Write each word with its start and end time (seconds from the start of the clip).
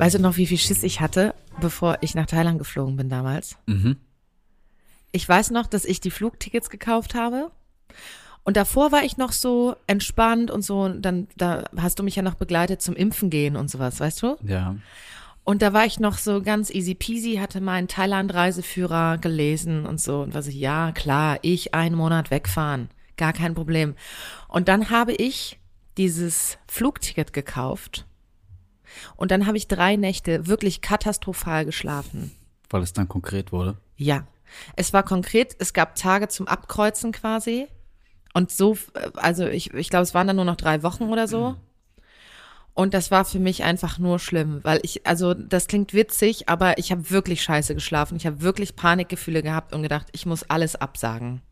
Weißt 0.00 0.14
du 0.14 0.18
noch, 0.18 0.38
wie 0.38 0.46
viel 0.46 0.56
Schiss 0.56 0.82
ich 0.82 1.02
hatte, 1.02 1.34
bevor 1.60 1.98
ich 2.00 2.14
nach 2.14 2.24
Thailand 2.24 2.58
geflogen 2.58 2.96
bin 2.96 3.10
damals? 3.10 3.58
Mhm. 3.66 3.96
Ich 5.12 5.28
weiß 5.28 5.50
noch, 5.50 5.66
dass 5.66 5.84
ich 5.84 6.00
die 6.00 6.10
Flugtickets 6.10 6.70
gekauft 6.70 7.14
habe. 7.14 7.50
Und 8.42 8.56
davor 8.56 8.92
war 8.92 9.04
ich 9.04 9.18
noch 9.18 9.32
so 9.32 9.76
entspannt 9.86 10.50
und 10.50 10.62
so. 10.62 10.80
Und 10.80 11.02
dann, 11.02 11.28
da 11.36 11.64
hast 11.76 11.98
du 11.98 12.02
mich 12.02 12.16
ja 12.16 12.22
noch 12.22 12.36
begleitet 12.36 12.80
zum 12.80 12.96
Impfen 12.96 13.28
gehen 13.28 13.56
und 13.56 13.70
sowas, 13.70 14.00
weißt 14.00 14.22
du? 14.22 14.36
Ja. 14.42 14.76
Und 15.44 15.60
da 15.60 15.74
war 15.74 15.84
ich 15.84 16.00
noch 16.00 16.16
so 16.16 16.40
ganz 16.40 16.70
easy 16.70 16.94
peasy, 16.94 17.36
hatte 17.36 17.60
meinen 17.60 17.86
Thailand-Reiseführer 17.86 19.18
gelesen 19.18 19.84
und 19.84 20.00
so. 20.00 20.22
Und 20.22 20.32
war 20.32 20.42
so, 20.42 20.50
ja, 20.50 20.92
klar, 20.92 21.38
ich 21.42 21.74
einen 21.74 21.94
Monat 21.94 22.30
wegfahren. 22.30 22.88
Gar 23.18 23.34
kein 23.34 23.54
Problem. 23.54 23.96
Und 24.48 24.68
dann 24.68 24.88
habe 24.88 25.12
ich 25.12 25.58
dieses 25.98 26.56
Flugticket 26.66 27.34
gekauft. 27.34 28.06
Und 29.16 29.30
dann 29.30 29.46
habe 29.46 29.56
ich 29.56 29.68
drei 29.68 29.96
Nächte 29.96 30.46
wirklich 30.46 30.80
katastrophal 30.80 31.64
geschlafen. 31.64 32.32
Weil 32.68 32.82
es 32.82 32.92
dann 32.92 33.08
konkret 33.08 33.52
wurde. 33.52 33.76
Ja. 33.96 34.26
Es 34.76 34.92
war 34.92 35.02
konkret, 35.02 35.54
es 35.58 35.72
gab 35.72 35.94
Tage 35.94 36.28
zum 36.28 36.48
Abkreuzen 36.48 37.12
quasi. 37.12 37.68
Und 38.34 38.50
so, 38.50 38.76
also 39.14 39.46
ich, 39.46 39.72
ich 39.74 39.90
glaube, 39.90 40.02
es 40.02 40.14
waren 40.14 40.26
dann 40.26 40.36
nur 40.36 40.44
noch 40.44 40.56
drei 40.56 40.82
Wochen 40.82 41.04
oder 41.04 41.28
so. 41.28 41.56
Und 42.74 42.94
das 42.94 43.10
war 43.10 43.24
für 43.24 43.40
mich 43.40 43.64
einfach 43.64 43.98
nur 43.98 44.18
schlimm, 44.18 44.60
weil 44.62 44.80
ich, 44.82 45.06
also 45.06 45.34
das 45.34 45.66
klingt 45.66 45.92
witzig, 45.92 46.48
aber 46.48 46.78
ich 46.78 46.92
habe 46.92 47.10
wirklich 47.10 47.42
scheiße 47.42 47.74
geschlafen. 47.74 48.16
Ich 48.16 48.26
habe 48.26 48.40
wirklich 48.40 48.76
Panikgefühle 48.76 49.42
gehabt 49.42 49.74
und 49.74 49.82
gedacht, 49.82 50.06
ich 50.12 50.24
muss 50.24 50.44
alles 50.44 50.76
absagen. 50.76 51.42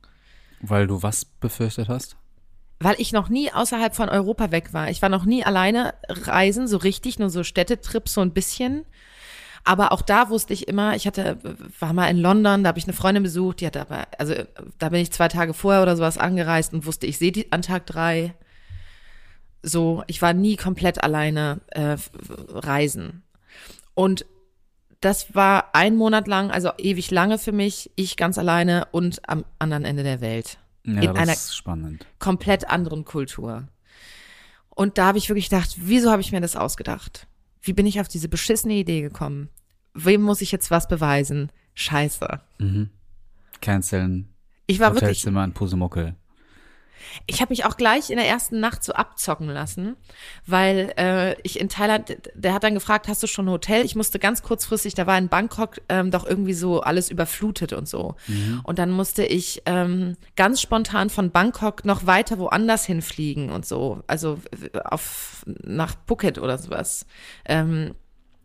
Weil 0.61 0.86
du 0.86 1.02
was 1.02 1.25
befürchtet 1.25 1.89
hast? 1.89 2.17
Weil 2.80 2.96
ich 2.98 3.12
noch 3.12 3.28
nie 3.28 3.52
außerhalb 3.52 3.94
von 3.94 4.08
Europa 4.08 4.52
weg 4.52 4.72
war. 4.72 4.90
Ich 4.90 5.02
war 5.02 5.08
noch 5.08 5.24
nie 5.24 5.44
alleine 5.44 5.94
reisen, 6.08 6.68
so 6.68 6.76
richtig, 6.76 7.18
nur 7.18 7.30
so 7.30 7.42
Städtetrips 7.42 8.14
so 8.14 8.20
ein 8.20 8.32
bisschen. 8.32 8.84
Aber 9.64 9.92
auch 9.92 10.02
da 10.02 10.30
wusste 10.30 10.54
ich 10.54 10.68
immer, 10.68 10.94
ich 10.94 11.06
hatte, 11.06 11.38
war 11.78 11.92
mal 11.92 12.08
in 12.08 12.18
London, 12.18 12.62
da 12.62 12.68
habe 12.68 12.78
ich 12.78 12.84
eine 12.84 12.94
Freundin 12.94 13.22
besucht, 13.22 13.60
die 13.60 13.66
hatte 13.66 13.80
aber, 13.80 14.06
also 14.16 14.34
da 14.78 14.88
bin 14.88 15.00
ich 15.00 15.10
zwei 15.10 15.28
Tage 15.28 15.52
vorher 15.54 15.82
oder 15.82 15.96
sowas 15.96 16.16
angereist 16.16 16.72
und 16.72 16.86
wusste, 16.86 17.06
ich 17.06 17.18
sehe 17.18 17.32
die 17.32 17.52
an 17.52 17.62
Tag 17.62 17.84
drei. 17.86 18.34
So, 19.62 20.04
ich 20.06 20.22
war 20.22 20.32
nie 20.32 20.56
komplett 20.56 21.02
alleine 21.02 21.60
äh, 21.68 21.96
reisen. 22.48 23.24
Und 23.94 24.24
das 25.00 25.34
war 25.34 25.74
ein 25.74 25.96
Monat 25.96 26.28
lang, 26.28 26.50
also 26.50 26.70
ewig 26.78 27.10
lange 27.10 27.38
für 27.38 27.52
mich, 27.52 27.90
ich 27.94 28.16
ganz 28.16 28.38
alleine 28.38 28.86
und 28.92 29.28
am 29.28 29.44
anderen 29.58 29.84
Ende 29.84 30.02
der 30.02 30.20
Welt. 30.20 30.58
Ja, 30.84 31.02
in 31.02 31.16
einer 31.16 31.34
spannend. 31.34 32.06
komplett 32.18 32.68
anderen 32.68 33.04
Kultur. 33.04 33.68
Und 34.70 34.96
da 34.96 35.06
habe 35.06 35.18
ich 35.18 35.28
wirklich 35.28 35.50
gedacht, 35.50 35.74
wieso 35.76 36.10
habe 36.10 36.22
ich 36.22 36.32
mir 36.32 36.40
das 36.40 36.56
ausgedacht? 36.56 37.26
Wie 37.60 37.72
bin 37.72 37.86
ich 37.86 38.00
auf 38.00 38.08
diese 38.08 38.28
beschissene 38.28 38.74
Idee 38.74 39.02
gekommen? 39.02 39.48
Wem 39.94 40.22
muss 40.22 40.40
ich 40.40 40.52
jetzt 40.52 40.70
was 40.70 40.86
beweisen? 40.86 41.50
Scheiße. 41.74 42.40
Canceln. 43.61 44.28
Ich 44.67 44.78
war 44.78 44.94
wirklich, 44.94 45.18
Hotelzimmer 45.18 45.44
in 45.44 45.52
Pusemuckel. 45.52 46.14
Ich 47.27 47.41
habe 47.41 47.51
mich 47.52 47.64
auch 47.64 47.77
gleich 47.77 48.11
in 48.11 48.17
der 48.17 48.27
ersten 48.27 48.61
Nacht 48.61 48.85
so 48.85 48.92
abzocken 48.92 49.48
lassen, 49.48 49.96
weil 50.46 50.92
äh, 50.96 51.41
ich 51.42 51.61
in 51.61 51.69
Thailand, 51.69 52.17
der 52.35 52.55
hat 52.55 52.64
dann 52.64 52.74
gefragt, 52.74 53.08
hast 53.08 53.23
du 53.23 53.27
schon 53.27 53.46
ein 53.46 53.51
Hotel? 53.51 53.85
Ich 53.85 53.96
musste 53.96 54.19
ganz 54.19 54.42
kurzfristig, 54.42 54.95
da 54.95 55.07
war 55.07 55.18
in 55.18 55.29
Bangkok 55.29 55.77
ähm, 55.89 56.11
doch 56.11 56.27
irgendwie 56.27 56.55
so 56.55 56.80
alles 56.80 57.11
überflutet 57.11 57.73
und 57.73 57.89
so. 57.89 58.17
Und 58.64 58.79
dann 58.79 58.91
musste 58.91 59.24
ich 59.24 59.63
ähm, 59.67 60.17
ganz 60.36 60.61
spontan 60.61 61.11
von 61.11 61.30
Bangkok 61.30 61.85
noch 61.85 62.07
weiter 62.07 62.39
woanders 62.39 62.85
hinfliegen 62.85 63.51
und 63.51 63.67
so, 63.67 64.02
also 64.07 64.39
auf 64.85 65.45
nach 65.63 65.95
Phuket 66.07 66.39
oder 66.39 66.58
sowas. 66.58 67.07
Ähm, 67.45 67.95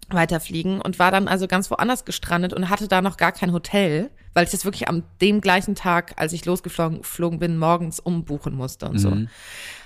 weiterfliegen 0.10 0.82
und 0.82 1.00
war 1.00 1.12
dann 1.12 1.28
also 1.28 1.48
ganz 1.48 1.70
woanders 1.72 2.06
gestrandet 2.06 2.54
und 2.54 2.70
hatte 2.70 2.88
da 2.88 3.02
noch 3.02 3.18
gar 3.18 3.32
kein 3.32 3.54
Hotel, 3.54 4.10
weil 4.34 4.46
ich 4.46 4.52
das 4.52 4.66
wirklich 4.66 4.88
am 4.88 5.04
dem 5.22 5.42
gleichen 5.42 5.76
Tag, 5.76 6.14
als 6.18 6.34
ich 6.34 6.46
losgeflogen 6.46 7.00
geflogen 7.00 7.40
bin, 7.40 7.58
morgens 7.58 8.00
umbuchen 8.00 8.56
musste 8.56 8.88
und 8.88 8.98
so. 9.00 9.10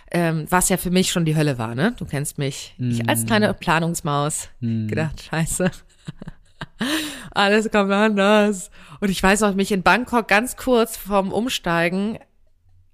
Ähm, 0.10 0.46
was 0.50 0.70
ja 0.70 0.78
für 0.78 0.90
mich 0.90 1.12
schon 1.12 1.26
die 1.26 1.36
Hölle 1.36 1.58
war, 1.58 1.76
ne? 1.76 1.94
Du 1.98 2.06
kennst 2.06 2.38
mich. 2.38 2.76
Ich 2.92 3.10
als 3.10 3.26
kleine 3.26 3.54
Planungsmaus 3.54 4.50
gedacht, 4.88 5.22
scheiße. 5.22 5.70
Alles 7.32 7.70
kommt 7.70 7.92
anders. 7.92 8.72
Und 9.00 9.10
ich 9.10 9.22
weiß 9.22 9.42
noch, 9.42 9.54
mich 9.54 9.72
in 9.72 9.84
Bangkok 9.84 10.28
ganz 10.28 10.56
kurz 10.56 10.98
vorm 10.98 11.32
Umsteigen 11.32 12.18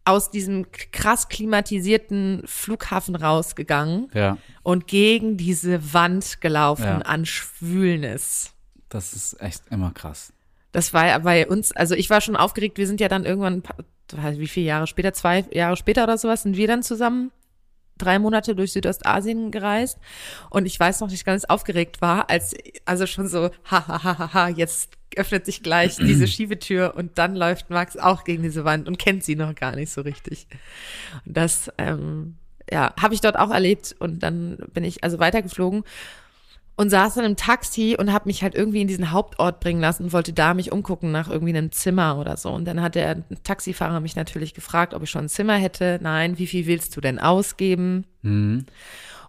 aus 0.06 0.30
diesem 0.32 0.66
krass 0.92 1.30
klimatisierten 1.30 2.44
Flughafen 2.46 3.16
rausgegangen 3.16 4.10
Ja, 4.14 4.38
und 4.62 4.88
gegen 4.88 5.38
diese 5.38 5.94
Wand 5.94 6.42
gelaufen 6.42 6.84
Ja. 6.84 6.98
an 7.00 7.26
Schwülnis. 7.26 8.52
das 8.90 9.14
ist 9.14 9.42
echt 9.42 9.64
immer 9.72 9.92
krass. 9.92 10.34
Das 10.72 10.94
war 10.94 11.08
ja 11.08 11.18
bei 11.20 11.48
uns, 11.48 11.72
also 11.72 11.96
ich 11.96 12.10
war 12.10 12.22
schon 12.22 12.36
aufgeregt, 12.36 12.78
wir 12.78 12.86
sind 12.88 13.00
ja 13.00 13.08
dann 13.08 13.26
irgendwann, 13.26 13.62
paar- 13.62 13.78
wie 14.38 14.48
viele 14.48 14.68
Jahre 14.68 14.86
später, 14.88 15.14
zwei 15.14 15.46
Jahre 15.52 15.78
später 15.78 16.04
oder 16.04 16.18
sowas, 16.18 16.44
sind 16.44 16.58
wir 16.58 16.68
dann 16.68 16.84
zusammen 16.84 17.32
drei 17.98 18.20
Monate 18.20 18.56
durch 18.56 18.72
Südostasien 18.74 19.50
gereist 19.52 19.98
und 20.50 20.66
ich 20.66 20.80
weiß 20.80 21.00
noch, 21.02 21.12
ich 21.12 21.26
ganz 21.26 21.46
aufgeregt 21.46 22.02
war, 22.02 22.30
als, 22.30 22.54
also 22.86 23.06
schon 23.08 23.28
so, 23.28 23.50
ha, 23.72 23.88
ha, 23.88 24.04
ha, 24.04 24.18
ha, 24.20 24.34
ha, 24.34 24.48
jetzt 24.50 24.92
öffnet 25.18 25.46
sich 25.46 25.64
gleich 25.64 25.98
diese 25.98 26.28
Schiebetür 26.28 26.96
und 26.96 27.18
dann 27.18 27.36
läuft 27.36 27.70
Max 27.70 27.98
auch 27.98 28.24
gegen 28.24 28.44
diese 28.44 28.66
Wand 28.66 28.88
und 28.88 28.98
kennt 28.98 29.24
sie 29.24 29.36
noch 29.36 29.56
gar 29.56 29.76
nicht 29.76 29.92
so 29.92 30.02
richtig. 30.02 30.48
Und 31.26 31.38
das, 31.38 31.72
ähm, 31.78 32.36
ja, 32.72 32.94
habe 33.00 33.14
ich 33.14 33.22
dort 33.22 33.38
auch 33.38 33.52
erlebt 33.52 33.96
und 34.00 34.24
dann 34.24 34.58
bin 34.74 34.84
ich 34.84 35.04
also 35.04 35.20
weitergeflogen 35.20 35.84
und 36.76 36.90
saß 36.90 37.16
dann 37.16 37.26
im 37.26 37.36
Taxi 37.36 37.96
und 37.98 38.12
habe 38.12 38.28
mich 38.28 38.42
halt 38.42 38.56
irgendwie 38.56 38.82
in 38.82 38.88
diesen 38.88 39.12
Hauptort 39.12 39.60
bringen 39.60 39.82
lassen 39.82 40.06
und 40.06 40.14
wollte 40.14 40.34
da 40.34 40.54
mich 40.54 40.72
umgucken 40.72 41.12
nach 41.12 41.30
irgendwie 41.30 41.56
einem 41.56 41.72
Zimmer 41.72 42.18
oder 42.18 42.36
so. 42.36 42.50
Und 42.50 42.66
dann 42.66 42.82
hat 42.82 42.96
der 42.96 43.24
Taxifahrer 43.44 44.00
mich 44.00 44.16
natürlich 44.16 44.54
gefragt, 44.54 44.94
ob 44.94 45.04
ich 45.04 45.10
schon 45.10 45.26
ein 45.26 45.30
Zimmer 45.30 45.56
hätte. 45.56 46.00
Nein, 46.02 46.40
wie 46.40 46.48
viel 46.48 46.66
willst 46.66 46.96
du 46.98 47.02
denn 47.02 47.20
ausgeben? 47.20 48.06
Mhm. 48.24 48.66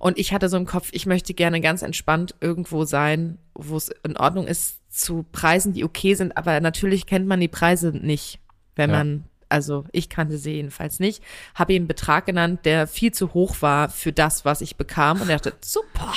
Und 0.04 0.18
ich 0.18 0.34
hatte 0.34 0.50
so 0.50 0.58
im 0.58 0.66
Kopf, 0.66 0.90
ich 0.92 1.06
möchte 1.06 1.32
gerne 1.32 1.62
ganz 1.62 1.80
entspannt 1.80 2.34
irgendwo 2.42 2.84
sein, 2.84 3.38
wo 3.54 3.78
es 3.78 3.88
in 4.04 4.18
Ordnung 4.18 4.46
ist, 4.46 4.80
zu 4.90 5.24
Preisen, 5.32 5.72
die 5.72 5.82
okay 5.82 6.12
sind. 6.12 6.36
Aber 6.36 6.60
natürlich 6.60 7.06
kennt 7.06 7.26
man 7.26 7.40
die 7.40 7.48
Preise 7.48 7.88
nicht, 7.90 8.38
wenn 8.76 8.90
Ja. 8.90 8.98
man, 8.98 9.24
also 9.48 9.86
ich 9.92 10.10
kannte 10.10 10.36
sie 10.36 10.56
jedenfalls 10.56 11.00
nicht, 11.00 11.22
habe 11.54 11.72
ihm 11.72 11.84
einen 11.84 11.88
Betrag 11.88 12.26
genannt, 12.26 12.66
der 12.66 12.86
viel 12.86 13.12
zu 13.12 13.32
hoch 13.32 13.56
war 13.62 13.88
für 13.88 14.12
das, 14.12 14.44
was 14.44 14.60
ich 14.60 14.76
bekam. 14.76 15.22
Und 15.22 15.30
er 15.30 15.38
dachte, 15.38 15.56
super. 15.64 16.12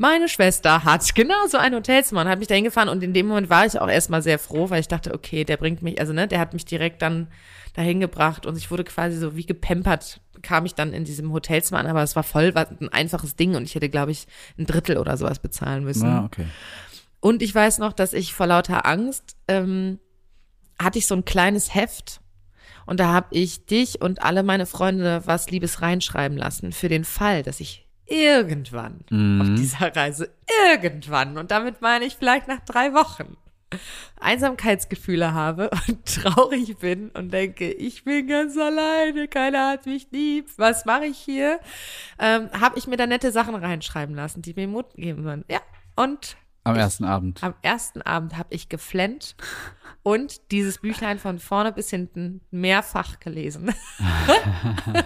Meine 0.00 0.28
Schwester 0.28 0.84
hat 0.84 1.12
genau 1.16 1.48
so 1.48 1.58
ein 1.58 1.74
Hotelzimmer 1.74 2.20
und 2.20 2.28
hat 2.28 2.38
mich 2.38 2.46
da 2.46 2.54
hingefahren 2.54 2.88
und 2.88 3.02
in 3.02 3.12
dem 3.12 3.26
Moment 3.26 3.50
war 3.50 3.66
ich 3.66 3.80
auch 3.80 3.88
erstmal 3.88 4.22
sehr 4.22 4.38
froh, 4.38 4.70
weil 4.70 4.78
ich 4.78 4.86
dachte, 4.86 5.12
okay, 5.12 5.42
der 5.42 5.56
bringt 5.56 5.82
mich, 5.82 5.98
also 5.98 6.12
ne, 6.12 6.28
der 6.28 6.38
hat 6.38 6.52
mich 6.52 6.64
direkt 6.64 7.02
dann 7.02 7.26
dahin 7.74 7.98
gebracht 7.98 8.46
und 8.46 8.56
ich 8.56 8.70
wurde 8.70 8.84
quasi 8.84 9.18
so 9.18 9.34
wie 9.34 9.44
gepempert, 9.44 10.20
kam 10.40 10.66
ich 10.66 10.76
dann 10.76 10.92
in 10.92 11.04
diesem 11.04 11.32
Hotelzimmer 11.32 11.80
an, 11.80 11.88
aber 11.88 12.04
es 12.04 12.14
war 12.14 12.22
voll 12.22 12.54
war 12.54 12.68
ein 12.80 12.90
einfaches 12.90 13.34
Ding 13.34 13.56
und 13.56 13.64
ich 13.64 13.74
hätte, 13.74 13.88
glaube 13.88 14.12
ich, 14.12 14.28
ein 14.56 14.66
Drittel 14.66 14.98
oder 14.98 15.16
sowas 15.16 15.40
bezahlen 15.40 15.82
müssen. 15.82 16.06
Ja, 16.06 16.24
okay. 16.24 16.46
Und 17.18 17.42
ich 17.42 17.52
weiß 17.52 17.78
noch, 17.78 17.92
dass 17.92 18.12
ich 18.12 18.32
vor 18.34 18.46
lauter 18.46 18.86
Angst 18.86 19.34
ähm, 19.48 19.98
hatte 20.80 21.00
ich 21.00 21.08
so 21.08 21.16
ein 21.16 21.24
kleines 21.24 21.74
Heft 21.74 22.20
und 22.86 23.00
da 23.00 23.08
habe 23.08 23.26
ich 23.32 23.66
dich 23.66 24.00
und 24.00 24.22
alle 24.22 24.44
meine 24.44 24.66
Freunde 24.66 25.22
was 25.24 25.50
Liebes 25.50 25.82
reinschreiben 25.82 26.38
lassen 26.38 26.70
für 26.70 26.88
den 26.88 27.04
Fall, 27.04 27.42
dass 27.42 27.58
ich 27.58 27.87
irgendwann 28.08 29.00
auf 29.40 29.48
dieser 29.56 29.94
Reise 29.94 30.30
irgendwann 30.72 31.38
und 31.38 31.50
damit 31.50 31.82
meine 31.82 32.04
ich 32.04 32.16
vielleicht 32.16 32.48
nach 32.48 32.60
drei 32.60 32.94
Wochen 32.94 33.36
Einsamkeitsgefühle 34.20 35.34
habe 35.34 35.70
und 35.88 36.04
traurig 36.06 36.78
bin 36.78 37.10
und 37.10 37.32
denke, 37.32 37.70
ich 37.70 38.04
bin 38.04 38.26
ganz 38.26 38.56
alleine, 38.56 39.28
keiner 39.28 39.68
hat 39.70 39.86
mich 39.86 40.08
lieb, 40.10 40.48
was 40.56 40.84
mache 40.84 41.06
ich 41.06 41.18
hier? 41.18 41.60
Ähm, 42.18 42.50
habe 42.58 42.78
ich 42.78 42.86
mir 42.86 42.96
da 42.96 43.06
nette 43.06 43.30
Sachen 43.30 43.54
reinschreiben 43.54 44.14
lassen, 44.14 44.42
die 44.42 44.54
mir 44.54 44.68
Mut 44.68 44.94
geben 44.94 45.22
sollen. 45.22 45.44
Ja, 45.50 45.60
und 45.96 46.36
Am 46.64 46.76
ersten 46.76 47.04
Abend. 47.04 47.42
Am 47.44 47.54
ersten 47.62 48.02
Abend 48.02 48.36
habe 48.36 48.54
ich 48.54 48.68
geflennt 48.68 49.36
und 50.02 50.50
dieses 50.50 50.78
Büchlein 50.78 51.18
von 51.18 51.38
vorne 51.38 51.72
bis 51.72 51.90
hinten 51.90 52.40
mehrfach 52.50 53.20
gelesen. 53.20 53.74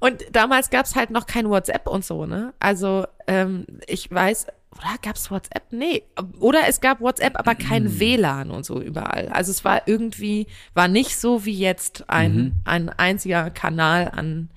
und 0.00 0.24
damals 0.32 0.70
gab 0.70 0.86
es 0.86 0.94
halt 0.94 1.10
noch 1.10 1.26
kein 1.26 1.48
WhatsApp 1.48 1.86
und 1.88 2.04
so, 2.04 2.26
ne? 2.26 2.54
Also 2.60 3.06
ähm, 3.26 3.66
ich 3.86 4.10
weiß, 4.10 4.46
oder 4.70 4.96
gab 5.02 5.16
es 5.16 5.30
WhatsApp? 5.30 5.72
Nee. 5.72 6.04
Oder 6.38 6.68
es 6.68 6.80
gab 6.80 7.00
WhatsApp, 7.00 7.38
aber 7.38 7.54
kein 7.54 7.98
WLAN 7.98 8.50
und 8.50 8.64
so 8.64 8.80
überall. 8.80 9.28
Also 9.28 9.50
es 9.50 9.64
war 9.64 9.88
irgendwie, 9.88 10.46
war 10.74 10.88
nicht 10.88 11.16
so 11.16 11.44
wie 11.44 11.58
jetzt 11.58 12.08
ein, 12.08 12.60
ein 12.64 12.88
einziger 12.88 13.50
Kanal 13.50 14.10
an, 14.14 14.50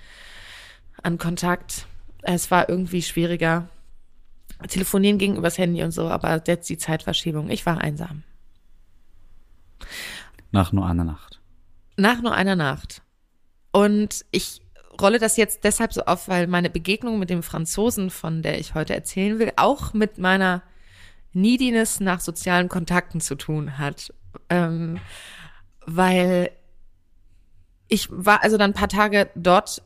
an 1.01 1.17
Kontakt. 1.17 1.87
Es 2.21 2.51
war 2.51 2.69
irgendwie 2.69 3.01
schwieriger. 3.01 3.67
Telefonieren 4.67 5.17
ging 5.17 5.37
übers 5.37 5.57
Handy 5.57 5.81
und 5.81 5.91
so, 5.91 6.07
aber 6.07 6.43
jetzt 6.45 6.69
die 6.69 6.77
Zeitverschiebung. 6.77 7.49
Ich 7.49 7.65
war 7.65 7.79
einsam. 7.79 8.23
Nach 10.51 10.71
nur 10.71 10.85
einer 10.85 11.03
Nacht. 11.03 11.39
Nach 11.97 12.21
nur 12.21 12.35
einer 12.35 12.55
Nacht. 12.55 13.01
Und 13.71 14.25
ich 14.31 14.61
rolle 14.99 15.19
das 15.19 15.37
jetzt 15.37 15.63
deshalb 15.63 15.93
so 15.93 16.01
auf, 16.05 16.27
weil 16.27 16.47
meine 16.47 16.69
Begegnung 16.69 17.19
mit 17.19 17.29
dem 17.29 17.43
Franzosen, 17.43 18.09
von 18.09 18.41
der 18.41 18.59
ich 18.59 18.73
heute 18.73 18.93
erzählen 18.93 19.39
will, 19.39 19.51
auch 19.55 19.93
mit 19.93 20.17
meiner 20.17 20.63
Neediness 21.33 21.99
nach 21.99 22.19
sozialen 22.19 22.69
Kontakten 22.69 23.21
zu 23.21 23.35
tun 23.35 23.77
hat. 23.77 24.13
Ähm, 24.49 24.99
weil 25.85 26.51
ich 27.87 28.07
war 28.09 28.43
also 28.43 28.57
dann 28.57 28.71
ein 28.71 28.75
paar 28.75 28.89
Tage 28.89 29.29
dort 29.35 29.81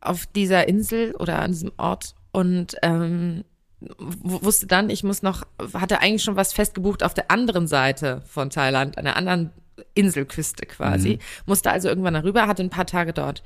auf 0.00 0.26
dieser 0.26 0.68
Insel 0.68 1.14
oder 1.16 1.40
an 1.40 1.52
diesem 1.52 1.72
Ort 1.76 2.14
und 2.32 2.76
ähm, 2.82 3.44
wusste 3.80 4.66
dann, 4.66 4.90
ich 4.90 5.04
muss 5.04 5.22
noch, 5.22 5.42
hatte 5.74 6.00
eigentlich 6.00 6.22
schon 6.22 6.36
was 6.36 6.52
festgebucht 6.52 7.02
auf 7.02 7.14
der 7.14 7.30
anderen 7.30 7.66
Seite 7.66 8.22
von 8.26 8.50
Thailand, 8.50 8.98
an 8.98 9.04
der 9.04 9.16
anderen 9.16 9.52
Inselküste 9.94 10.66
quasi. 10.66 11.18
Musste 11.46 11.70
also 11.70 11.88
irgendwann 11.88 12.14
darüber, 12.14 12.46
hatte 12.46 12.62
ein 12.62 12.70
paar 12.70 12.86
Tage 12.86 13.12
dort. 13.12 13.42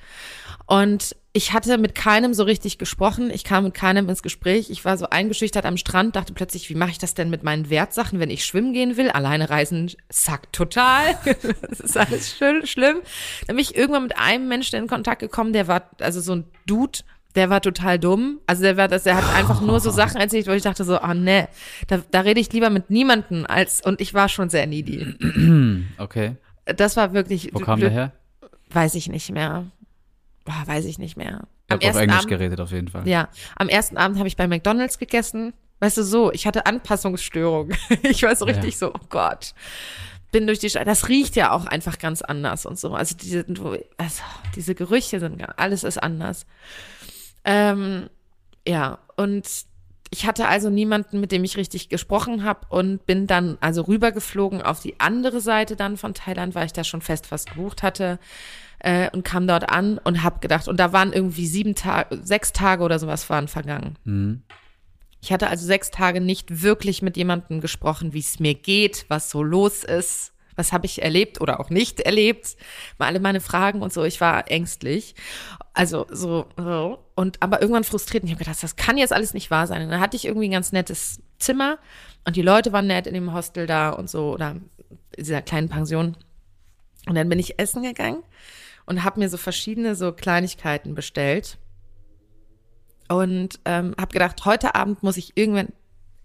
Und 0.67 1.17
ich 1.32 1.53
hatte 1.53 1.79
mit 1.79 1.94
keinem 1.94 2.35
so 2.35 2.43
richtig 2.43 2.79
gesprochen. 2.79 3.31
Ich 3.31 3.44
kam 3.44 3.65
mit 3.65 3.75
keinem 3.75 4.09
ins 4.09 4.23
Gespräch. 4.23 4.71
Ich 4.71 4.85
war 4.85 4.97
so 4.97 5.09
eingeschüchtert 5.09 5.65
am 5.65 5.77
Strand, 5.77 6.17
dachte 6.17 6.32
plötzlich, 6.32 6.69
wie 6.71 6.75
mache 6.75 6.91
ich 6.91 6.99
das 6.99 7.15
denn 7.15 7.31
mit 7.31 7.43
meinen 7.43 7.71
Wertsachen, 7.71 8.19
wenn 8.19 8.31
ich 8.31 8.44
schwimmen 8.44 8.73
gehen 8.73 8.97
will? 8.97 9.11
Alleine 9.11 9.50
reisen 9.50 9.93
sackt 10.09 10.53
total. 10.53 11.19
das 11.69 11.81
ist 11.81 11.97
alles 11.97 12.37
schön, 12.37 12.67
schlimm. 12.67 13.00
Dann 13.47 13.56
bin 13.56 13.62
ich 13.62 13.76
irgendwann 13.76 14.05
mit 14.05 14.19
einem 14.19 14.49
Menschen 14.49 14.76
in 14.76 14.88
Kontakt 14.88 15.21
gekommen, 15.21 15.53
der 15.53 15.69
war, 15.69 15.91
also 16.00 16.21
so 16.21 16.35
ein 16.35 16.44
Dude, 16.67 17.00
der 17.35 17.49
war 17.50 17.61
total 17.61 17.99
dumm. 17.99 18.41
Also 18.47 18.62
der 18.62 18.77
war 18.77 18.88
das, 18.88 19.05
der 19.05 19.17
hat 19.17 19.35
einfach 19.37 19.61
nur 19.61 19.79
so 19.81 19.91
Sachen 19.91 20.21
erzählt, 20.21 20.47
wo 20.47 20.53
ich 20.53 20.62
dachte 20.62 20.85
so, 20.85 21.00
oh 21.00 21.15
ne, 21.15 21.49
da, 21.88 22.00
da 22.11 22.21
rede 22.21 22.41
ich 22.41 22.53
lieber 22.53 22.71
mit 22.71 22.91
niemanden 22.91 23.47
als, 23.47 23.81
und 23.81 24.00
ich 24.00 24.15
war 24.15 24.29
schon 24.29 24.50
sehr 24.50 24.67
needy. 24.67 25.15
Okay. 25.99 26.37
Das 26.65 26.97
war 26.97 27.12
wirklich, 27.12 27.50
Wo 27.53 27.59
kam 27.61 27.81
der 27.81 27.91
her? 27.91 28.12
weiß 28.71 28.94
ich 28.94 29.09
nicht 29.09 29.31
mehr. 29.32 29.67
Boah, 30.44 30.62
weiß 30.67 30.85
ich 30.85 30.99
nicht 30.99 31.17
mehr. 31.17 31.43
Ich 31.69 31.73
Am 31.75 31.81
habe 31.81 31.91
auf 31.91 31.97
Englisch 32.00 32.17
Abend, 32.19 32.29
geredet 32.29 32.61
auf 32.61 32.71
jeden 32.73 32.88
Fall. 32.88 33.06
ja, 33.09 33.29
am 33.56 33.69
ersten 33.69 33.97
Abend 33.97 34.19
habe 34.19 34.29
ich 34.29 34.37
bei 34.37 34.47
McDonalds 34.47 34.99
gegessen. 34.99 35.53
Weißt 35.81 35.97
du 35.97 36.03
so, 36.05 36.31
ich 36.33 36.47
hatte 36.47 36.67
Anpassungsstörungen. 36.67 37.76
Ich 38.03 38.23
war 38.23 38.37
so 38.37 38.47
Ja. 38.47 38.53
richtig 38.55 38.76
so, 38.76 38.93
oh 38.93 39.06
Gott. 39.09 39.55
Bin 40.33 40.47
durch 40.47 40.59
die 40.61 40.71
Stadt. 40.71 40.87
Das 40.87 41.09
riecht 41.09 41.35
ja 41.37 41.50
auch 41.53 41.65
einfach 41.67 41.99
ganz 41.99 42.23
anders 42.23 42.67
und 42.67 42.79
so. 42.79 42.94
Also 42.94 43.17
diese, 43.17 43.44
also 43.97 44.23
diese 44.55 44.75
Gerüche 44.76 45.19
sind, 45.21 45.43
alles 45.59 45.83
ist 45.83 46.00
anders. 46.00 46.47
Ähm, 47.45 48.09
ja, 48.67 48.99
und 49.17 49.47
ich 50.13 50.27
hatte 50.27 50.49
also 50.49 50.71
niemanden, 50.71 51.21
mit 51.21 51.31
dem 51.31 51.45
ich 51.45 51.57
richtig 51.57 51.89
gesprochen 51.89 52.43
habe 52.43 52.67
und 52.69 53.07
bin 53.07 53.27
dann 53.27 53.59
also 53.61 53.83
rübergeflogen 53.83 54.61
auf 54.61 54.81
die 54.81 54.99
andere 54.99 55.41
Seite 55.41 55.77
dann 55.77 55.97
von 55.97 56.15
Thailand, 56.15 56.55
weil 56.55 56.67
ich 56.67 56.73
da 56.73 56.83
schon 56.83 57.01
fest 57.01 57.31
was 57.31 57.47
gebucht 57.47 57.85
hatte 57.85 58.19
äh, 58.81 59.09
und 59.11 59.25
kam 59.25 59.47
dort 59.47 59.71
an 59.71 59.99
und 59.99 60.25
habe 60.25 60.41
gedacht, 60.41 60.67
und 60.67 60.79
da 60.79 60.93
waren 60.93 61.13
irgendwie 61.13 61.47
sieben 61.47 61.77
Tage, 61.77 62.19
sechs 62.23 62.53
Tage 62.53 62.83
oder 62.83 62.99
sowas 62.99 63.31
waren 63.31 63.47
vergangen. 63.47 63.97
Mhm. 64.05 64.43
Ich 65.23 65.33
hatte 65.33 65.49
also 65.49 65.65
sechs 65.65 65.91
Tage 65.91 66.21
nicht 66.21 66.63
wirklich 66.63 67.03
mit 67.03 67.17
jemandem 67.17 67.61
gesprochen, 67.61 68.13
wie 68.13 68.21
es 68.21 68.41
mir 68.41 68.55
geht, 68.55 69.05
was 69.09 69.31
so 69.31 69.43
los 69.43 69.85
ist, 69.85 70.33
was 70.61 70.73
habe 70.73 70.87
ich 70.87 71.03
erlebt 71.03 71.41
oder 71.41 71.59
auch 71.59 71.71
nicht 71.71 72.01
erlebt, 72.01 72.57
mal 72.99 73.07
alle 73.07 73.19
meine 73.19 73.41
Fragen 73.41 73.83
und 73.83 73.93
so. 73.93 74.05
Ich 74.05 74.21
war 74.21 74.51
ängstlich, 74.51 75.15
also 75.73 76.07
so 76.11 76.47
so. 76.57 76.99
und 77.17 77.43
aber 77.43 77.61
irgendwann 77.61 77.85
frustriert. 77.85 78.23
Ich 78.25 78.31
habe 78.31 78.45
gedacht, 78.45 78.62
das 78.62 78.77
kann 78.77 78.99
jetzt 78.99 79.12
alles 79.12 79.35
nicht 79.35 79.51
wahr 79.51 79.67
sein. 79.67 79.83
Und 79.83 79.91
dann 79.91 80.01
hatte 80.01 80.17
ich 80.17 80.27
irgendwie 80.27 80.49
ein 80.49 80.53
ganz 80.53 80.73
nettes 80.73 81.21
Zimmer 81.39 81.79
und 82.27 82.37
die 82.37 82.43
Leute 82.43 82.73
waren 82.73 82.87
nett 82.87 83.07
in 83.07 83.15
dem 83.15 83.33
Hostel 83.33 83.67
da 83.67 83.91
und 83.91 84.09
so 84.09 84.33
oder 84.33 84.57
in 85.17 85.25
dieser 85.25 85.43
kleinen 85.43 85.69
Pension. 85.69 86.17
Und 87.07 87.15
dann 87.15 87.29
bin 87.29 87.39
ich 87.39 87.59
essen 87.59 87.83
gegangen 87.83 88.23
und 88.85 89.03
habe 89.03 89.21
mir 89.21 89.29
so 89.29 89.39
verschiedene 89.39 89.95
so 89.95 90.12
Kleinigkeiten 90.12 90.95
bestellt 90.95 91.57
und 93.09 93.59
ähm, 93.65 93.95
habe 93.99 94.12
gedacht, 94.12 94.45
heute 94.45 94.75
Abend 94.75 95.03
muss 95.03 95.17
ich 95.17 95.37
irgendwann, 95.37 95.69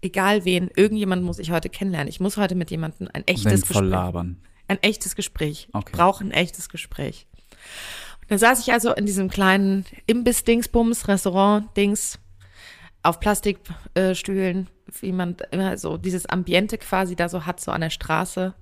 egal 0.06 0.44
wen, 0.44 0.70
irgendjemand 0.74 1.22
muss 1.22 1.38
ich 1.38 1.50
heute 1.50 1.68
kennenlernen. 1.68 2.08
Ich 2.08 2.20
muss 2.20 2.36
heute 2.36 2.54
mit 2.54 2.70
jemandem 2.70 3.08
ein 3.12 3.26
echtes 3.26 3.64
voll 3.64 3.82
Gespräch, 3.82 3.90
labern. 3.90 4.36
ein 4.68 4.82
echtes 4.82 5.16
Gespräch. 5.16 5.68
Okay. 5.72 5.92
Brauche 5.92 6.24
ein 6.24 6.30
echtes 6.30 6.68
Gespräch. 6.68 7.26
Und 8.20 8.30
dann 8.30 8.38
saß 8.38 8.60
ich 8.60 8.72
also 8.72 8.92
in 8.92 9.06
diesem 9.06 9.28
kleinen 9.28 9.84
Imbiss-Dingsbums, 10.06 11.08
Restaurant-Dings, 11.08 12.18
auf 13.02 13.20
Plastikstühlen, 13.20 14.14
Stühlen, 14.14 14.66
wie 15.00 15.12
man 15.12 15.36
immer 15.52 15.78
so 15.78 15.96
dieses 15.96 16.26
Ambiente 16.26 16.78
quasi 16.78 17.14
da 17.14 17.28
so 17.28 17.46
hat, 17.46 17.60
so 17.60 17.70
an 17.70 17.80
der 17.80 17.90
Straße. 17.90 18.54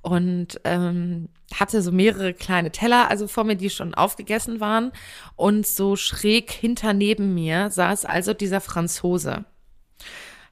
Und 0.00 0.60
ähm, 0.64 1.28
hatte 1.54 1.82
so 1.82 1.90
mehrere 1.90 2.32
kleine 2.32 2.70
Teller, 2.70 3.10
also 3.10 3.26
vor 3.26 3.44
mir, 3.44 3.56
die 3.56 3.70
schon 3.70 3.94
aufgegessen 3.94 4.60
waren. 4.60 4.92
Und 5.36 5.66
so 5.66 5.96
schräg 5.96 6.50
hinter 6.50 6.92
neben 6.92 7.34
mir 7.34 7.70
saß 7.70 8.04
also 8.04 8.32
dieser 8.32 8.60
Franzose. 8.60 9.44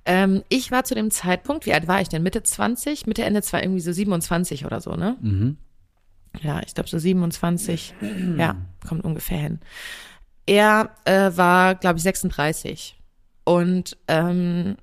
Ähm, 0.06 0.42
ich 0.48 0.70
war 0.70 0.84
zu 0.84 0.94
dem 0.94 1.10
Zeitpunkt, 1.10 1.66
wie 1.66 1.74
alt 1.74 1.88
war 1.88 2.00
ich 2.00 2.08
denn? 2.08 2.22
Mitte 2.22 2.42
20? 2.42 3.06
Mitte, 3.06 3.24
Ende 3.24 3.42
zwar 3.42 3.62
irgendwie 3.62 3.80
so 3.80 3.92
27 3.92 4.64
oder 4.64 4.80
so, 4.80 4.92
ne? 4.92 5.16
Mhm. 5.20 5.56
Ja, 6.40 6.60
ich 6.64 6.74
glaube 6.74 6.88
so 6.88 6.98
27. 6.98 7.94
ja, 8.38 8.56
kommt 8.86 9.04
ungefähr 9.04 9.38
hin. 9.38 9.60
Er 10.46 10.90
äh, 11.04 11.36
war, 11.36 11.74
glaube 11.74 11.96
ich, 11.98 12.04
36. 12.04 12.96
Und 13.44 13.96
ähm, 14.06 14.76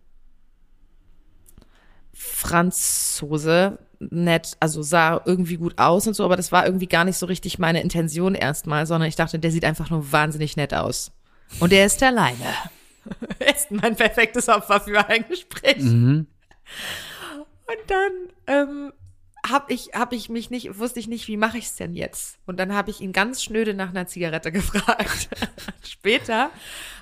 Franzose, 2.14 3.80
nett, 4.00 4.58
also 4.60 4.82
sah 4.82 5.22
irgendwie 5.26 5.58
gut 5.58 5.78
aus 5.78 6.08
und 6.08 6.16
so, 6.16 6.26
aber 6.26 6.36
das 6.36 6.52
war 6.52 6.66
irgendwie 6.66 6.88
gar 6.88 7.06
nicht 7.06 7.18
so 7.18 7.26
richtig 7.26 7.60
meine 7.60 7.82
Intention 7.82 8.36
erstmal, 8.36 8.86
sondern 8.86 9.08
ich 9.08 9.16
dachte, 9.16 9.40
der 9.40 9.52
sieht 9.52 9.66
einfach 9.66 9.90
nur 9.90 10.12
wahnsinnig 10.12 10.58
nett 10.58 10.74
aus. 10.74 11.12
Und 11.60 11.72
er 11.72 11.86
ist 11.86 12.02
alleine. 12.04 12.46
Er 13.40 13.48
ist 13.56 13.72
mein 13.72 13.96
perfektes 13.96 14.50
Opfer 14.50 14.82
für 14.82 15.08
ein 15.08 15.26
Gespräch. 15.28 15.84
Mhm. 15.84 16.28
Und 17.66 17.78
dann 17.88 18.12
ähm, 18.48 18.94
hab 19.50 19.70
ich, 19.70 19.90
hab 19.94 20.14
ich 20.14 20.30
mich 20.30 20.50
nicht, 20.50 20.80
wusste 20.80 21.00
ich 21.00 21.08
nicht, 21.08 21.28
wie 21.28 21.38
mache 21.38 21.58
ich 21.58 21.66
es 21.66 21.76
denn 21.76 21.96
jetzt? 21.96 22.38
Und 22.46 22.60
dann 22.60 22.74
habe 22.74 22.92
ich 22.92 23.02
ihn 23.02 23.12
ganz 23.12 23.44
schnöde 23.44 23.74
nach 23.74 23.90
einer 23.90 24.08
Zigarette 24.08 24.52
gefragt. 24.54 25.30
Später 25.84 26.50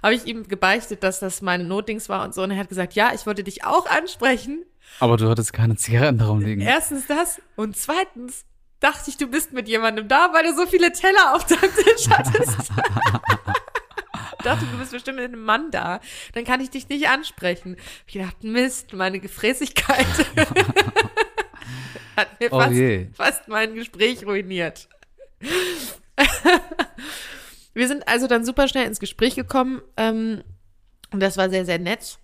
habe 0.01 0.15
ich 0.15 0.25
ihm 0.25 0.47
gebeichtet, 0.47 1.03
dass 1.03 1.19
das 1.19 1.41
meine 1.41 1.63
Notdings 1.63 2.09
war 2.09 2.23
und 2.23 2.33
so. 2.33 2.43
Und 2.43 2.51
er 2.51 2.57
hat 2.57 2.69
gesagt, 2.69 2.93
ja, 2.93 3.11
ich 3.13 3.25
wollte 3.25 3.43
dich 3.43 3.63
auch 3.63 3.85
ansprechen. 3.87 4.65
Aber 4.99 5.17
du 5.17 5.29
hattest 5.29 5.53
keine 5.53 5.75
Zigaretten 5.75 6.17
darum 6.17 6.41
liegen. 6.41 6.61
Erstens 6.61 7.07
das 7.07 7.41
und 7.55 7.77
zweitens 7.77 8.45
dachte 8.79 9.09
ich, 9.09 9.17
du 9.17 9.27
bist 9.27 9.53
mit 9.53 9.67
jemandem 9.67 10.07
da, 10.07 10.31
weil 10.33 10.43
du 10.43 10.55
so 10.55 10.65
viele 10.65 10.91
Teller 10.91 11.35
auf 11.35 11.45
deinem 11.45 11.73
Tisch 11.73 12.09
hattest. 12.09 12.71
Dachte, 14.43 14.65
du 14.71 14.77
bist 14.77 14.91
bestimmt 14.91 15.17
mit 15.17 15.25
einem 15.25 15.43
Mann 15.43 15.71
da. 15.71 15.99
Dann 16.33 16.43
kann 16.45 16.61
ich 16.61 16.69
dich 16.69 16.87
nicht 16.89 17.07
ansprechen. 17.07 17.77
Ich 18.07 18.15
dachte, 18.15 18.47
Mist, 18.47 18.93
meine 18.93 19.19
Gefräßigkeit 19.19 20.05
hat 22.17 22.39
mir 22.39 22.51
Oh 22.51 22.59
fast, 22.59 22.73
je. 22.73 23.07
fast 23.13 23.47
mein 23.47 23.75
Gespräch 23.75 24.25
ruiniert. 24.25 24.87
Wir 27.73 27.87
sind 27.87 28.07
also 28.07 28.27
dann 28.27 28.45
super 28.45 28.67
schnell 28.67 28.85
ins 28.85 28.99
Gespräch 28.99 29.35
gekommen 29.35 29.81
ähm, 29.97 30.43
und 31.11 31.21
das 31.21 31.37
war 31.37 31.49
sehr, 31.49 31.65
sehr 31.65 31.79
nett. 31.79 32.17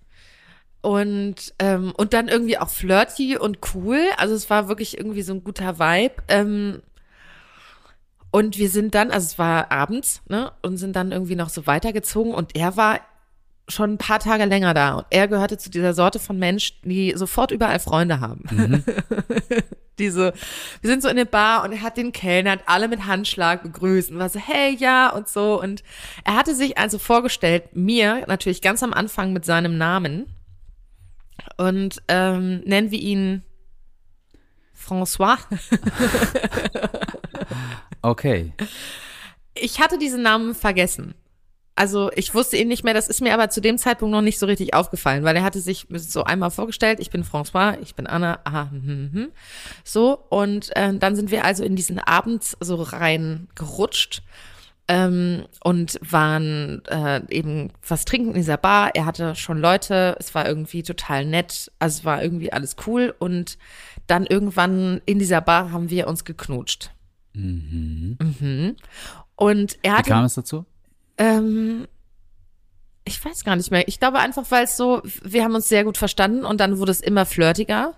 Und, 0.82 1.54
ähm, 1.60 1.94
und 1.98 2.14
dann 2.14 2.28
irgendwie 2.28 2.58
auch 2.58 2.70
flirty 2.70 3.38
und 3.38 3.60
cool. 3.74 4.00
Also 4.18 4.36
es 4.36 4.50
war 4.50 4.68
wirklich 4.68 4.98
irgendwie 4.98 5.22
so 5.22 5.34
ein 5.34 5.44
guter 5.44 5.80
Vibe. 5.80 6.16
Ähm, 6.28 6.82
und 8.38 8.60
wir 8.60 8.70
sind 8.70 8.94
dann, 8.94 9.10
also 9.10 9.26
es 9.26 9.40
war 9.40 9.72
abends, 9.72 10.22
ne, 10.30 10.52
und 10.62 10.78
sind 10.78 10.96
dann 10.96 11.12
irgendwie 11.12 11.34
noch 11.34 11.50
so 11.50 11.66
weitergezogen 11.66 12.36
und 12.36 12.56
er 12.56 12.78
war 12.78 13.00
schon 13.68 13.94
ein 13.94 13.98
paar 13.98 14.20
Tage 14.20 14.46
länger 14.46 14.76
da 14.76 14.94
und 14.94 15.08
er 15.10 15.28
gehörte 15.28 15.58
zu 15.58 15.72
dieser 15.72 15.96
Sorte 15.96 16.20
von 16.20 16.38
Mensch, 16.38 16.80
die 16.84 17.14
sofort 17.16 17.50
überall 17.50 17.80
Freunde 17.80 18.20
haben. 18.20 18.44
Diese, 19.98 20.34
wir 20.82 20.88
sind 20.88 21.02
so 21.02 21.10
in 21.10 21.16
der 21.16 21.26
Bar 21.26 21.64
und 21.64 21.72
er 21.72 21.82
hat 21.82 21.98
den 21.98 22.12
Kellner, 22.12 22.52
hat 22.52 22.62
alle 22.68 22.88
mit 22.88 23.08
Handschlag 23.08 23.64
begrüßt 23.64 24.12
und 24.12 24.20
war 24.20 24.30
so, 24.30 24.38
hey, 24.38 24.76
ja, 24.76 25.10
und 25.10 25.28
so. 25.28 25.60
Und 25.60 25.82
er 26.24 26.36
hatte 26.36 26.54
sich 26.54 26.78
also 26.78 27.00
vorgestellt, 27.00 27.76
mir 27.76 28.24
natürlich 28.28 28.62
ganz 28.62 28.84
am 28.84 28.94
Anfang 28.94 29.34
mit 29.34 29.46
seinem 29.46 29.80
Namen. 29.80 30.28
Und 31.58 32.04
ähm, 32.08 32.60
nennen 32.66 32.92
wir 32.92 33.00
ihn 33.00 33.42
François. 34.80 35.40
Okay. 38.02 38.54
Ich 39.54 39.80
hatte 39.80 39.98
diesen 39.98 40.22
Namen 40.22 40.54
vergessen. 40.54 41.16
Also 41.78 42.10
ich 42.16 42.34
wusste 42.34 42.58
ihn 42.58 42.68
nicht 42.68 42.84
mehr, 42.84 42.96
das 42.96 43.08
ist 43.08 43.22
mir 43.22 43.36
aber 43.36 43.50
zu 43.50 43.62
dem 43.62 43.78
Zeitpunkt 43.78 44.12
noch 44.12 44.24
nicht 44.24 44.40
so 44.40 44.48
richtig 44.48 44.74
aufgefallen, 44.74 45.24
weil 45.24 45.36
er 45.36 45.44
hatte 45.44 45.60
sich 45.60 45.86
so 45.92 46.24
einmal 46.24 46.50
vorgestellt, 46.50 47.00
ich 47.00 47.12
bin 47.12 47.24
François, 47.24 47.78
ich 47.80 47.94
bin 47.94 48.08
Anna, 48.08 48.40
aha, 48.46 48.72
hm, 48.72 48.82
hm, 48.84 49.10
hm. 49.14 49.28
so 49.84 50.18
und 50.30 50.76
äh, 50.76 50.98
dann 50.98 51.16
sind 51.16 51.30
wir 51.30 51.46
also 51.46 51.64
in 51.64 51.76
diesen 51.76 52.00
Abend 52.00 52.58
so 52.60 52.82
rein 52.82 53.48
gerutscht 53.54 54.24
ähm, 54.88 55.46
und 55.64 56.00
waren 56.02 56.82
äh, 56.86 57.22
eben 57.30 57.72
was 57.88 58.06
trinken 58.06 58.30
in 58.30 58.38
dieser 58.38 58.58
Bar. 58.58 58.96
Er 58.96 59.06
hatte 59.06 59.36
schon 59.36 59.60
Leute, 59.60 60.16
es 60.20 60.34
war 60.34 60.48
irgendwie 60.48 60.82
total 60.82 61.26
nett, 61.26 61.72
also 61.78 62.00
es 62.00 62.06
war 62.06 62.24
irgendwie 62.24 62.52
alles 62.52 62.76
cool 62.88 63.14
und 63.20 63.60
dann 64.08 64.26
irgendwann 64.26 65.00
in 65.06 65.20
dieser 65.20 65.42
Bar 65.42 65.72
haben 65.72 65.92
wir 65.92 66.08
uns 66.08 66.26
geknutscht. 66.26 66.90
Mhm. 67.38 68.76
Und 69.36 69.78
er 69.84 69.94
Wie 69.94 69.98
hatte 69.98 70.10
kam 70.10 70.26
es 70.26 70.36
dazu? 70.36 70.66
ähm, 71.18 71.88
ich 73.06 73.24
weiß 73.24 73.44
gar 73.44 73.56
nicht 73.56 73.72
mehr. 73.72 73.88
Ich 73.88 74.00
glaube 74.00 74.20
einfach, 74.20 74.46
weil 74.50 74.66
es 74.66 74.76
so, 74.76 75.02
wir 75.24 75.44
haben 75.44 75.56
uns 75.56 75.70
sehr 75.70 75.84
gut 75.84 75.98
verstanden 75.98 76.46
und 76.46 76.60
dann 76.60 76.78
wurde 76.78 76.92
es 76.92 77.02
immer 77.02 77.26
flirtiger. 77.26 77.94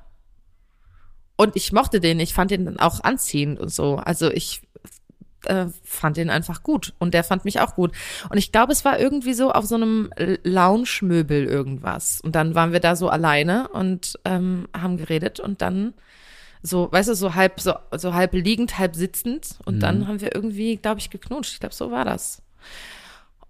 Und 1.35 1.55
ich 1.55 1.71
mochte 1.71 1.99
den, 1.99 2.19
ich 2.19 2.33
fand 2.33 2.51
den 2.51 2.65
dann 2.65 2.79
auch 2.79 3.03
anziehend 3.03 3.59
und 3.59 3.69
so. 3.73 3.95
Also 3.95 4.29
ich 4.29 4.61
äh, 5.45 5.67
fand 5.83 6.17
den 6.17 6.29
einfach 6.29 6.63
gut 6.63 6.93
und 6.99 7.13
der 7.13 7.23
fand 7.23 7.45
mich 7.45 7.59
auch 7.59 7.75
gut. 7.75 7.93
Und 8.29 8.37
ich 8.37 8.51
glaube, 8.51 8.71
es 8.71 8.85
war 8.85 8.99
irgendwie 8.99 9.33
so 9.33 9.51
auf 9.51 9.65
so 9.65 9.75
einem 9.75 10.11
Lounge-Möbel 10.43 11.45
irgendwas. 11.45 12.21
Und 12.21 12.35
dann 12.35 12.55
waren 12.55 12.73
wir 12.73 12.79
da 12.79 12.95
so 12.95 13.09
alleine 13.09 13.69
und 13.69 14.19
ähm, 14.25 14.67
haben 14.77 14.97
geredet 14.97 15.39
und 15.39 15.61
dann 15.61 15.93
so, 16.61 16.91
weißt 16.91 17.09
du, 17.09 17.15
so 17.15 17.35
halb, 17.35 17.59
so, 17.59 17.73
so 17.95 18.13
halb 18.13 18.33
liegend, 18.33 18.77
halb 18.77 18.95
sitzend. 18.95 19.59
Und 19.65 19.79
dann 19.79 20.07
haben 20.07 20.21
wir 20.21 20.35
irgendwie, 20.35 20.77
glaube 20.77 20.99
ich, 20.99 21.09
geknutscht. 21.09 21.53
Ich 21.53 21.59
glaube, 21.59 21.75
so 21.75 21.91
war 21.91 22.05
das. 22.05 22.41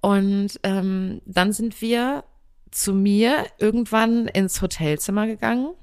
Und 0.01 0.59
ähm, 0.63 1.21
dann 1.25 1.51
sind 1.51 1.81
wir 1.81 2.23
zu 2.71 2.93
mir 2.93 3.45
irgendwann 3.57 4.27
ins 4.27 4.61
Hotelzimmer 4.61 5.25
gegangen 5.27 5.73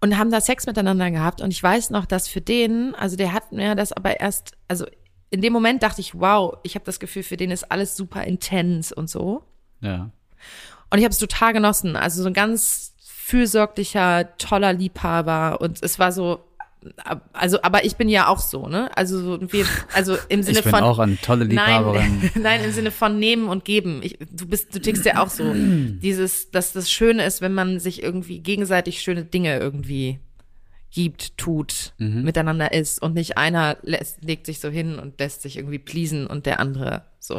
und 0.00 0.18
haben 0.18 0.30
da 0.30 0.40
Sex 0.40 0.66
miteinander 0.66 1.10
gehabt. 1.10 1.40
Und 1.40 1.50
ich 1.50 1.62
weiß 1.62 1.90
noch, 1.90 2.04
dass 2.04 2.28
für 2.28 2.42
den, 2.42 2.94
also 2.94 3.16
der 3.16 3.32
hat 3.32 3.52
mir 3.52 3.74
das 3.74 3.92
aber 3.92 4.20
erst, 4.20 4.52
also 4.68 4.86
in 5.30 5.40
dem 5.40 5.52
Moment 5.52 5.82
dachte 5.82 6.02
ich, 6.02 6.18
wow, 6.20 6.58
ich 6.62 6.74
habe 6.74 6.84
das 6.84 7.00
Gefühl, 7.00 7.22
für 7.22 7.38
den 7.38 7.50
ist 7.50 7.72
alles 7.72 7.96
super 7.96 8.24
intens 8.24 8.92
und 8.92 9.08
so. 9.08 9.42
Ja. 9.80 10.10
Und 10.90 10.98
ich 10.98 11.04
habe 11.04 11.12
es 11.12 11.18
total 11.18 11.54
genossen. 11.54 11.96
Also 11.96 12.22
so 12.22 12.28
ein 12.28 12.34
ganz 12.34 12.93
fürsorglicher, 13.24 14.36
toller 14.36 14.74
Liebhaber. 14.74 15.60
Und 15.62 15.82
es 15.82 15.98
war 15.98 16.12
so, 16.12 16.44
also, 17.32 17.62
aber 17.62 17.86
ich 17.86 17.96
bin 17.96 18.10
ja 18.10 18.28
auch 18.28 18.38
so, 18.38 18.68
ne? 18.68 18.94
Also 18.94 19.18
so, 19.18 19.52
wir, 19.52 19.64
also 19.94 20.18
im 20.28 20.42
Sinne 20.42 20.58
Ich 20.58 20.64
bin 20.64 20.74
von. 20.74 20.82
auch 20.82 20.98
eine 20.98 21.16
tolle 21.16 21.44
Liebhaberin. 21.44 22.20
Nein, 22.20 22.30
nein, 22.42 22.64
im 22.64 22.72
Sinne 22.72 22.90
von 22.90 23.18
nehmen 23.18 23.48
und 23.48 23.64
geben. 23.64 24.00
Ich, 24.02 24.18
du 24.30 24.46
bist, 24.46 24.74
du 24.74 24.78
tickst 24.78 25.06
ja 25.06 25.22
auch 25.22 25.30
so. 25.30 25.54
Dieses, 25.54 26.50
dass 26.50 26.74
das 26.74 26.90
Schöne 26.90 27.24
ist, 27.24 27.40
wenn 27.40 27.54
man 27.54 27.80
sich 27.80 28.02
irgendwie 28.02 28.40
gegenseitig 28.40 29.00
schöne 29.00 29.24
Dinge 29.24 29.58
irgendwie 29.58 30.20
gibt, 30.94 31.36
tut, 31.36 31.92
miteinander 32.22 32.72
ist 32.72 33.02
und 33.02 33.14
nicht 33.14 33.36
einer 33.36 33.76
lässt, 33.82 34.24
legt 34.24 34.46
sich 34.46 34.60
so 34.60 34.70
hin 34.70 34.98
und 34.98 35.18
lässt 35.18 35.42
sich 35.42 35.58
irgendwie 35.58 35.80
pleasen 35.80 36.26
und 36.26 36.46
der 36.46 36.60
andere 36.60 37.02
so, 37.18 37.36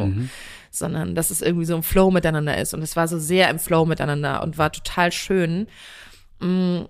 sondern 0.71 1.15
dass 1.15 1.31
es 1.31 1.41
irgendwie 1.41 1.65
so 1.65 1.75
im 1.75 1.83
Flow 1.83 2.11
miteinander 2.11 2.57
ist. 2.57 2.73
Und 2.73 2.81
es 2.81 2.95
war 2.95 3.07
so 3.07 3.17
sehr 3.17 3.49
im 3.49 3.59
Flow 3.59 3.85
miteinander 3.85 4.43
und 4.43 4.57
war 4.57 4.71
total 4.71 5.11
schön. 5.11 5.67
Mm, 6.39 6.81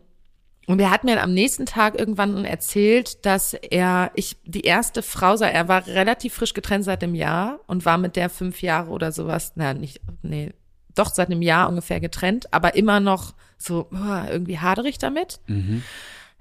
Und 0.67 0.79
er 0.81 0.89
hat 0.89 1.03
mir 1.03 1.21
am 1.21 1.33
nächsten 1.33 1.67
Tag 1.67 1.99
irgendwann 1.99 2.43
erzählt, 2.45 3.23
dass 3.25 3.53
er, 3.53 4.09
ich 4.15 4.37
die 4.45 4.61
erste 4.61 5.03
Frau 5.03 5.35
sei, 5.35 5.49
er 5.51 5.67
war 5.67 5.85
relativ 5.85 6.33
frisch 6.33 6.55
getrennt 6.55 6.85
seit 6.85 7.03
einem 7.03 7.13
Jahr 7.13 7.59
und 7.67 7.85
war 7.85 7.99
mit 7.99 8.15
der 8.15 8.29
fünf 8.31 8.63
Jahre 8.63 8.89
oder 8.89 9.11
sowas, 9.11 9.51
na 9.55 9.75
nicht, 9.75 10.01
nee, 10.23 10.53
doch 10.95 11.13
seit 11.13 11.29
einem 11.29 11.43
Jahr 11.43 11.69
ungefähr 11.69 11.99
getrennt, 11.99 12.51
aber 12.51 12.75
immer 12.75 12.99
noch 12.99 13.35
so 13.59 13.87
oh, 13.91 14.27
irgendwie 14.31 14.57
haderig 14.57 14.97
damit. 14.97 15.39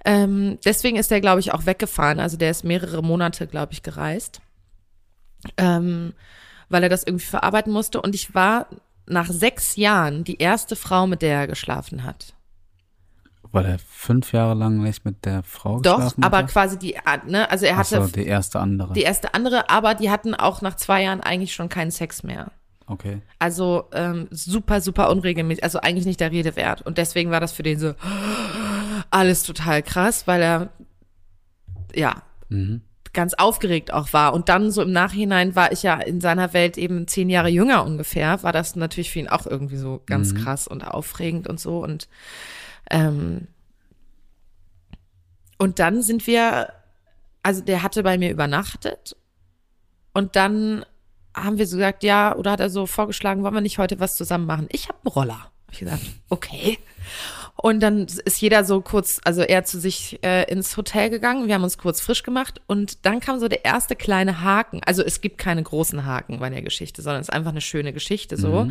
Ähm, 0.05 0.59
deswegen 0.65 0.97
ist 0.97 1.11
er, 1.11 1.21
glaube 1.21 1.41
ich, 1.41 1.53
auch 1.53 1.67
weggefahren. 1.67 2.21
Also 2.21 2.37
der 2.37 2.51
ist 2.51 2.65
mehrere 2.65 3.03
Monate, 3.03 3.47
glaube 3.47 3.73
ich, 3.73 3.83
gereist, 3.83 4.41
ähm, 5.57 6.13
weil 6.69 6.83
er 6.83 6.89
das 6.89 7.05
irgendwie 7.05 7.25
verarbeiten 7.25 7.73
musste. 7.73 8.01
Und 8.03 8.15
ich 8.15 8.35
war 8.35 8.67
nach 9.07 9.29
sechs 9.29 9.77
Jahren 9.77 10.25
die 10.25 10.39
erste 10.39 10.77
Frau, 10.77 11.07
mit 11.07 11.23
der 11.23 11.41
er 11.41 11.47
geschlafen 11.47 12.05
hat. 12.05 12.35
Weil 13.53 13.67
er 13.67 13.79
fünf 13.79 14.33
Jahre 14.33 14.55
lang 14.55 14.83
nicht 14.83 15.05
mit 15.05 15.25
der 15.25 15.43
Frau 15.45 15.81
Doch, 15.81 15.97
geschlafen 15.97 16.25
aber 16.25 16.39
hatte? 16.39 16.53
quasi 16.53 16.79
die, 16.79 16.97
ne, 17.27 17.49
also 17.51 17.67
er 17.67 17.75
Ach 17.75 17.79
hatte 17.79 18.03
so, 18.05 18.09
die 18.09 18.27
erste 18.27 18.59
andere. 18.59 18.93
die 18.95 19.03
erste 19.03 19.33
andere, 19.33 19.71
aber 19.71 19.95
die 19.95 20.11
hatten 20.11 20.35
auch 20.35 20.61
nach 20.61 20.75
zwei 20.75 21.03
Jahren 21.05 21.21
eigentlich 21.21 21.55
schon 21.55 21.69
keinen 21.69 21.93
Sex 21.93 22.25
mehr. 22.25 22.51
Okay. 22.87 23.23
Also 23.39 23.85
ähm, 23.93 24.29
super, 24.31 24.81
super 24.81 25.11
unregelmäßig, 25.11 25.65
also 25.65 25.81
eigentlich 25.81 26.07
nicht 26.07 26.21
der 26.21 26.33
Rede 26.33 26.57
wert. 26.57 26.83
Und 26.83 26.99
deswegen 26.99 27.31
war 27.31 27.41
das 27.41 27.53
für 27.53 27.63
den 27.63 27.79
so 27.79 27.95
alles 29.11 29.43
total 29.43 29.83
krass, 29.83 30.27
weil 30.27 30.43
er 30.43 30.71
ja 31.95 32.23
ganz 33.13 33.35
aufgeregt 33.35 33.93
auch 33.93 34.13
war. 34.13 34.35
Und 34.35 34.49
dann 34.49 34.71
so 34.71 34.83
im 34.83 34.93
Nachhinein 34.93 35.57
war 35.57 35.73
ich 35.73 35.83
ja 35.83 35.95
in 35.95 36.21
seiner 36.21 36.53
Welt 36.53 36.77
eben 36.77 37.07
zehn 37.07 37.31
Jahre 37.31 37.49
jünger 37.49 37.85
ungefähr, 37.85 38.43
war 38.43 38.53
das 38.53 38.77
natürlich 38.77 39.11
für 39.11 39.21
ihn 39.21 39.29
auch 39.29 39.47
irgendwie 39.47 39.77
so 39.77 40.03
ganz 40.05 40.35
krass 40.35 40.69
und 40.69 40.83
aufregend 40.83 41.49
und 41.49 41.59
so. 41.59 41.79
Und 41.79 42.09
ähm, 42.91 43.47
und 45.57 45.79
dann 45.79 46.03
sind 46.03 46.27
wir, 46.27 46.73
also 47.43 47.63
der 47.63 47.83
hatte 47.83 48.03
bei 48.03 48.19
mir 48.19 48.31
übernachtet 48.31 49.17
und 50.13 50.37
dann 50.37 50.85
haben 51.35 51.59
wir 51.59 51.67
so 51.67 51.77
gesagt, 51.77 52.03
ja, 52.03 52.35
oder 52.37 52.53
hat 52.53 52.61
er 52.61 52.71
so 52.71 52.87
vorgeschlagen, 52.87 53.43
wollen 53.43 53.55
wir 53.55 53.61
nicht 53.61 53.79
heute 53.79 54.01
was 54.01 54.17
zusammen 54.17 54.47
machen? 54.47 54.69
Ich 54.71 54.89
habe 54.89 54.99
einen 55.05 55.13
Roller. 55.13 55.39
Hab 55.67 55.73
ich 55.73 55.81
gesagt, 55.81 56.03
okay. 56.29 56.79
Und 57.57 57.81
dann 57.81 58.07
ist 58.25 58.41
jeder 58.41 58.65
so 58.65 58.81
kurz, 58.81 59.21
also 59.25 59.41
er 59.43 59.65
zu 59.65 59.79
sich 59.79 60.19
äh, 60.23 60.51
ins 60.51 60.77
Hotel 60.77 61.09
gegangen. 61.09 61.47
Wir 61.47 61.55
haben 61.55 61.63
uns 61.63 61.79
kurz 61.79 62.01
frisch 62.01 62.23
gemacht 62.23 62.61
und 62.67 63.07
dann 63.07 63.21
kam 63.21 63.39
so 63.39 63.49
der 63.49 63.65
erste 63.65 63.97
kleine 63.97 64.43
Haken. 64.43 64.81
Also 64.85 65.03
es 65.03 65.21
gibt 65.21 65.39
keine 65.39 65.63
großen 65.63 66.05
Haken 66.05 66.41
bei 66.41 66.51
der 66.51 66.63
Geschichte, 66.63 67.01
sondern 67.01 67.23
es 67.23 67.29
ist 67.29 67.35
einfach 67.35 67.53
eine 67.53 67.61
schöne 67.61 67.93
Geschichte 67.93 68.37
so. 68.37 68.69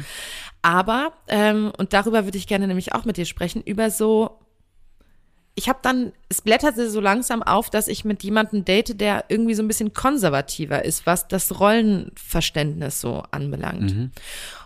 Aber 0.62 1.14
ähm, 1.28 1.72
und 1.78 1.94
darüber 1.94 2.26
würde 2.26 2.38
ich 2.38 2.48
gerne 2.48 2.68
nämlich 2.68 2.94
auch 2.94 3.06
mit 3.06 3.18
dir 3.18 3.26
sprechen 3.26 3.62
über 3.64 3.90
so 3.90 4.40
ich 5.56 5.70
habe 5.70 5.80
dann, 5.84 6.14
es 6.30 6.42
blätterte 6.42 6.90
so 6.90 7.00
langsam 7.00 7.44
auf, 7.44 7.70
dass 7.70 7.88
ich 7.88 8.06
mit 8.06 8.24
jemandem 8.24 8.66
date, 8.66 9.00
der 9.00 9.26
irgendwie 9.30 9.54
so 9.54 9.62
ein 9.62 9.68
bisschen 9.68 9.94
konservativer 9.94 10.84
ist, 10.84 11.06
was 11.06 11.28
das 11.28 11.60
Rollenverständnis 11.60 13.00
so 13.00 13.24
anbelangt. 13.30 13.92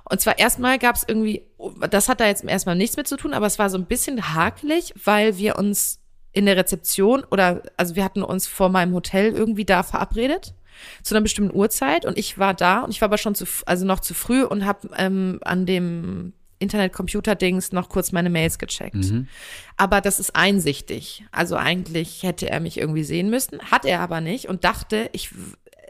Und 0.10 0.22
zwar 0.22 0.40
erstmal 0.40 0.80
gab 0.80 0.96
es 0.96 1.04
irgendwie, 1.06 1.44
das 1.90 2.08
hat 2.08 2.22
da 2.22 2.26
jetzt 2.26 2.46
erstmal 2.46 2.78
nichts 2.78 2.96
mit 2.96 3.08
zu 3.08 3.18
tun, 3.18 3.34
aber 3.34 3.46
es 3.46 3.60
war 3.60 3.70
so 3.70 3.78
ein 3.78 3.86
bisschen 3.86 4.34
hakelig, 4.34 4.94
weil 5.04 5.38
wir 5.38 5.58
uns 5.58 6.00
in 6.32 6.46
der 6.46 6.56
Rezeption 6.56 7.26
oder, 7.32 7.64
also 7.76 7.96
wir 7.96 8.06
hatten 8.06 8.24
uns 8.24 8.48
vor 8.48 8.70
meinem 8.70 8.94
Hotel 8.94 9.34
irgendwie 9.34 9.66
da 9.66 9.84
verabredet 9.84 10.54
zu 11.02 11.16
einer 11.16 11.24
bestimmten 11.24 11.56
Uhrzeit 11.56 12.06
und 12.06 12.18
ich 12.18 12.38
war 12.38 12.54
da 12.54 12.82
und 12.82 12.92
ich 12.92 13.02
war 13.02 13.08
aber 13.08 13.18
schon 13.18 13.36
zu, 13.36 13.46
also 13.66 13.86
noch 13.86 14.00
zu 14.00 14.14
früh 14.14 14.44
und 14.44 14.66
habe 14.66 14.88
ähm, 14.96 15.40
an 15.44 15.66
dem 15.66 16.34
Internet-Computer-Dings 16.60 17.72
noch 17.72 17.90
kurz 17.90 18.12
meine 18.12 18.30
Mails 18.30 18.58
gecheckt. 18.58 19.14
Aber 19.78 20.02
das 20.02 20.20
ist 20.20 20.36
einsichtig. 20.36 21.26
Also 21.32 21.56
eigentlich 21.56 22.24
hätte 22.24 22.50
er 22.50 22.60
mich 22.60 22.78
irgendwie 22.80 23.04
sehen 23.04 23.30
müssen, 23.30 23.60
hat 23.72 23.86
er 23.86 24.02
aber 24.02 24.22
nicht 24.22 24.48
und 24.48 24.64
dachte, 24.64 25.10
ich, 25.14 25.32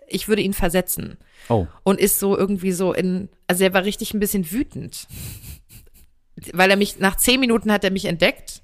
ich 0.08 0.28
würde 0.28 0.42
ihn 0.42 0.54
versetzen. 0.54 1.18
Oh. 1.50 1.68
Und 1.84 2.00
ist 2.00 2.20
so 2.20 2.38
irgendwie 2.38 2.72
so 2.72 2.94
in, 2.94 3.30
also 3.48 3.64
er 3.64 3.74
war 3.74 3.84
richtig 3.84 4.14
ein 4.14 4.20
bisschen 4.20 4.52
wütend. 4.52 5.08
Weil 6.54 6.70
er 6.70 6.78
mich, 6.78 7.00
nach 7.00 7.16
zehn 7.16 7.40
Minuten 7.40 7.72
hat 7.72 7.84
er 7.84 7.92
mich 7.92 8.06
entdeckt 8.06 8.62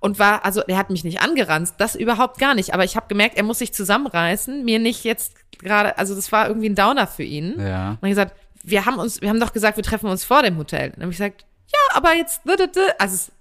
und 0.00 0.18
war, 0.18 0.44
also 0.44 0.60
er 0.62 0.76
hat 0.76 0.90
mich 0.90 1.04
nicht 1.04 1.20
angeranzt, 1.20 1.76
das 1.78 1.94
überhaupt 1.94 2.38
gar 2.38 2.54
nicht. 2.54 2.74
Aber 2.74 2.84
ich 2.84 2.96
habe 2.96 3.06
gemerkt, 3.08 3.36
er 3.36 3.42
muss 3.42 3.58
sich 3.58 3.72
zusammenreißen, 3.72 4.64
mir 4.64 4.78
nicht 4.78 5.04
jetzt 5.04 5.34
gerade, 5.58 5.96
also 5.98 6.14
das 6.14 6.30
war 6.32 6.48
irgendwie 6.48 6.68
ein 6.68 6.74
Downer 6.74 7.06
für 7.06 7.22
ihn. 7.22 7.54
Ja. 7.58 7.92
Und 7.92 8.02
er 8.02 8.08
gesagt, 8.08 8.36
wir 8.66 8.84
haben 8.84 8.98
uns, 8.98 9.20
wir 9.20 9.28
haben 9.28 9.40
doch 9.40 9.52
gesagt, 9.52 9.76
wir 9.76 9.84
treffen 9.84 10.10
uns 10.10 10.24
vor 10.24 10.42
dem 10.42 10.58
Hotel. 10.58 10.90
Dann 10.90 11.02
habe 11.02 11.12
ich 11.12 11.18
gesagt, 11.18 11.46
ja, 11.72 11.96
aber 11.96 12.14
jetzt, 12.14 12.42
also 12.98 13.32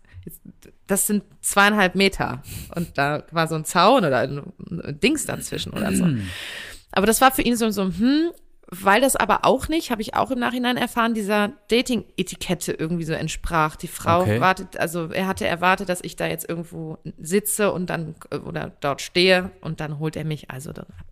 das 0.88 1.08
sind 1.08 1.24
zweieinhalb 1.42 1.96
Meter 1.96 2.42
und 2.76 2.98
da 2.98 3.24
war 3.32 3.48
so 3.48 3.56
ein 3.56 3.66
Zaun 3.66 4.06
oder 4.06 4.20
ein, 4.20 4.42
ein 4.70 5.00
Dings 5.00 5.26
dazwischen 5.26 5.74
oder 5.74 5.94
so. 5.94 6.06
Aber 6.92 7.08
das 7.08 7.22
war 7.22 7.32
für 7.32 7.42
ihn 7.42 7.58
so, 7.58 7.70
so, 7.72 7.84
hm, 7.86 8.32
weil 8.68 9.02
das 9.02 9.16
aber 9.16 9.46
auch 9.46 9.68
nicht, 9.68 9.92
habe 9.92 10.02
ich 10.02 10.16
auch 10.16 10.32
im 10.32 10.40
Nachhinein 10.40 10.78
erfahren, 10.78 11.14
dieser 11.14 11.54
Dating-Etikette 11.70 12.72
irgendwie 12.74 13.04
so 13.04 13.14
entsprach. 13.14 13.76
Die 13.76 13.88
Frau 13.88 14.22
Okay. 14.22 14.40
wartet, 14.42 14.78
also 14.78 15.12
er 15.12 15.28
hatte 15.28 15.46
erwartet, 15.46 15.90
dass 15.90 16.02
ich 16.04 16.16
da 16.16 16.26
jetzt 16.26 16.50
irgendwo 16.50 16.98
sitze 17.20 17.72
und 17.72 17.90
dann 17.90 18.16
äh, 18.32 18.38
oder 18.38 18.72
dort 18.80 19.02
stehe 19.02 19.52
und 19.62 19.80
dann 19.80 20.00
holt 20.00 20.16
er 20.16 20.26
mich 20.26 20.50
also 20.50 20.74
dann 20.74 20.86
ab. 20.86 21.06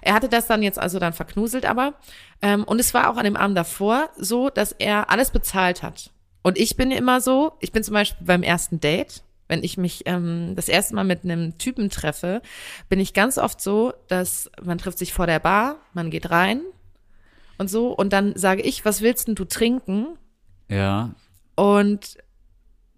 Er 0.00 0.14
hatte 0.14 0.28
das 0.28 0.46
dann 0.46 0.62
jetzt 0.62 0.78
also 0.78 0.98
dann 0.98 1.12
verknuselt 1.12 1.66
aber 1.66 1.94
ähm, 2.40 2.64
und 2.64 2.80
es 2.80 2.94
war 2.94 3.10
auch 3.10 3.16
an 3.16 3.24
dem 3.24 3.36
Abend 3.36 3.58
davor 3.58 4.08
so, 4.16 4.48
dass 4.48 4.72
er 4.72 5.10
alles 5.10 5.30
bezahlt 5.30 5.82
hat. 5.82 6.10
Und 6.42 6.58
ich 6.58 6.76
bin 6.76 6.90
immer 6.90 7.20
so, 7.20 7.52
ich 7.60 7.72
bin 7.72 7.82
zum 7.82 7.94
Beispiel 7.94 8.26
beim 8.26 8.42
ersten 8.42 8.80
Date, 8.80 9.22
wenn 9.48 9.62
ich 9.62 9.76
mich 9.76 10.02
ähm, 10.06 10.54
das 10.56 10.68
erste 10.68 10.94
Mal 10.94 11.04
mit 11.04 11.24
einem 11.24 11.58
Typen 11.58 11.90
treffe, 11.90 12.40
bin 12.88 12.98
ich 12.98 13.12
ganz 13.12 13.36
oft 13.36 13.60
so, 13.60 13.92
dass 14.08 14.50
man 14.62 14.78
trifft 14.78 14.98
sich 14.98 15.12
vor 15.12 15.26
der 15.26 15.38
Bar, 15.38 15.76
man 15.92 16.10
geht 16.10 16.30
rein 16.30 16.62
und 17.58 17.68
so 17.68 17.92
und 17.92 18.12
dann 18.12 18.36
sage 18.36 18.62
ich, 18.62 18.84
was 18.84 19.00
willst 19.00 19.28
denn 19.28 19.34
du 19.34 19.44
trinken? 19.44 20.18
Ja. 20.68 21.14
Und 21.56 22.18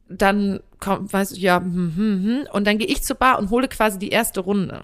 dann 0.09 0.61
kommt, 0.79 1.13
weißt 1.13 1.37
du, 1.37 1.41
ja, 1.41 1.59
hm, 1.59 1.93
hm, 1.97 2.25
hm, 2.25 2.47
und 2.53 2.67
dann 2.67 2.79
gehe 2.79 2.87
ich 2.87 3.03
zur 3.03 3.17
Bar 3.17 3.39
und 3.39 3.51
hole 3.51 3.69
quasi 3.69 3.99
die 3.99 4.11
erste 4.11 4.41
Runde. 4.41 4.83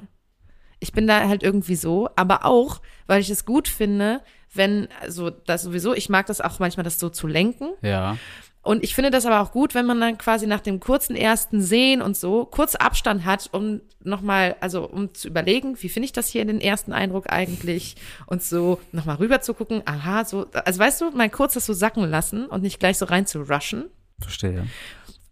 Ich 0.81 0.93
bin 0.93 1.07
da 1.07 1.29
halt 1.29 1.43
irgendwie 1.43 1.77
so, 1.77 2.09
aber 2.17 2.45
auch, 2.45 2.83
weil 3.07 3.21
ich 3.21 3.31
es 3.31 3.45
gut 3.45 3.69
finde, 3.69 4.21
wenn, 4.53 4.89
also 5.01 5.31
das 5.31 5.63
sowieso, 5.63 5.95
ich 5.95 6.09
mag 6.09 6.27
das 6.27 6.41
auch 6.41 6.59
manchmal, 6.59 6.85
das 6.85 6.99
so 6.99 7.09
zu 7.09 7.27
lenken. 7.27 7.71
Ja. 7.83 8.19
Und 8.63 8.85
ich 8.85 8.95
finde 8.95 9.11
das 9.11 9.27
aber 9.27 9.41
auch 9.41 9.51
gut, 9.51 9.75
wenn 9.75 9.87
man 9.87 10.01
dann 10.01 10.19
quasi 10.19 10.47
nach 10.47 10.61
dem 10.61 10.79
kurzen 10.79 11.17
ersten 11.17 11.61
Sehen 11.61 12.01
und 12.01 12.17
so 12.17 12.45
kurz 12.45 12.77
Abstand 12.77 13.25
hat, 13.25 13.49
um 13.51 13.81
nochmal, 14.05 14.55
also 14.61 14.89
um 14.89 15.13
zu 15.15 15.27
überlegen, 15.27 15.77
wie 15.83 15.89
finde 15.89 16.05
ich 16.05 16.13
das 16.13 16.29
hier 16.29 16.43
in 16.43 16.49
den 16.49 16.61
ersten 16.61 16.93
Eindruck 16.93 17.31
eigentlich 17.33 17.97
und 18.27 18.41
so 18.41 18.79
nochmal 18.93 19.17
rüber 19.17 19.41
zu 19.41 19.53
gucken, 19.55 19.83
aha, 19.85 20.25
so, 20.25 20.47
also 20.53 20.79
weißt 20.79 21.01
du, 21.01 21.11
mal 21.11 21.29
kurz 21.29 21.55
das 21.55 21.67
so 21.67 21.73
sacken 21.73 22.09
lassen 22.09 22.47
und 22.47 22.63
nicht 22.63 22.79
gleich 22.79 22.99
so 22.99 23.05
rein 23.05 23.27
zu 23.27 23.41
rushen. 23.41 23.87
Verstehe. 24.21 24.69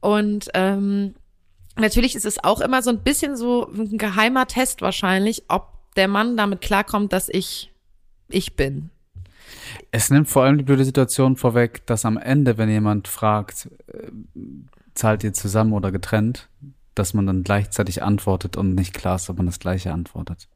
Und 0.01 0.49
ähm, 0.55 1.15
natürlich 1.77 2.17
ist 2.17 2.27
es 2.27 2.43
auch 2.43 2.61
immer 2.61 2.83
so 2.83 2.91
ein 2.91 3.05
bisschen 3.05 3.37
so 3.37 3.71
ein 3.73 3.97
geheimer 3.97 4.49
Test 4.49 4.83
wahrscheinlich, 4.83 5.45
ob 5.47 5.69
der 5.95 6.09
Mann 6.09 6.37
damit 6.37 6.63
klarkommt, 6.63 7.13
dass 7.13 7.29
ich 7.29 7.71
ich 8.29 8.57
bin. 8.57 8.91
Es 9.91 10.11
nimmt 10.11 10.29
vor 10.29 10.45
allem 10.45 10.59
die 10.59 10.65
blöde 10.65 10.85
Situation 10.85 11.37
vorweg, 11.37 11.85
dass 11.87 12.05
am 12.05 12.17
Ende, 12.17 12.59
wenn 12.59 12.69
jemand 12.69 13.09
fragt, 13.09 13.69
äh, 13.93 14.11
zahlt 14.95 15.25
ihr 15.25 15.33
zusammen 15.33 15.73
oder 15.73 15.91
getrennt, 15.91 16.49
dass 16.95 17.15
man 17.15 17.27
dann 17.27 17.43
gleichzeitig 17.43 18.03
antwortet 18.03 18.57
und 18.57 18.75
nicht 18.75 18.95
klar 18.95 19.17
ist, 19.17 19.29
ob 19.31 19.37
man 19.39 19.47
das 19.47 19.59
gleiche 19.59 19.93
antwortet. 19.93 20.49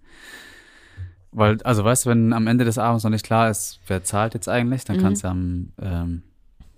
Weil, 1.33 1.61
also 1.63 1.85
weißt 1.85 2.07
du, 2.07 2.11
wenn 2.11 2.33
am 2.33 2.47
Ende 2.47 2.65
des 2.65 2.79
Abends 2.79 3.03
noch 3.03 3.11
nicht 3.11 3.25
klar 3.27 3.51
ist, 3.51 3.81
wer 3.89 4.05
zahlt 4.05 4.35
jetzt 4.35 4.49
eigentlich, 4.49 4.85
dann 4.85 4.99
Mhm. 4.99 5.01
kann 5.03 5.13
es 5.15 5.23
ja 5.23 5.31
am, 5.31 5.73
ähm, 5.83 6.23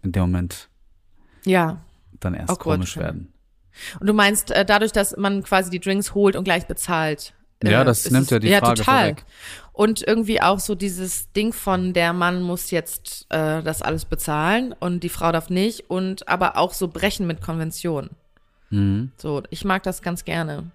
in 0.03 0.13
dem 0.13 0.23
Moment 0.23 0.69
Ja. 1.45 1.79
dann 2.21 2.33
erst 2.35 2.51
Awkward 2.51 2.79
komisch 2.79 2.97
werden. 2.97 3.29
werden. 3.29 3.33
Und 4.01 4.07
du 4.07 4.15
meinst, 4.15 4.51
äh, 4.51 4.65
dadurch, 4.65 4.93
dass 4.93 5.15
man 5.19 5.43
quasi 5.43 5.69
die 5.71 5.81
Drinks 5.81 6.15
holt 6.15 6.37
und 6.37 6.45
gleich 6.45 6.67
bezahlt. 6.67 7.35
äh, 7.65 7.71
Ja, 7.71 7.85
das 7.85 8.05
ist 8.07 8.13
nimmt 8.13 8.25
es- 8.25 8.31
ja 8.31 8.39
die 8.39 8.49
ja, 8.49 8.59
Frage 8.61 8.75
total. 8.77 9.09
vorweg. 9.09 9.25
Und 9.77 10.01
irgendwie 10.01 10.41
auch 10.41 10.59
so 10.59 10.75
dieses 10.75 11.31
Ding 11.33 11.53
von 11.53 11.93
der 11.93 12.15
Mann 12.15 12.41
muss 12.41 12.71
jetzt 12.71 13.27
äh, 13.29 13.63
das 13.63 13.83
alles 13.83 14.07
bezahlen 14.07 14.75
und 14.81 15.01
die 15.01 15.11
Frau 15.11 15.31
darf 15.33 15.51
nicht 15.51 15.91
und 15.91 16.27
aber 16.29 16.57
auch 16.57 16.73
so 16.73 16.89
brechen 16.89 17.27
mit 17.27 17.43
Konventionen. 17.43 18.09
Mhm. 18.71 19.13
So, 19.19 19.43
ich 19.51 19.67
mag 19.67 19.83
das 19.83 20.01
ganz 20.01 20.25
gerne. 20.25 20.71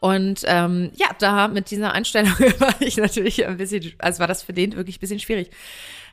Und 0.00 0.44
ähm, 0.46 0.92
ja, 0.94 1.08
da 1.18 1.46
mit 1.46 1.70
dieser 1.70 1.92
Einstellung 1.92 2.32
war 2.58 2.74
ich 2.80 2.96
natürlich 2.96 3.46
ein 3.46 3.58
bisschen, 3.58 3.92
also 3.98 4.20
war 4.20 4.28
das 4.28 4.42
für 4.42 4.54
den 4.54 4.76
wirklich 4.76 4.96
ein 4.96 5.00
bisschen 5.00 5.20
schwierig. 5.20 5.50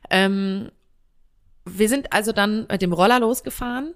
Ähm, 0.09 0.71
wir 1.63 1.88
sind 1.88 2.11
also 2.11 2.33
dann 2.33 2.67
mit 2.69 2.81
dem 2.81 2.91
Roller 2.91 3.21
losgefahren 3.21 3.93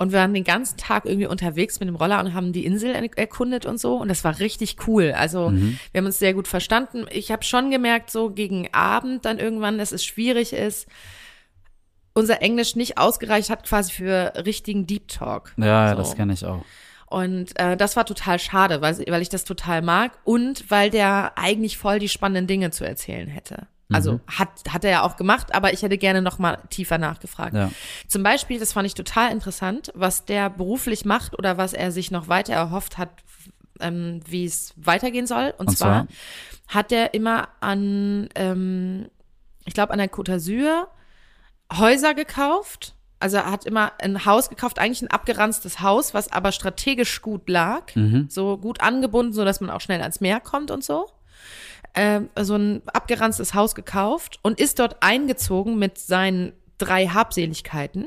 und 0.00 0.10
wir 0.12 0.18
waren 0.18 0.32
den 0.34 0.44
ganzen 0.44 0.78
Tag 0.78 1.04
irgendwie 1.04 1.26
unterwegs 1.26 1.78
mit 1.78 1.88
dem 1.88 1.94
Roller 1.94 2.18
und 2.20 2.32
haben 2.34 2.52
die 2.52 2.64
Insel 2.64 2.94
er- 2.94 3.18
erkundet 3.18 3.66
und 3.66 3.78
so. 3.78 3.96
Und 3.96 4.08
das 4.08 4.24
war 4.24 4.38
richtig 4.40 4.76
cool. 4.88 5.12
Also 5.16 5.52
wir 5.52 5.98
haben 5.98 6.06
uns 6.06 6.18
sehr 6.18 6.32
gut 6.34 6.48
verstanden. 6.48 7.06
Ich 7.12 7.30
habe 7.30 7.44
schon 7.44 7.70
gemerkt, 7.70 8.10
so 8.10 8.30
gegen 8.30 8.72
Abend 8.72 9.26
dann 9.26 9.38
irgendwann, 9.38 9.76
dass 9.78 9.92
es 9.92 10.02
schwierig 10.04 10.54
ist, 10.54 10.88
unser 12.14 12.42
Englisch 12.42 12.76
nicht 12.76 12.98
ausgereicht 12.98 13.50
hat 13.50 13.66
quasi 13.66 13.92
für 13.92 14.32
richtigen 14.44 14.86
Deep 14.86 15.08
Talk. 15.08 15.52
Ja, 15.56 15.66
ja, 15.66 15.90
So. 15.90 15.96
das 15.98 16.16
kenne 16.16 16.32
ich 16.32 16.44
auch. 16.44 16.64
Und 17.06 17.58
äh, 17.58 17.76
das 17.76 17.96
war 17.96 18.06
total 18.06 18.38
schade, 18.38 18.80
weil, 18.80 18.96
weil 19.08 19.20
ich 19.22 19.28
das 19.28 19.44
total 19.44 19.82
mag 19.82 20.12
und 20.24 20.70
weil 20.70 20.90
der 20.90 21.32
eigentlich 21.36 21.76
voll 21.76 21.98
die 21.98 22.08
spannenden 22.08 22.46
Dinge 22.46 22.70
zu 22.70 22.84
erzählen 22.86 23.28
hätte. 23.28 23.66
Also 23.92 24.20
hat, 24.26 24.48
hat 24.68 24.84
er 24.84 24.90
ja 24.90 25.02
auch 25.02 25.16
gemacht, 25.16 25.54
aber 25.54 25.72
ich 25.72 25.82
hätte 25.82 25.98
gerne 25.98 26.22
noch 26.22 26.38
mal 26.38 26.58
tiefer 26.70 26.98
nachgefragt. 26.98 27.54
Ja. 27.54 27.70
Zum 28.08 28.22
Beispiel, 28.22 28.58
das 28.58 28.72
fand 28.72 28.86
ich 28.86 28.94
total 28.94 29.32
interessant, 29.32 29.90
was 29.94 30.24
der 30.24 30.50
beruflich 30.50 31.04
macht 31.04 31.38
oder 31.38 31.58
was 31.58 31.72
er 31.72 31.90
sich 31.92 32.10
noch 32.10 32.28
weiter 32.28 32.54
erhofft 32.54 32.98
hat, 32.98 33.10
ähm, 33.80 34.20
wie 34.26 34.44
es 34.44 34.72
weitergehen 34.76 35.26
soll. 35.26 35.54
Und, 35.58 35.68
Und 35.68 35.78
zwar, 35.78 36.06
zwar? 36.06 36.16
hat 36.68 36.92
er 36.92 37.14
immer 37.14 37.48
an, 37.60 38.28
ähm, 38.34 39.08
ich 39.64 39.74
glaube, 39.74 39.92
an 39.92 39.98
der 39.98 40.10
Côte 40.10 40.32
d'Azur 40.34 40.86
Häuser 41.72 42.14
gekauft. 42.14 42.94
Also 43.20 43.36
er 43.36 43.50
hat 43.50 43.66
immer 43.66 43.92
ein 44.00 44.24
Haus 44.24 44.48
gekauft, 44.48 44.78
eigentlich 44.78 45.02
ein 45.02 45.10
abgeranztes 45.10 45.80
Haus, 45.80 46.14
was 46.14 46.32
aber 46.32 46.52
strategisch 46.52 47.20
gut 47.20 47.48
lag, 47.48 47.92
so 48.28 48.56
gut 48.56 48.80
angebunden, 48.80 49.32
so 49.32 49.44
dass 49.44 49.60
man 49.60 49.68
auch 49.70 49.80
schnell 49.82 50.00
ans 50.00 50.20
Meer 50.20 50.40
kommt 50.40 50.70
und 50.70 50.82
so. 50.82 51.06
Ähm, 51.94 52.28
so 52.38 52.54
ein 52.56 52.82
abgeranztes 52.86 53.54
Haus 53.54 53.74
gekauft 53.74 54.38
und 54.42 54.60
ist 54.60 54.78
dort 54.78 55.02
eingezogen 55.02 55.78
mit 55.78 55.98
seinen 55.98 56.52
drei 56.78 57.08
Habseligkeiten 57.08 58.06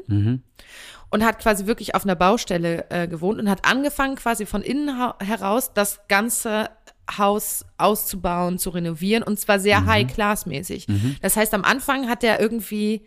und 1.10 1.24
hat 1.24 1.39
quasi 1.39 1.67
wirklich 1.67 1.93
auf 1.93 2.06
einer 2.06 2.15
Baustelle 2.15 2.86
äh, 2.89 3.08
gewohnt 3.08 3.39
und 3.39 3.50
hat 3.50 3.65
angefangen 3.65 4.15
quasi 4.15 4.46
von 4.46 4.62
innen 4.62 5.13
heraus 5.19 5.74
das 5.74 6.00
ganze 6.08 6.69
Haus 7.17 7.65
auszubauen, 7.78 8.58
zu 8.58 8.69
renovieren 8.69 9.22
und 9.24 9.39
zwar 9.39 9.60
sehr 9.60 9.86
high-class-mäßig. 9.86 10.88
Das 11.22 11.36
heißt, 11.36 11.54
am 11.54 11.63
Anfang 11.63 12.08
hat 12.10 12.24
er 12.24 12.39
irgendwie 12.39 13.06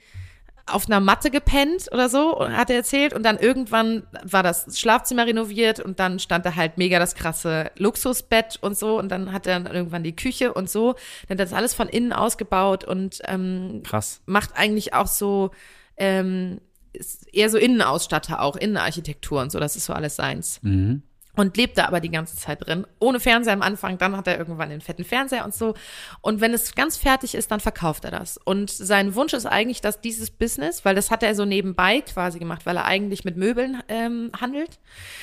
auf 0.67 0.87
einer 0.87 1.01
Matte 1.01 1.31
gepennt 1.31 1.87
oder 1.93 2.09
so, 2.09 2.41
hat 2.41 2.71
er 2.71 2.77
erzählt. 2.77 3.13
Und 3.13 3.23
dann 3.23 3.39
irgendwann 3.39 4.03
war 4.25 4.43
das 4.43 4.79
Schlafzimmer 4.79 5.27
renoviert 5.27 5.79
und 5.79 6.01
dann 6.01 6.19
stand 6.19 6.45
da 6.45 6.57
halt 6.57 6.77
mega 6.77 6.99
das 6.99 7.15
krasse 7.15 7.71
Luxusbett 7.77 8.59
und 8.61 8.77
so. 8.77 8.99
Und 8.99 9.11
dann 9.11 9.33
hat 9.33 9.47
er 9.47 9.61
dann 9.61 9.73
irgendwann 9.73 10.03
die 10.03 10.17
Küche 10.17 10.53
und 10.53 10.69
so. 10.69 10.95
Dann 11.29 11.39
hat 11.39 11.47
das 11.47 11.53
alles 11.53 11.73
von 11.73 11.89
innen 11.89 12.13
ausgebaut 12.13 12.85
und 12.85 13.23
ähm, 13.27 13.83
Krass. 13.85 14.23
macht 14.27 14.57
eigentlich 14.57 14.93
auch 14.93 15.07
so, 15.07 15.53
ähm, 15.97 16.61
ist 16.93 17.33
eher 17.33 17.49
so 17.49 17.59
Innenausstatter 17.59 18.41
auch, 18.43 18.57
Innenarchitektur 18.57 19.41
und 19.41 19.53
so. 19.53 19.61
Das 19.61 19.77
ist 19.77 19.85
so 19.85 19.93
alles 19.93 20.17
seins. 20.17 20.59
Mhm. 20.63 21.03
Und 21.37 21.57
lebt 21.57 21.77
da 21.79 21.85
aber 21.87 22.01
die 22.01 22.11
ganze 22.11 22.35
Zeit 22.37 22.67
drin. 22.67 22.87
Ohne 22.99 23.21
Fernseher 23.21 23.53
am 23.53 23.63
Anfang, 23.63 23.99
dann 23.99 24.17
hat 24.17 24.27
er 24.27 24.39
irgendwann 24.39 24.71
den 24.71 24.81
fetten 24.81 25.05
Fernseher 25.05 25.45
und 25.45 25.55
so. 25.55 25.75
Und 26.23 26.41
wenn 26.41 26.53
es 26.55 26.75
ganz 26.75 26.97
fertig 26.97 27.35
ist, 27.35 27.51
dann 27.51 27.61
verkauft 27.61 28.05
er 28.07 28.11
das. 28.11 28.39
Und 28.39 28.71
sein 28.71 29.15
Wunsch 29.15 29.35
ist 29.35 29.47
eigentlich, 29.47 29.81
dass 29.83 30.01
dieses 30.01 30.31
Business, 30.31 30.85
weil 30.85 30.95
das 30.95 31.11
hat 31.11 31.23
er 31.23 31.35
so 31.35 31.45
nebenbei 31.45 32.01
quasi 32.01 32.39
gemacht, 32.39 32.65
weil 32.67 32.77
er 32.77 32.87
eigentlich 32.87 33.25
mit 33.25 33.37
Möbeln 33.37 33.83
ähm, 33.89 34.33
handelt. 34.41 34.79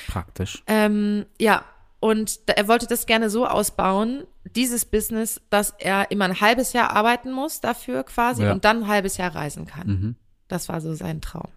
Praktisch. 0.06 0.62
Ähm, 0.68 1.26
ja, 1.40 1.64
und 2.00 2.38
er 2.46 2.68
wollte 2.68 2.86
das 2.86 3.06
gerne 3.06 3.28
so 3.30 3.46
ausbauen, 3.46 4.24
dieses 4.44 4.84
Business, 4.84 5.40
dass 5.50 5.74
er 5.78 6.10
immer 6.10 6.26
ein 6.26 6.40
halbes 6.40 6.74
Jahr 6.74 6.90
arbeiten 6.90 7.32
muss 7.32 7.60
dafür 7.60 8.04
quasi 8.04 8.44
Ja. 8.44 8.52
und 8.52 8.64
dann 8.64 8.84
ein 8.84 8.88
halbes 8.88 9.16
Jahr 9.16 9.34
reisen 9.34 9.66
kann. 9.66 9.86
Mhm. 9.86 10.16
Das 10.48 10.68
war 10.68 10.80
so 10.80 10.94
sein 10.94 11.20
Traum. 11.22 11.48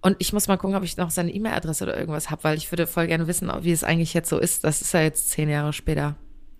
Und 0.00 0.16
ich 0.20 0.32
muss 0.32 0.46
mal 0.46 0.56
gucken, 0.56 0.76
ob 0.76 0.84
ich 0.84 0.96
noch 0.96 1.10
seine 1.10 1.32
E-Mail-Adresse 1.32 1.84
oder 1.84 1.98
irgendwas 1.98 2.30
habe, 2.30 2.44
weil 2.44 2.56
ich 2.56 2.70
würde 2.70 2.86
voll 2.86 3.06
gerne 3.08 3.26
wissen, 3.26 3.50
wie 3.62 3.72
es 3.72 3.82
eigentlich 3.82 4.14
jetzt 4.14 4.28
so 4.28 4.38
ist. 4.38 4.62
Das 4.64 4.80
ist 4.80 4.92
ja 4.94 5.00
jetzt 5.00 5.30
zehn 5.30 5.48
Jahre 5.48 5.72
später. 5.72 6.16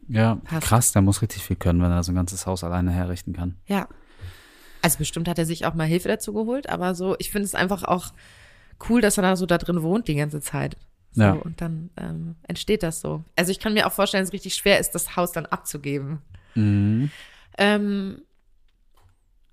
Ja, 0.09 0.37
Passt. 0.44 0.66
krass, 0.66 0.92
der 0.92 1.03
muss 1.03 1.22
richtig 1.22 1.44
viel 1.44 1.57
können, 1.57 1.81
wenn 1.83 1.90
er 1.92 2.03
so 2.03 2.11
ein 2.12 2.16
ganzes 2.16 2.46
Haus 2.46 2.64
alleine 2.64 2.90
herrichten 2.90 3.35
kann. 3.35 3.57
Ja. 3.66 3.87
Also 4.83 4.98
bestimmt 4.98 5.29
hat 5.29 5.38
er 5.38 5.46
sich 5.46 5.66
auch 5.66 5.74
mal 5.74 5.87
Hilfe 5.87 6.09
dazu 6.09 6.33
geholt, 6.33 6.68
aber 6.68 6.94
so, 6.94 7.14
ich 7.18 7.31
finde 7.31 7.44
es 7.46 7.55
einfach 7.55 7.85
auch 7.85 8.12
cool, 8.88 9.01
dass 9.01 9.18
er 9.18 9.22
da 9.22 9.37
so 9.37 9.44
da 9.46 9.59
drin 9.59 9.83
wohnt 9.83 10.09
die 10.09 10.14
ganze 10.14 10.40
Zeit. 10.40 10.77
So, 11.12 11.22
Ja. 11.22 11.33
Und 11.33 11.61
dann 11.61 11.90
ähm, 11.96 12.37
entsteht 12.44 12.83
das 12.83 13.01
so. 13.01 13.24
Also 13.37 13.51
ich 13.51 13.61
kann 13.61 13.74
mir 13.74 13.87
auch 13.87 13.92
vorstellen, 13.92 14.22
dass 14.22 14.31
es 14.31 14.35
richtig 14.35 14.55
schwer 14.55 14.79
ist, 14.79 14.92
das 14.94 15.14
Haus 15.16 15.33
dann 15.33 15.46
abzugeben. 15.46 16.22
Mhm. 16.55 17.11
Ähm, 17.57 18.22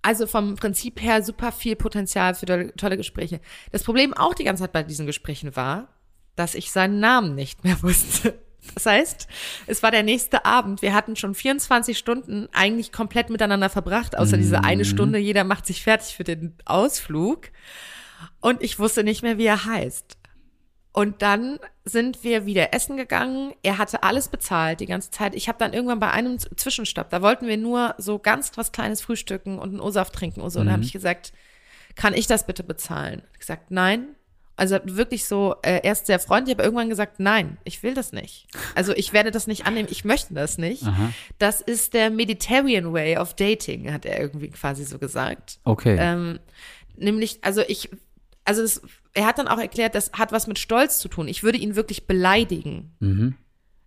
also 0.06 0.28
vom 0.28 0.56
Prinzip 0.56 1.02
her 1.02 1.24
super 1.24 1.52
viel 1.52 1.76
Potenzial 1.76 2.36
für 2.36 2.46
tolle, 2.46 2.76
tolle 2.76 2.96
Gespräche. 2.96 3.41
Das 3.72 3.84
Problem 3.84 4.13
auch 4.13 4.36
die 4.36 4.44
ganze 4.44 4.62
Zeit 4.62 4.72
bei 4.72 4.84
diesen 4.84 5.08
Gesprächen 5.08 5.56
war, 5.56 5.88
dass 6.36 6.54
ich 6.54 6.72
seinen 6.72 7.00
Namen 7.00 7.34
nicht 7.34 7.63
mehr 7.63 7.82
wusste. 7.82 8.38
Das 8.74 8.86
heißt, 8.86 9.28
es 9.68 9.84
war 9.84 9.91
der 9.91 10.04
nächste 10.04 10.46
Abend. 10.46 10.82
Wir 10.82 10.94
hatten 10.94 11.15
schon 11.15 11.34
24 11.34 11.98
Stunden 11.98 12.48
eigentlich 12.52 12.91
komplett 12.91 13.30
miteinander 13.30 13.70
verbracht, 13.70 14.18
außer 14.18 14.38
diese 14.38 14.63
eine 14.63 14.86
Stunde. 14.86 15.20
Jeder 15.20 15.44
macht 15.44 15.65
sich 15.65 15.84
fertig 15.84 16.15
für 16.15 16.24
den 16.24 16.56
Ausflug. 16.65 17.50
Und 18.41 18.63
ich 18.63 18.80
wusste 18.80 19.04
nicht 19.04 19.24
mehr, 19.24 19.38
wie 19.38 19.46
er 19.46 19.65
heißt. 19.65 20.18
Und 20.95 21.21
dann 21.21 21.60
sind 21.84 22.23
wir 22.23 22.45
wieder 22.45 22.73
essen 22.73 22.95
gegangen. 22.95 23.51
Er 23.63 23.77
hatte 23.77 24.01
alles 24.03 24.29
bezahlt 24.29 24.79
die 24.79 24.86
ganze 24.86 25.12
Zeit. 25.12 25.36
Ich 25.36 25.49
habe 25.49 25.60
dann 25.60 25.73
irgendwann 25.73 25.99
bei 25.99 26.10
einem 26.10 26.39
Zwischenstopp, 26.39 27.10
da 27.10 27.21
wollten 27.21 27.47
wir 27.47 27.58
nur 27.58 27.95
so 27.97 28.17
ganz 28.17 28.53
was 28.55 28.71
Kleines 28.71 29.01
frühstücken 29.01 29.60
und 29.60 29.71
einen 29.71 29.81
O-Saft 29.81 30.13
trinken 30.13 30.39
und 30.39 30.51
so. 30.51 30.62
Und 30.62 30.67
da 30.67 30.71
habe 30.71 30.84
ich 30.84 30.93
gesagt, 30.93 31.34
kann 31.95 32.13
ich 32.13 32.27
das 32.27 32.45
bitte 32.45 32.63
bezahlen? 32.63 33.23
Ich 33.34 33.39
gesagt, 33.39 33.71
nein. 33.71 34.15
Also 34.55 34.79
wirklich 34.86 35.25
so, 35.25 35.55
äh, 35.63 35.81
erst 35.84 36.05
sehr 36.05 36.17
freundlich, 36.17 36.55
aber 36.55 36.63
irgendwann 36.63 36.88
gesagt, 36.88 37.19
nein, 37.19 37.58
ich 37.65 37.84
will 37.84 37.93
das 37.93 38.13
nicht. 38.13 38.47
Also 38.73 38.93
ich 38.93 39.12
werde 39.12 39.31
das 39.31 39.47
nicht 39.47 39.65
annehmen, 39.65 39.89
ich 39.91 40.05
möchte 40.05 40.34
das 40.34 40.58
nicht. 40.58 40.84
Das 41.39 41.60
ist 41.60 41.93
der 41.93 42.10
Mediterranean 42.10 42.93
Way 42.93 43.17
of 43.17 43.34
Dating, 43.34 43.91
hat 43.91 44.05
er 44.05 44.17
irgendwie 44.17 44.49
quasi 44.49 44.86
so 44.86 44.97
gesagt. 44.97 45.60
Okay. 45.65 45.97
Ähm, 45.99 46.39
nämlich, 46.95 47.39
also 47.41 47.63
ich, 47.67 47.89
also 48.45 48.62
das, 48.62 48.81
er 49.13 49.25
hat 49.25 49.38
dann 49.39 49.47
auch 49.47 49.58
erklärt, 49.60 49.95
das 49.95 50.12
hat 50.13 50.31
was 50.31 50.47
mit 50.47 50.60
Stolz 50.60 50.99
zu 50.99 51.10
tun. 51.10 51.27
Ich 51.27 51.43
würde 51.43 51.58
ihn 51.58 51.75
wirklich 51.75 52.08
beleidigen. 52.08 52.95
Mhm. 52.99 53.36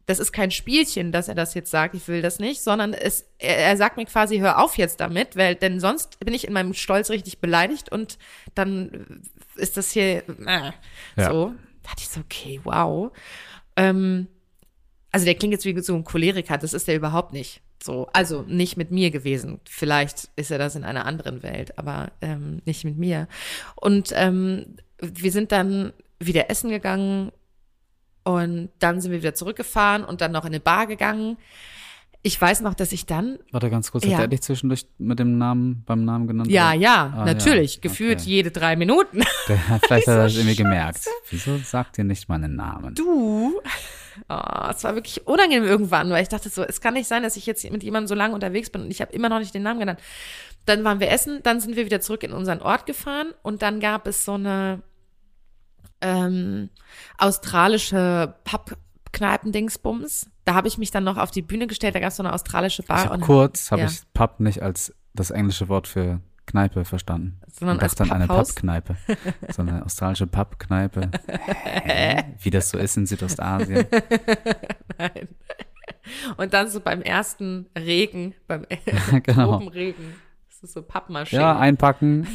Das 0.06 0.18
ist 0.18 0.32
kein 0.32 0.50
Spielchen, 0.50 1.12
dass 1.12 1.28
er 1.28 1.34
das 1.34 1.52
jetzt 1.54 1.70
sagt, 1.70 1.94
ich 1.94 2.08
will 2.08 2.22
das 2.22 2.38
nicht, 2.38 2.62
sondern 2.62 2.94
es, 2.94 3.26
er, 3.38 3.58
er 3.58 3.76
sagt 3.76 3.98
mir 3.98 4.06
quasi, 4.06 4.38
hör 4.38 4.58
auf 4.62 4.78
jetzt 4.78 5.00
damit, 5.00 5.36
weil 5.36 5.54
denn 5.54 5.80
sonst 5.80 6.18
bin 6.20 6.32
ich 6.32 6.46
in 6.46 6.52
meinem 6.54 6.72
Stolz 6.74 7.10
richtig 7.10 7.40
beleidigt 7.40 7.92
und 7.92 8.18
dann 8.54 9.22
ist 9.56 9.76
das 9.76 9.90
hier 9.90 10.22
äh, 10.46 10.72
Ja. 11.16 11.30
so. 11.30 11.52
Da 11.82 11.90
dachte 11.90 12.02
ich 12.02 12.08
so, 12.08 12.20
okay, 12.20 12.60
wow. 12.64 13.12
Ähm, 13.76 14.28
also 15.12 15.24
der 15.26 15.34
klingt 15.34 15.52
jetzt 15.52 15.64
wie 15.66 15.78
so 15.80 15.94
ein 15.94 16.04
Choleriker, 16.04 16.56
das 16.58 16.72
ist 16.74 16.88
er 16.88 16.96
überhaupt 16.96 17.32
nicht. 17.32 17.60
So, 17.82 18.08
also 18.12 18.42
nicht 18.42 18.76
mit 18.76 18.90
mir 18.90 19.10
gewesen. 19.10 19.60
Vielleicht 19.68 20.28
ist 20.36 20.50
er 20.50 20.58
das 20.58 20.74
in 20.74 20.84
einer 20.84 21.06
anderen 21.06 21.42
Welt, 21.42 21.78
aber 21.78 22.10
ähm, 22.20 22.60
nicht 22.64 22.84
mit 22.84 22.98
mir. 22.98 23.28
Und 23.76 24.10
ähm, 24.14 24.76
wir 25.00 25.30
sind 25.32 25.52
dann 25.52 25.92
wieder 26.18 26.50
essen 26.50 26.70
gegangen 26.70 27.30
und 28.24 28.70
dann 28.80 29.00
sind 29.00 29.12
wir 29.12 29.18
wieder 29.20 29.34
zurückgefahren 29.34 30.04
und 30.04 30.20
dann 30.20 30.32
noch 30.32 30.42
in 30.44 30.48
eine 30.48 30.60
Bar 30.60 30.86
gegangen. 30.86 31.36
Ich 32.22 32.38
weiß 32.38 32.62
noch, 32.62 32.74
dass 32.74 32.90
ich 32.90 33.06
dann, 33.06 33.38
Warte 33.52 33.70
ganz 33.70 33.92
kurz, 33.92 34.04
Ja. 34.04 34.14
hat 34.16 34.22
er 34.24 34.28
dich 34.28 34.42
zwischendurch 34.42 34.86
mit 34.98 35.20
dem 35.20 35.38
Namen, 35.38 35.84
beim 35.86 36.04
Namen 36.04 36.26
genannt? 36.26 36.50
ja, 36.50 36.70
oder? 36.72 36.80
ja, 36.80 37.14
Ah, 37.16 37.24
natürlich, 37.24 37.76
ja. 37.76 37.80
gefühlt 37.82 38.20
Okay. 38.20 38.28
jede 38.30 38.50
drei 38.50 38.74
Minuten. 38.74 39.22
Der, 39.48 39.56
vielleicht 39.56 40.08
hat 40.08 40.14
er 40.16 40.24
das 40.24 40.34
irgendwie 40.36 40.56
gemerkt. 40.56 41.06
Wieso 41.30 41.56
sagt 41.58 41.96
ihr 41.98 42.04
nicht 42.04 42.28
meinen 42.28 42.56
Namen? 42.56 42.96
Du, 42.96 43.60
oh, 44.28 44.70
es 44.70 44.84
war 44.84 44.94
wirklich 44.94 45.26
unangenehm 45.26 45.64
irgendwann, 45.64 46.10
weil 46.10 46.22
ich 46.22 46.28
dachte 46.28 46.48
so, 46.48 46.62
es 46.62 46.80
kann 46.80 46.94
nicht 46.94 47.08
sein, 47.08 47.22
dass 47.22 47.36
ich 47.36 47.46
jetzt 47.46 47.68
mit 47.70 47.82
jemandem 47.82 48.08
so 48.08 48.14
lange 48.14 48.34
unterwegs 48.34 48.70
bin 48.70 48.82
und 48.82 48.90
ich 48.90 49.00
habe 49.00 49.12
immer 49.12 49.28
noch 49.28 49.38
nicht 49.38 49.54
den 49.54 49.62
Namen 49.62 49.80
genannt. 49.80 50.00
Dann 50.66 50.84
waren 50.84 51.00
wir 51.00 51.10
essen, 51.10 51.40
dann 51.42 51.60
sind 51.60 51.76
wir 51.76 51.84
wieder 51.86 52.00
zurück 52.00 52.22
in 52.22 52.32
unseren 52.32 52.60
Ort 52.60 52.86
gefahren 52.86 53.32
und 53.42 53.62
dann 53.62 53.80
gab 53.80 54.06
es 54.06 54.24
so 54.24 54.34
eine 54.34 54.82
ähm, 56.00 56.70
australische 57.16 58.34
Pappkneipen-Dingsbums. 58.44 60.28
Da 60.44 60.54
habe 60.54 60.68
ich 60.68 60.78
mich 60.78 60.90
dann 60.90 61.04
noch 61.04 61.16
auf 61.16 61.30
die 61.30 61.42
Bühne 61.42 61.66
gestellt, 61.66 61.94
da 61.94 62.00
gab 62.00 62.08
es 62.08 62.16
so 62.16 62.22
eine 62.22 62.32
australische 62.32 62.82
Ich 62.82 62.88
Bar. 62.88 63.04
hab 63.04 63.12
und 63.12 63.20
kurz 63.20 63.70
habe 63.70 63.82
ja. 63.82 63.88
ich 63.88 64.00
Pub 64.14 64.40
nicht 64.40 64.62
als 64.62 64.94
das 65.14 65.30
englische 65.30 65.68
Wort 65.68 65.86
für 65.88 66.20
Kneipe 66.46 66.84
verstanden. 66.84 67.40
Sondern 67.58 67.78
und 67.78 67.82
als 67.82 68.00
an 68.00 68.12
eine 68.12 68.26
Papphaus. 68.26 68.54
Pubkneipe. 68.54 68.96
So 69.52 69.62
eine 69.62 69.84
australische 69.84 70.26
Pubkneipe. 70.26 71.10
Hä? 71.56 72.24
Wie 72.40 72.50
das 72.50 72.70
so 72.70 72.78
ist 72.78 72.96
in 72.96 73.06
Südostasien. 73.06 73.86
Nein. 74.98 75.28
Und 76.36 76.54
dann 76.54 76.68
so 76.68 76.80
beim 76.80 77.02
ersten 77.02 77.66
Regen, 77.76 78.34
beim 78.46 78.66
genau. 79.22 79.58
Tropenregen, 79.58 80.14
das 80.48 80.62
ist 80.62 80.72
so 80.74 80.82
Pappmaschine. 80.82 81.42
Ja, 81.42 81.58
einpacken. 81.58 82.26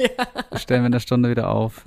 Stellen 0.56 0.82
wir 0.82 0.86
in 0.86 0.92
der 0.92 1.00
Stunde 1.00 1.30
wieder 1.30 1.50
auf. 1.50 1.82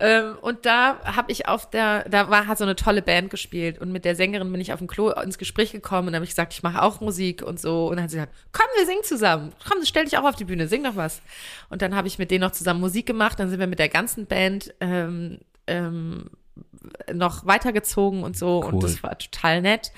Ähm, 0.00 0.38
und 0.40 0.64
da 0.64 0.98
habe 1.04 1.30
ich 1.30 1.46
auf 1.46 1.68
der, 1.68 2.08
da 2.08 2.30
war 2.30 2.46
hat 2.46 2.56
so 2.56 2.64
eine 2.64 2.74
tolle 2.74 3.02
Band 3.02 3.28
gespielt 3.28 3.78
und 3.78 3.92
mit 3.92 4.06
der 4.06 4.16
Sängerin 4.16 4.50
bin 4.50 4.60
ich 4.60 4.72
auf 4.72 4.78
dem 4.78 4.88
Klo 4.88 5.10
ins 5.10 5.36
Gespräch 5.36 5.72
gekommen 5.72 6.08
und 6.08 6.14
habe 6.14 6.24
ich 6.24 6.30
gesagt, 6.30 6.54
ich 6.54 6.62
mache 6.62 6.80
auch 6.80 7.02
Musik 7.02 7.42
und 7.42 7.60
so 7.60 7.86
und 7.86 7.96
dann 7.96 8.04
hat 8.04 8.10
sie 8.10 8.16
gesagt, 8.16 8.34
komm, 8.52 8.66
wir 8.78 8.86
singen 8.86 9.04
zusammen, 9.04 9.52
komm, 9.68 9.84
stell 9.84 10.04
dich 10.06 10.16
auch 10.16 10.24
auf 10.24 10.36
die 10.36 10.46
Bühne, 10.46 10.68
sing 10.68 10.82
doch 10.84 10.96
was. 10.96 11.20
Und 11.68 11.82
dann 11.82 11.94
habe 11.94 12.08
ich 12.08 12.18
mit 12.18 12.30
denen 12.30 12.40
noch 12.40 12.52
zusammen 12.52 12.80
Musik 12.80 13.04
gemacht, 13.04 13.38
dann 13.38 13.50
sind 13.50 13.60
wir 13.60 13.66
mit 13.66 13.78
der 13.78 13.90
ganzen 13.90 14.24
Band 14.24 14.72
ähm, 14.80 15.40
ähm, 15.66 16.30
noch 17.12 17.44
weitergezogen 17.44 18.22
und 18.22 18.38
so 18.38 18.62
Cool. 18.64 18.74
und 18.74 18.82
das 18.82 19.02
war 19.02 19.18
total 19.18 19.60
nett. 19.60 19.92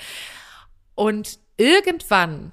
Und 0.96 1.38
irgendwann, 1.56 2.50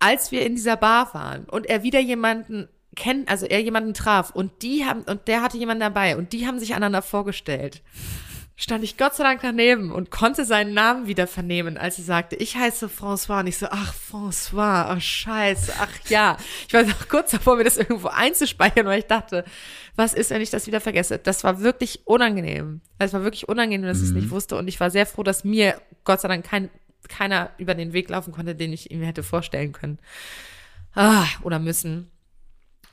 als 0.00 0.32
wir 0.32 0.44
in 0.44 0.56
dieser 0.56 0.76
Bar 0.76 1.14
waren 1.14 1.44
und 1.44 1.66
er 1.66 1.84
wieder 1.84 2.00
jemanden 2.00 2.68
kennt, 2.96 3.28
also 3.28 3.46
er 3.46 3.60
jemanden 3.60 3.94
traf 3.94 4.30
und 4.30 4.62
die 4.62 4.84
haben, 4.84 5.02
und 5.02 5.28
der 5.28 5.42
hatte 5.42 5.58
jemanden 5.58 5.80
dabei 5.80 6.16
und 6.16 6.32
die 6.32 6.46
haben 6.46 6.58
sich 6.58 6.74
einander 6.74 7.02
vorgestellt, 7.02 7.82
stand 8.62 8.84
ich 8.84 8.96
Gott 8.96 9.14
sei 9.14 9.24
Dank 9.24 9.40
daneben 9.42 9.90
und 9.90 10.10
konnte 10.10 10.44
seinen 10.44 10.72
Namen 10.74 11.06
wieder 11.06 11.26
vernehmen, 11.26 11.76
als 11.76 11.96
sie 11.96 12.02
sagte, 12.02 12.36
ich 12.36 12.56
heiße 12.56 12.86
François 12.86 13.40
und 13.40 13.48
ich 13.48 13.58
so, 13.58 13.66
ach 13.70 13.92
François, 13.92 14.94
oh 14.94 15.00
scheiße, 15.00 15.72
ach 15.80 15.90
ja. 16.08 16.36
Ich 16.68 16.74
war 16.74 16.84
noch 16.84 17.08
kurz 17.08 17.32
davor, 17.32 17.56
mir 17.56 17.64
das 17.64 17.76
irgendwo 17.76 18.08
einzuspeichern, 18.08 18.86
weil 18.86 19.00
ich 19.00 19.06
dachte, 19.06 19.44
was 19.96 20.14
ist, 20.14 20.30
wenn 20.30 20.42
ich 20.42 20.50
das 20.50 20.66
wieder 20.66 20.80
vergesse? 20.80 21.18
Das 21.18 21.42
war 21.44 21.60
wirklich 21.60 22.06
unangenehm. 22.06 22.82
Es 22.98 23.12
war 23.12 23.24
wirklich 23.24 23.48
unangenehm, 23.48 23.86
dass 23.86 23.98
ich 23.98 24.04
es 24.04 24.12
nicht 24.12 24.30
wusste 24.30 24.56
und 24.56 24.68
ich 24.68 24.78
war 24.78 24.90
sehr 24.90 25.06
froh, 25.06 25.24
dass 25.24 25.44
mir 25.44 25.80
Gott 26.04 26.20
sei 26.20 26.28
Dank 26.28 26.44
kein, 26.44 26.70
keiner 27.08 27.50
über 27.58 27.74
den 27.74 27.92
Weg 27.92 28.08
laufen 28.10 28.32
konnte, 28.32 28.54
den 28.54 28.72
ich 28.72 28.90
ihm 28.92 29.02
hätte 29.02 29.24
vorstellen 29.24 29.72
können. 29.72 29.98
Ah, 30.94 31.26
oder 31.42 31.58
müssen. 31.58 32.11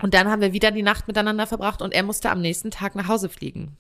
Und 0.02 0.14
dann 0.14 0.30
haben 0.30 0.42
wir 0.42 0.54
wieder 0.54 0.72
die 0.72 0.84
Nacht 0.84 1.08
miteinander 1.08 1.48
verbracht 1.48 1.82
und 1.82 1.94
er 1.94 2.04
musste 2.04 2.30
am 2.32 2.42
nächsten 2.42 2.72
Tag 2.72 2.96
nach 2.96 3.08
Hause 3.08 3.30
fliegen. 3.30 3.78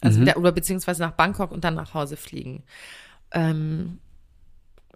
Also 0.00 0.20
wieder, 0.20 0.36
oder 0.36 0.52
beziehungsweise 0.52 1.02
nach 1.02 1.12
Bangkok 1.12 1.50
und 1.50 1.64
dann 1.64 1.74
nach 1.74 1.94
Hause 1.94 2.16
fliegen. 2.16 2.62
Ähm, 3.32 3.98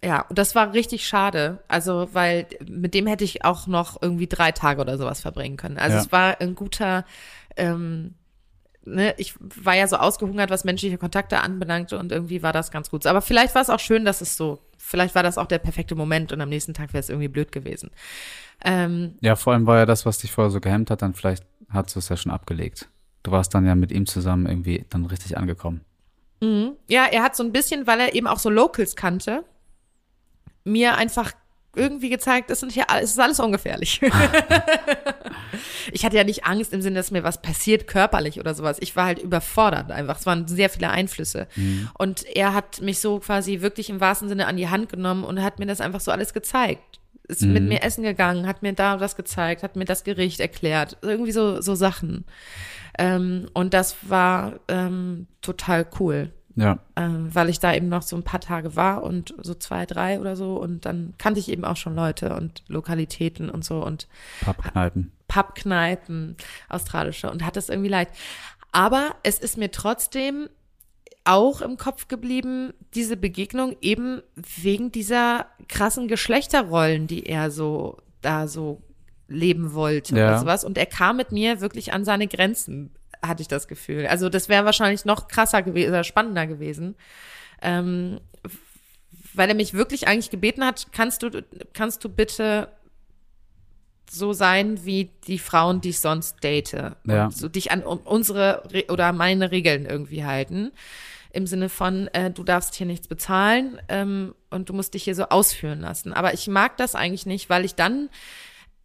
ja, 0.03 0.21
und 0.21 0.37
das 0.37 0.55
war 0.55 0.73
richtig 0.73 1.05
schade. 1.05 1.63
Also, 1.67 2.09
weil 2.13 2.47
mit 2.65 2.93
dem 2.93 3.07
hätte 3.07 3.23
ich 3.23 3.43
auch 3.45 3.67
noch 3.67 4.01
irgendwie 4.01 4.27
drei 4.27 4.51
Tage 4.51 4.81
oder 4.81 4.97
sowas 4.97 5.21
verbringen 5.21 5.57
können. 5.57 5.77
Also 5.77 5.95
Ja. 5.97 6.01
es 6.01 6.11
war 6.11 6.39
ein 6.41 6.55
guter, 6.55 7.05
ähm, 7.57 8.15
ne, 8.85 9.13
ich 9.17 9.35
war 9.39 9.75
ja 9.75 9.87
so 9.87 9.97
ausgehungert, 9.97 10.49
was 10.49 10.63
menschliche 10.63 10.97
Kontakte 10.97 11.41
anbelangte 11.41 11.97
und 11.97 12.11
irgendwie 12.11 12.43
war 12.43 12.53
das 12.53 12.71
ganz 12.71 12.89
gut. 12.89 13.05
Aber 13.05 13.21
vielleicht 13.21 13.55
war 13.55 13.61
es 13.61 13.69
auch 13.69 13.79
schön, 13.79 14.05
dass 14.05 14.21
es 14.21 14.37
so, 14.37 14.59
vielleicht 14.77 15.15
war 15.15 15.23
das 15.23 15.37
auch 15.37 15.47
der 15.47 15.59
perfekte 15.59 15.95
Moment 15.95 16.31
und 16.31 16.41
am 16.41 16.49
nächsten 16.49 16.73
Tag 16.73 16.93
wäre 16.93 16.99
es 16.99 17.09
irgendwie 17.09 17.27
blöd 17.27 17.51
gewesen. 17.51 17.91
Ähm, 18.63 19.15
Ja, 19.21 19.35
vor 19.35 19.53
allem 19.53 19.65
war 19.65 19.77
ja 19.77 19.85
das, 19.85 20.05
was 20.05 20.17
dich 20.19 20.31
vorher 20.31 20.51
so 20.51 20.59
gehemmt 20.59 20.89
hat, 20.91 21.01
dann 21.01 21.13
vielleicht 21.13 21.45
hast 21.69 21.95
du 21.95 21.99
es 21.99 22.09
ja 22.09 22.17
schon 22.17 22.31
abgelegt. 22.31 22.89
Du 23.23 23.31
warst 23.31 23.53
dann 23.53 23.65
ja 23.65 23.75
mit 23.75 23.91
ihm 23.91 24.05
zusammen 24.05 24.45
irgendwie 24.45 24.85
dann 24.89 25.05
richtig 25.05 25.37
angekommen. 25.37 25.81
Ja, 26.87 27.05
er 27.05 27.23
hat 27.23 27.35
so 27.37 27.43
ein 27.43 27.53
bisschen, 27.53 27.87
weil 27.87 28.01
er 28.01 28.15
eben 28.15 28.27
auch 28.27 28.39
so 28.39 28.49
Locals 28.49 28.97
kannte, 28.97 29.45
mir 30.65 30.97
einfach 30.97 31.31
irgendwie 31.75 32.09
gezeigt, 32.09 32.51
es, 32.51 32.59
sind 32.59 32.71
hier, 32.71 32.85
es 33.01 33.11
ist 33.11 33.19
alles 33.19 33.39
ungefährlich. 33.39 34.01
ich 35.91 36.05
hatte 36.05 36.17
ja 36.17 36.23
nicht 36.23 36.45
Angst 36.45 36.73
im 36.73 36.81
Sinne, 36.81 36.95
dass 36.95 37.11
mir 37.11 37.23
was 37.23 37.41
passiert 37.41 37.87
körperlich 37.87 38.39
oder 38.39 38.53
sowas. 38.53 38.77
Ich 38.79 38.95
war 38.95 39.05
halt 39.05 39.19
überfordert 39.19 39.91
einfach. 39.91 40.19
Es 40.19 40.25
waren 40.25 40.47
sehr 40.47 40.69
viele 40.69 40.89
Einflüsse. 40.89 41.47
Und 41.97 42.25
er 42.25 42.53
hat 42.53 42.81
mich 42.81 42.99
so 42.99 43.19
quasi 43.19 43.61
wirklich 43.61 43.89
im 43.89 43.99
wahrsten 43.99 44.29
Sinne 44.29 44.47
an 44.47 44.57
die 44.57 44.69
Hand 44.69 44.89
genommen 44.89 45.23
und 45.23 45.41
hat 45.41 45.59
mir 45.59 45.65
das 45.65 45.81
einfach 45.81 46.01
so 46.01 46.11
alles 46.11 46.33
gezeigt. 46.33 46.99
Ist 47.25 47.43
mit 47.43 47.63
mir 47.63 47.83
essen 47.83 48.03
gegangen, 48.03 48.47
hat 48.47 48.63
mir 48.63 48.73
da 48.73 48.97
das 48.97 49.15
gezeigt, 49.15 49.63
hat 49.63 49.77
mir 49.77 49.85
das 49.85 50.03
Gericht 50.03 50.41
erklärt. 50.41 50.97
Irgendwie 51.01 51.31
so, 51.31 51.61
so 51.61 51.73
Sachen. 51.73 52.25
Ähm, 52.99 53.47
und 53.53 53.73
das 53.73 53.95
war 54.01 54.59
ähm, 54.67 55.27
total 55.41 55.87
cool 55.99 56.31
Ja, 56.55 56.77
ähm, 56.95 57.33
weil 57.33 57.49
ich 57.49 57.59
da 57.59 57.73
eben 57.73 57.89
noch 57.89 58.03
so 58.03 58.15
ein 58.15 58.23
paar 58.23 58.39
Tage 58.39 58.75
war 58.75 59.01
und 59.03 59.33
so 59.41 59.55
zwei, 59.55 59.85
drei 59.87 60.19
oder 60.19 60.35
so 60.35 60.57
und 60.57 60.85
dann 60.85 61.13
kannte 61.17 61.39
ich 61.39 61.49
eben 61.49 61.65
auch 61.65 61.77
schon 61.77 61.95
Leute 61.95 62.35
und 62.35 62.63
Lokalitäten 62.67 63.49
und 63.49 63.65
so 63.65 63.83
und 63.83 64.07
Pappkneipen. 64.41 65.11
Pubkneipen, 65.27 66.35
australische 66.69 67.31
und 67.31 67.43
hat 67.45 67.55
das 67.55 67.69
irgendwie 67.69 67.89
leid. 67.89 68.09
Aber 68.71 69.15
es 69.23 69.39
ist 69.39 69.57
mir 69.57 69.71
trotzdem 69.71 70.47
auch 71.25 71.61
im 71.61 71.77
Kopf 71.77 72.07
geblieben, 72.07 72.73
diese 72.93 73.17
Begegnung 73.17 73.75
eben 73.81 74.21
wegen 74.35 74.91
dieser 74.91 75.47
krassen 75.67 76.07
Geschlechterrollen, 76.07 77.07
die 77.07 77.25
er 77.25 77.49
so 77.49 77.97
da 78.21 78.47
so 78.47 78.81
leben 79.27 79.73
wollte 79.73 80.15
Ja. 80.15 80.27
oder 80.27 80.39
sowas. 80.39 80.63
Und 80.63 80.77
er 80.77 80.85
kam 80.85 81.17
mit 81.17 81.31
mir 81.31 81.61
wirklich 81.61 81.93
an 81.93 82.03
seine 82.05 82.27
Grenzen, 82.27 82.91
hatte 83.25 83.41
ich 83.41 83.47
das 83.47 83.67
Gefühl. 83.67 84.07
Also 84.07 84.29
das 84.29 84.49
wäre 84.49 84.65
wahrscheinlich 84.65 85.05
noch 85.05 85.27
krasser 85.27 85.61
gewesen 85.61 85.89
oder 85.89 86.03
spannender 86.03 86.45
gewesen. 86.47 86.95
Ähm, 87.61 88.19
weil 89.33 89.49
er 89.49 89.55
mich 89.55 89.73
wirklich 89.73 90.07
eigentlich 90.07 90.29
gebeten 90.29 90.63
hat, 90.65 90.87
kannst 90.91 91.23
du, 91.23 91.43
kannst 91.73 92.03
du 92.03 92.09
bitte 92.09 92.69
so 94.09 94.33
sein 94.33 94.85
wie 94.85 95.11
die 95.27 95.39
Frauen, 95.39 95.81
die 95.81 95.89
ich 95.89 95.99
sonst 95.99 96.43
date. 96.43 96.73
Ja. 97.07 97.31
So 97.31 97.49
dich 97.49 97.71
an 97.71 97.81
unsere 97.81 98.63
Re 98.71 98.85
oder 98.89 99.11
meine 99.11 99.51
Regeln 99.51 99.85
irgendwie 99.85 100.23
halten. 100.23 100.71
Im 101.31 101.47
Sinne 101.47 101.69
von, 101.69 102.07
äh, 102.09 102.29
du 102.29 102.43
darfst 102.43 102.75
hier 102.75 102.85
nichts 102.85 103.07
bezahlen 103.07 103.81
ähm, 103.89 104.35
und 104.51 104.69
du 104.69 104.73
musst 104.73 104.93
dich 104.93 105.03
hier 105.03 105.15
so 105.15 105.23
ausführen 105.29 105.79
lassen. 105.79 106.13
Aber 106.13 106.35
ich 106.35 106.47
mag 106.47 106.77
das 106.77 106.93
eigentlich 106.93 107.25
nicht, 107.25 107.49
weil 107.49 107.65
ich 107.65 107.73
dann, 107.73 108.09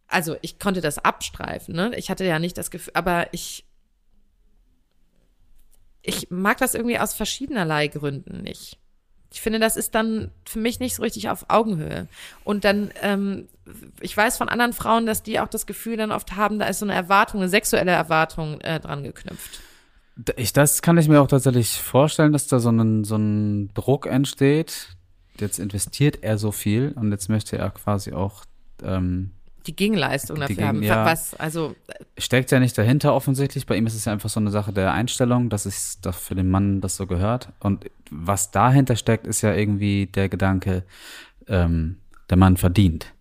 also 0.07 0.35
ich 0.41 0.57
konnte 0.57 0.81
das 0.81 0.97
abstreifen, 0.97 1.75
ne? 1.75 1.91
Ich 1.95 2.09
hatte 2.09 2.25
ja 2.25 2.39
nicht 2.39 2.57
das 2.57 2.71
Gefühl, 2.71 2.93
aber 2.95 3.27
ich, 3.33 3.65
ich 6.01 6.29
mag 6.29 6.57
das 6.57 6.75
irgendwie 6.75 6.99
aus 6.99 7.13
verschiedenerlei 7.13 7.87
Gründen 7.87 8.41
nicht. 8.41 8.77
Ich 9.31 9.41
finde, 9.41 9.59
das 9.59 9.75
ist 9.75 9.93
dann 9.93 10.31
für 10.45 10.59
mich 10.59 10.79
nicht 10.79 10.95
so 10.95 11.03
richtig 11.03 11.29
auf 11.29 11.45
Augenhöhe. 11.49 12.07
Und 12.43 12.63
dann, 12.63 12.89
ähm, 13.01 13.47
ich 14.01 14.15
weiß 14.17 14.37
von 14.37 14.49
anderen 14.49 14.73
Frauen, 14.73 15.05
dass 15.05 15.21
die 15.21 15.39
auch 15.39 15.47
das 15.47 15.67
Gefühl 15.67 15.97
dann 15.97 16.11
oft 16.11 16.35
haben, 16.35 16.57
da 16.57 16.65
ist 16.65 16.79
so 16.79 16.85
eine 16.85 16.95
Erwartung, 16.95 17.41
eine 17.41 17.49
sexuelle 17.49 17.91
Erwartung 17.91 18.59
äh, 18.61 18.79
dran 18.79 19.03
geknüpft. 19.03 19.61
Ich, 20.35 20.51
das 20.51 20.81
kann 20.81 20.97
ich 20.97 21.07
mir 21.07 21.21
auch 21.21 21.27
tatsächlich 21.27 21.79
vorstellen, 21.79 22.33
dass 22.33 22.47
da 22.47 22.59
so 22.59 22.71
ein, 22.71 23.03
so 23.03 23.17
ein 23.17 23.71
Druck 23.73 24.07
entsteht. 24.07 24.97
Jetzt 25.39 25.59
investiert 25.59 26.23
er 26.23 26.37
so 26.37 26.51
viel 26.51 26.93
und 26.95 27.11
jetzt 27.11 27.29
möchte 27.29 27.57
er 27.57 27.69
quasi 27.69 28.13
auch 28.13 28.43
ähm, 28.83 29.31
die 29.69 29.75
Gegenleistung 29.75 30.35
Die 30.35 30.41
dafür 30.41 30.55
Gegen- 30.55 30.67
haben. 30.67 30.83
ja. 30.83 31.05
Was, 31.05 31.35
also, 31.35 31.75
Steckt 32.17 32.51
ja 32.51 32.59
nicht 32.59 32.77
dahinter 32.77 33.13
offensichtlich. 33.13 33.65
Bei 33.65 33.75
ihm 33.77 33.85
ist 33.87 33.95
es 33.95 34.05
ja 34.05 34.11
einfach 34.11 34.29
so 34.29 34.39
eine 34.39 34.49
Sache 34.51 34.73
der 34.73 34.91
Einstellung, 34.93 35.49
dass 35.49 35.65
es 35.65 36.01
dass 36.01 36.17
für 36.17 36.35
den 36.35 36.49
Mann 36.49 36.81
das 36.81 36.95
so 36.95 37.05
gehört. 37.07 37.49
Und 37.59 37.85
was 38.11 38.51
dahinter 38.51 38.95
steckt, 38.95 39.27
ist 39.27 39.41
ja 39.41 39.53
irgendwie 39.53 40.07
der 40.07 40.27
Gedanke, 40.29 40.83
ähm, 41.47 41.97
der 42.29 42.37
Mann 42.37 42.57
verdient. 42.57 43.13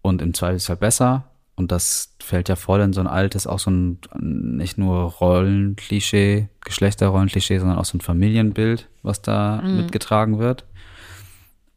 Und 0.00 0.20
im 0.22 0.34
Zweifelsfall 0.34 0.76
besser. 0.76 1.28
Und 1.54 1.70
das 1.70 2.16
fällt 2.20 2.48
ja 2.48 2.56
voll 2.56 2.80
in 2.80 2.92
so 2.94 3.00
ein 3.00 3.06
altes, 3.06 3.46
auch 3.46 3.58
so 3.58 3.70
ein 3.70 3.98
nicht 4.18 4.78
nur 4.78 5.02
Rollenklischee, 5.12 6.48
Geschlechterrollenklischee, 6.64 7.58
sondern 7.58 7.78
auch 7.78 7.84
so 7.84 7.98
ein 7.98 8.00
Familienbild, 8.00 8.88
was 9.02 9.20
da 9.22 9.60
mitgetragen 9.62 10.38
wird. 10.38 10.64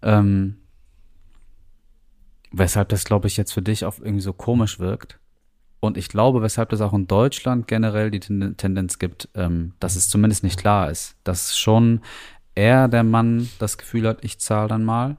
Ähm, 0.02 0.56
weshalb 2.58 2.90
das, 2.90 3.04
glaube 3.04 3.28
ich, 3.28 3.38
jetzt 3.38 3.54
für 3.54 3.62
dich 3.62 3.86
auch 3.86 4.00
irgendwie 4.00 4.22
so 4.22 4.34
komisch 4.34 4.80
wirkt. 4.80 5.20
Und 5.80 5.98
ich 5.98 6.10
glaube, 6.10 6.42
weshalb 6.42 6.70
das 6.70 6.82
auch 6.82 6.94
in 6.94 7.06
Deutschland 7.08 7.68
generell 7.68 8.10
die 8.10 8.20
Ten- 8.20 8.56
Tendenz 8.58 8.98
gibt, 8.98 9.30
ähm, 9.36 9.74
dass 9.80 9.96
es 9.96 10.10
zumindest 10.10 10.44
nicht 10.44 10.58
klar 10.58 10.90
ist, 10.90 11.16
dass 11.24 11.58
schon 11.58 12.02
eher 12.56 12.88
der 12.88 13.04
Mann 13.04 13.50
das 13.60 13.78
Gefühl 13.78 14.08
hat, 14.08 14.24
ich 14.24 14.40
zahle 14.40 14.68
dann 14.70 14.84
mal. 14.84 15.18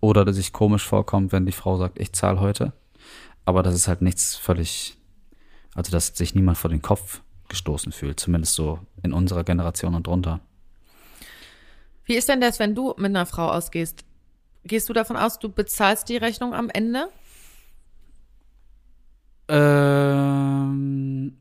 Oder 0.00 0.26
dass 0.26 0.36
sich 0.36 0.52
komisch 0.52 0.86
vorkommt, 0.86 1.32
wenn 1.32 1.46
die 1.46 1.52
Frau 1.52 1.78
sagt, 1.78 1.98
ich 1.98 2.12
zahle 2.12 2.38
heute. 2.38 2.74
Aber 3.46 3.62
das 3.62 3.74
ist 3.74 3.88
halt 3.88 4.02
nichts 4.02 4.36
völlig, 4.36 4.98
also 5.74 5.90
dass 5.90 6.08
sich 6.08 6.34
niemand 6.34 6.58
vor 6.58 6.68
den 6.68 6.82
Kopf 6.82 7.22
gestoßen 7.48 7.92
fühlt, 7.92 8.20
zumindest 8.20 8.54
so 8.54 8.80
in 9.02 9.14
unserer 9.14 9.44
Generation 9.44 9.94
und 9.94 10.06
drunter. 10.06 10.40
wie 12.04 12.16
ist 12.16 12.28
denn 12.28 12.42
das, 12.42 12.58
wenn 12.58 12.74
du 12.74 12.92
mit 12.98 13.06
einer 13.06 13.24
Frau 13.24 13.48
ausgehst? 13.48 14.04
Gehst 14.68 14.88
du 14.88 14.92
davon 14.92 15.16
aus, 15.16 15.38
du 15.38 15.48
bezahlst 15.48 16.08
die 16.10 16.18
Rechnung 16.18 16.52
am 16.52 16.68
Ende? 16.68 17.08
Ähm, 19.48 21.38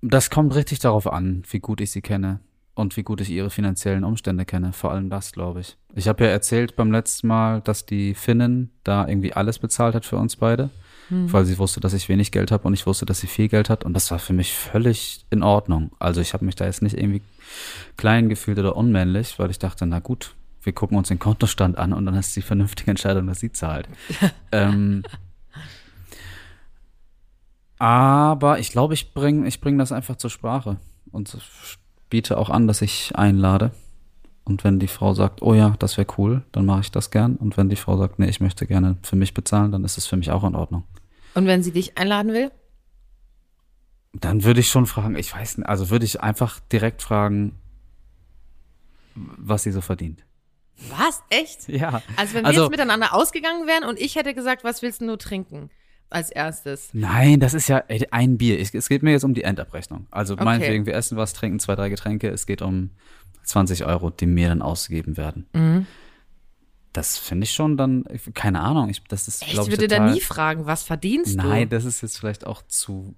das 0.00 0.30
kommt 0.30 0.54
richtig 0.54 0.78
darauf 0.78 1.06
an, 1.06 1.42
wie 1.50 1.60
gut 1.60 1.82
ich 1.82 1.90
sie 1.90 2.00
kenne 2.00 2.40
und 2.74 2.96
wie 2.96 3.02
gut 3.02 3.20
ich 3.20 3.28
ihre 3.28 3.50
finanziellen 3.50 4.04
Umstände 4.04 4.46
kenne. 4.46 4.72
Vor 4.72 4.90
allem 4.90 5.10
das, 5.10 5.32
glaube 5.32 5.60
ich. 5.60 5.76
Ich 5.94 6.08
habe 6.08 6.24
ja 6.24 6.30
erzählt 6.30 6.76
beim 6.76 6.90
letzten 6.90 7.26
Mal, 7.26 7.60
dass 7.60 7.84
die 7.84 8.14
Finnin 8.14 8.70
da 8.84 9.06
irgendwie 9.06 9.34
alles 9.34 9.58
bezahlt 9.58 9.94
hat 9.94 10.06
für 10.06 10.16
uns 10.16 10.36
beide, 10.36 10.70
weil 11.10 11.44
sie 11.44 11.58
wusste, 11.58 11.80
dass 11.80 11.92
ich 11.92 12.08
wenig 12.08 12.32
Geld 12.32 12.52
habe 12.52 12.66
und 12.66 12.72
ich 12.72 12.86
wusste, 12.86 13.04
dass 13.04 13.20
sie 13.20 13.26
viel 13.26 13.48
Geld 13.48 13.68
hat 13.68 13.84
und 13.84 13.92
das 13.92 14.10
war 14.10 14.18
für 14.18 14.32
mich 14.32 14.54
völlig 14.54 15.26
in 15.28 15.42
Ordnung. 15.42 15.90
Also 15.98 16.22
ich 16.22 16.32
habe 16.32 16.46
mich 16.46 16.54
da 16.54 16.64
jetzt 16.64 16.80
nicht 16.80 16.96
irgendwie 16.96 17.20
klein 17.98 18.30
gefühlt 18.30 18.58
oder 18.58 18.76
unmännlich, 18.76 19.38
weil 19.38 19.50
ich 19.50 19.58
dachte, 19.58 19.84
na 19.84 19.98
gut, 19.98 20.34
wir 20.62 20.72
gucken 20.72 20.96
uns 20.96 21.08
den 21.08 21.18
Kontostand 21.18 21.78
an 21.78 21.92
und 21.92 22.06
dann 22.06 22.14
ist 22.14 22.36
die 22.36 22.42
vernünftige 22.42 22.90
Entscheidung, 22.90 23.26
dass 23.26 23.40
sie 23.40 23.52
zahlt. 23.52 23.88
ähm, 24.52 25.02
aber 27.78 28.58
ich 28.58 28.70
glaube, 28.70 28.94
ich 28.94 29.14
bringe 29.14 29.48
ich 29.48 29.60
bring 29.60 29.78
das 29.78 29.90
einfach 29.90 30.16
zur 30.16 30.30
Sprache 30.30 30.76
und 31.12 31.36
biete 32.10 32.36
auch 32.36 32.50
an, 32.50 32.66
dass 32.66 32.82
ich 32.82 33.12
einlade. 33.14 33.72
Und 34.44 34.64
wenn 34.64 34.80
die 34.80 34.88
Frau 34.88 35.14
sagt, 35.14 35.42
oh 35.42 35.54
ja, 35.54 35.76
das 35.78 35.96
wäre 35.96 36.08
cool, 36.18 36.42
dann 36.52 36.66
mache 36.66 36.80
ich 36.80 36.90
das 36.90 37.10
gern. 37.10 37.36
Und 37.36 37.56
wenn 37.56 37.68
die 37.68 37.76
Frau 37.76 37.96
sagt, 37.96 38.18
nee, 38.18 38.28
ich 38.28 38.40
möchte 38.40 38.66
gerne 38.66 38.96
für 39.02 39.16
mich 39.16 39.32
bezahlen, 39.32 39.70
dann 39.70 39.84
ist 39.84 39.96
es 39.96 40.06
für 40.06 40.16
mich 40.16 40.30
auch 40.30 40.44
in 40.44 40.56
Ordnung. 40.56 40.84
Und 41.34 41.46
wenn 41.46 41.62
sie 41.62 41.72
dich 41.72 41.96
einladen 41.96 42.32
will? 42.32 42.50
Dann 44.12 44.42
würde 44.42 44.60
ich 44.60 44.68
schon 44.68 44.86
fragen, 44.86 45.14
ich 45.14 45.32
weiß 45.32 45.58
nicht, 45.58 45.68
also 45.68 45.88
würde 45.90 46.04
ich 46.04 46.20
einfach 46.20 46.58
direkt 46.72 47.00
fragen, 47.00 47.52
was 49.14 49.62
sie 49.62 49.70
so 49.70 49.80
verdient. 49.80 50.24
Was? 50.88 51.22
Echt? 51.28 51.68
Ja. 51.68 52.02
Also 52.16 52.34
wenn 52.34 52.42
wir 52.42 52.48
Also- 52.48 52.62
jetzt 52.62 52.70
miteinander 52.70 53.14
ausgegangen 53.14 53.66
wären 53.66 53.84
und 53.84 54.00
ich 54.00 54.16
hätte 54.16 54.34
gesagt, 54.34 54.64
was 54.64 54.82
willst 54.82 55.00
du 55.00 55.06
nur 55.06 55.18
trinken? 55.18 55.70
Als 56.12 56.30
erstes. 56.30 56.88
Nein, 56.92 57.38
das 57.38 57.54
ist 57.54 57.68
ja 57.68 57.78
ey, 57.86 58.08
ein 58.10 58.36
Bier. 58.36 58.58
Ich, 58.58 58.74
es 58.74 58.88
geht 58.88 59.04
mir 59.04 59.12
jetzt 59.12 59.22
um 59.22 59.32
die 59.32 59.44
Endabrechnung. 59.44 60.08
Also 60.10 60.34
Okay. 60.34 60.44
meinetwegen, 60.44 60.84
wir 60.86 60.94
essen 60.94 61.16
was, 61.16 61.34
trinken 61.34 61.60
zwei, 61.60 61.76
drei 61.76 61.88
Getränke. 61.88 62.28
Es 62.30 62.46
geht 62.46 62.62
um 62.62 62.90
20 63.44 63.84
Euro, 63.84 64.10
die 64.10 64.26
mir 64.26 64.48
dann 64.48 64.60
ausgegeben 64.60 65.16
werden. 65.16 65.46
Mhm. 65.52 65.86
Das 66.92 67.16
finde 67.16 67.44
ich 67.44 67.52
schon 67.52 67.76
dann, 67.76 68.04
keine 68.34 68.60
Ahnung, 68.60 68.88
ich, 68.88 69.04
das 69.04 69.28
ist, 69.28 69.42
Echt? 69.42 69.52
Ich 69.52 69.70
würde 69.70 69.86
da 69.86 70.10
nie 70.10 70.20
fragen, 70.20 70.66
was 70.66 70.82
verdienst 70.82 71.34
du? 71.34 71.36
Nein, 71.46 71.68
das 71.68 71.84
ist 71.84 72.00
jetzt 72.00 72.18
vielleicht 72.18 72.44
auch 72.44 72.62
zu. 72.66 73.14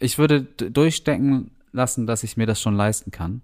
Ich 0.00 0.18
würde 0.18 0.42
durchstecken 0.42 1.52
lassen, 1.70 2.08
dass 2.08 2.24
ich 2.24 2.36
mir 2.36 2.46
das 2.46 2.60
schon 2.60 2.74
leisten 2.74 3.12
kann. 3.12 3.42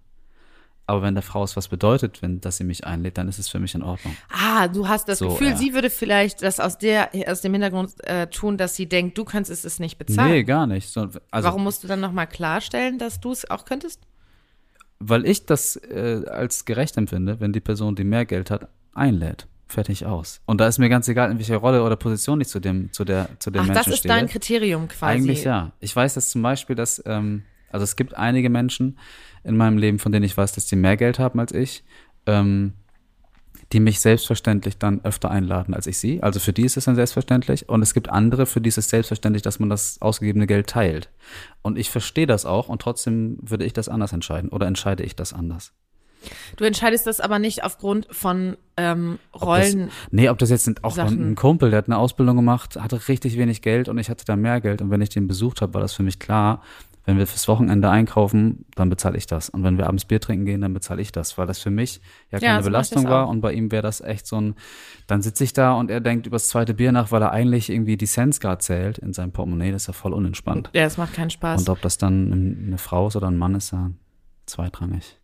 Aber 0.89 1.03
wenn 1.03 1.15
der 1.15 1.23
Frau 1.23 1.45
es 1.45 1.55
was 1.55 1.69
bedeutet, 1.69 2.23
wenn, 2.23 2.41
dass 2.41 2.57
sie 2.57 2.65
mich 2.65 2.87
einlädt, 2.87 3.19
dann 3.19 3.29
ist 3.29 3.39
es 3.39 3.49
für 3.49 3.59
mich 3.59 3.75
in 3.75 3.83
Ordnung. 3.83 4.17
Ah, 4.31 4.69
du 4.69 4.89
hast 4.89 5.07
das 5.07 5.19
So, 5.19 5.29
Gefühl, 5.29 5.49
ja. 5.49 5.57
sie 5.57 5.75
würde 5.75 5.91
vielleicht 5.91 6.43
das 6.43 6.61
aus 6.61 6.79
der 6.79 7.11
aus 7.27 7.43
dem 7.43 7.53
Hintergrund 7.53 7.93
äh, 8.05 8.27
tun, 8.29 8.57
dass 8.57 8.75
sie 8.75 8.87
denkt, 8.89 9.19
du 9.19 9.25
könntest 9.27 9.67
es 9.67 9.79
nicht 9.79 9.99
bezahlen. 9.99 10.31
Nee, 10.31 10.45
gar 10.45 10.67
nicht. 10.67 10.89
So, 10.89 11.03
also, 11.03 11.21
Warum 11.49 11.63
musst 11.65 11.85
du 11.85 11.89
dann 11.89 12.01
nochmal 12.01 12.27
klarstellen, 12.27 12.99
dass 12.99 13.21
du 13.21 13.33
es 13.33 13.49
auch 13.51 13.67
könntest? 13.67 14.01
Weil 14.99 15.27
ich 15.27 15.45
das 15.45 15.77
äh, 15.77 16.23
als 16.27 16.65
gerecht 16.65 16.97
empfinde, 16.97 17.39
wenn 17.39 17.53
die 17.53 17.61
Person, 17.61 17.95
die 17.95 18.05
mehr 18.05 18.25
Geld 18.25 18.51
hat, 18.51 18.69
einlädt. 18.95 19.47
Fertig 19.67 20.07
aus. 20.07 20.41
Und 20.47 20.63
da 20.63 20.67
ist 20.69 20.79
mir 20.79 20.89
ganz 20.89 21.07
egal, 21.09 21.31
in 21.31 21.37
welcher 21.39 21.59
Rolle 21.59 21.83
oder 21.85 21.97
Position 21.97 22.41
ich 22.41 22.49
zu 22.49 22.59
dem, 22.61 22.91
zu 22.95 23.05
der, 23.05 23.29
zu 23.39 23.51
dem 23.51 23.61
Ach, 23.61 23.67
Menschen 23.67 23.85
das 23.85 23.87
ist 23.89 23.99
stehe. 23.99 24.15
dein 24.15 24.27
Kriterium 24.27 24.89
quasi. 24.89 25.19
Eigentlich 25.19 25.45
ja. 25.45 25.73
Ich 25.81 25.95
weiß 25.95 26.15
dass 26.15 26.31
zum 26.31 26.41
Beispiel, 26.41 26.75
dass, 26.75 27.03
ähm, 27.05 27.43
also 27.71 27.85
es 27.85 27.97
gibt 27.97 28.15
einige 28.15 28.51
Menschen 28.51 28.99
in 29.45 29.57
meinem 29.57 29.79
Leben, 29.79 29.99
von 29.99 30.13
denen 30.13 30.25
ich 30.25 30.37
weiß, 30.37 30.53
dass 30.53 30.67
die 30.67 30.77
mehr 30.77 30.97
Geld 30.97 31.19
haben 31.19 31.41
als 31.41 31.53
ich, 31.53 31.85
ähm, 32.27 32.75
die 33.73 33.81
mich 33.81 34.01
selbstverständlich 34.01 34.79
dann 34.79 35.05
öfter 35.05 35.31
einladen 35.31 35.75
als 35.75 35.87
ich 35.87 35.99
sie. 35.99 36.23
Also 36.23 36.41
für 36.41 36.53
die 36.53 36.63
ist 36.63 36.77
es 36.77 36.87
dann 36.87 36.95
selbstverständlich. 36.95 37.69
Und 37.69 37.83
es 37.83 37.93
gibt 37.93 38.09
andere, 38.09 38.47
für 38.47 38.61
die 38.61 38.69
ist 38.69 38.79
es 38.79 38.89
selbstverständlich, 38.89 39.43
dass 39.43 39.59
man 39.59 39.69
das 39.69 40.01
ausgegebene 40.01 40.47
Geld 40.47 40.69
teilt. 40.69 41.11
Und 41.63 41.79
ich 41.79 41.91
verstehe 41.91 42.27
das 42.27 42.47
auch 42.47 42.69
und 42.69 42.81
trotzdem 42.81 43.39
würde 43.43 43.65
ich 43.65 43.75
das 43.75 43.89
anders 43.89 44.13
entscheiden. 44.13 44.49
Oder 44.49 44.67
entscheide 44.67 45.03
ich 45.03 45.17
das 45.17 45.33
anders? 45.33 45.73
Du 46.57 46.65
entscheidest 46.65 47.07
das 47.07 47.21
aber 47.21 47.39
nicht 47.39 47.63
aufgrund 47.63 48.09
von 48.11 48.57
ähm, 48.77 49.19
Ob 49.33 49.41
das, 49.41 49.73
Rollen. 49.75 49.91
nee, 50.11 50.29
ob 50.29 50.39
das 50.39 50.51
jetzt 50.51 50.83
auch 50.83 50.95
Sachen. 50.95 51.31
ein 51.31 51.35
Kumpel, 51.37 51.71
der 51.71 51.79
hat 51.79 51.87
eine 51.87 51.99
Ausbildung 51.99 52.37
gemacht, 52.37 52.77
hatte 52.77 53.09
richtig 53.09 53.39
wenig 53.39 53.63
Geld 53.63 53.89
und 53.89 53.99
ich 53.99 54.11
hatte 54.11 54.25
da 54.25 54.35
mehr 54.35 54.61
Geld. 54.61 54.83
Und 54.83 54.91
wenn 54.91 55.01
ich 55.01 55.11
den 55.11 55.29
besucht 55.29 55.63
habe, 55.63 55.75
war 55.75 55.81
das 55.81 55.93
für 55.93 56.03
mich 56.03 56.19
klar, 56.19 56.63
wenn 57.09 57.17
wir 57.17 57.27
fürs 57.27 57.49
Wochenende 57.49 57.89
einkaufen, 57.89 58.67
dann 58.75 58.91
bezahle 58.91 59.17
ich 59.17 59.27
das. 59.27 59.49
Und 59.49 59.65
wenn 59.65 59.79
wir 59.79 59.87
abends 59.87 60.05
Bier 60.05 60.21
trinken 60.21 60.45
gehen, 60.45 60.61
dann 60.61 60.75
bezahle 60.75 61.01
ich 61.01 61.11
das, 61.11 61.39
weil 61.39 61.47
das 61.47 61.59
für 61.59 61.71
mich 61.71 62.03
ja 62.31 62.39
keine 62.39 62.59
ich 62.59 62.67
Belastung 62.67 63.09
war. 63.09 63.31
Und 63.31 63.41
bei 63.41 63.55
ihm 63.55 63.73
wäre 63.73 63.81
das 63.81 64.03
echt 64.03 64.27
so 64.27 64.39
ein, 64.39 64.57
dann 65.07 65.23
sitze 65.23 65.43
ich 65.43 65.55
da 65.55 65.73
und 65.73 65.91
er 65.91 66.03
denkt 66.03 66.27
über 66.27 66.35
das 66.35 66.49
zweite 66.49 66.75
Bier 66.75 66.93
nach, 66.93 67.11
weil 67.11 67.23
er 67.23 67.33
eigentlich 67.33 67.71
irgendwie 67.71 67.97
die 67.97 68.05
Cents 68.05 68.41
gerade 68.41 68.59
zählt 68.59 68.99
in 68.99 69.15
seinem 69.15 69.33
Portemonnaie. 69.33 69.73
Das 69.73 69.85
ist 69.85 69.87
ja 69.87 69.95
voll 69.95 70.13
unentspannt. 70.13 70.69
Ja, 70.75 70.85
das 70.85 70.99
macht 70.99 71.15
keinen 71.15 71.31
Spaß. 71.31 71.63
Und 71.63 71.71
ob 71.71 71.81
das 71.81 71.97
dann 71.97 72.31
eine 72.67 72.77
Frau 72.77 73.09
ist 73.09 73.17
oder 73.17 73.29
ein 73.29 73.39
Mann 73.39 73.55
ist, 73.55 73.71
ja 73.71 73.91
zweitrangig. 74.45 75.17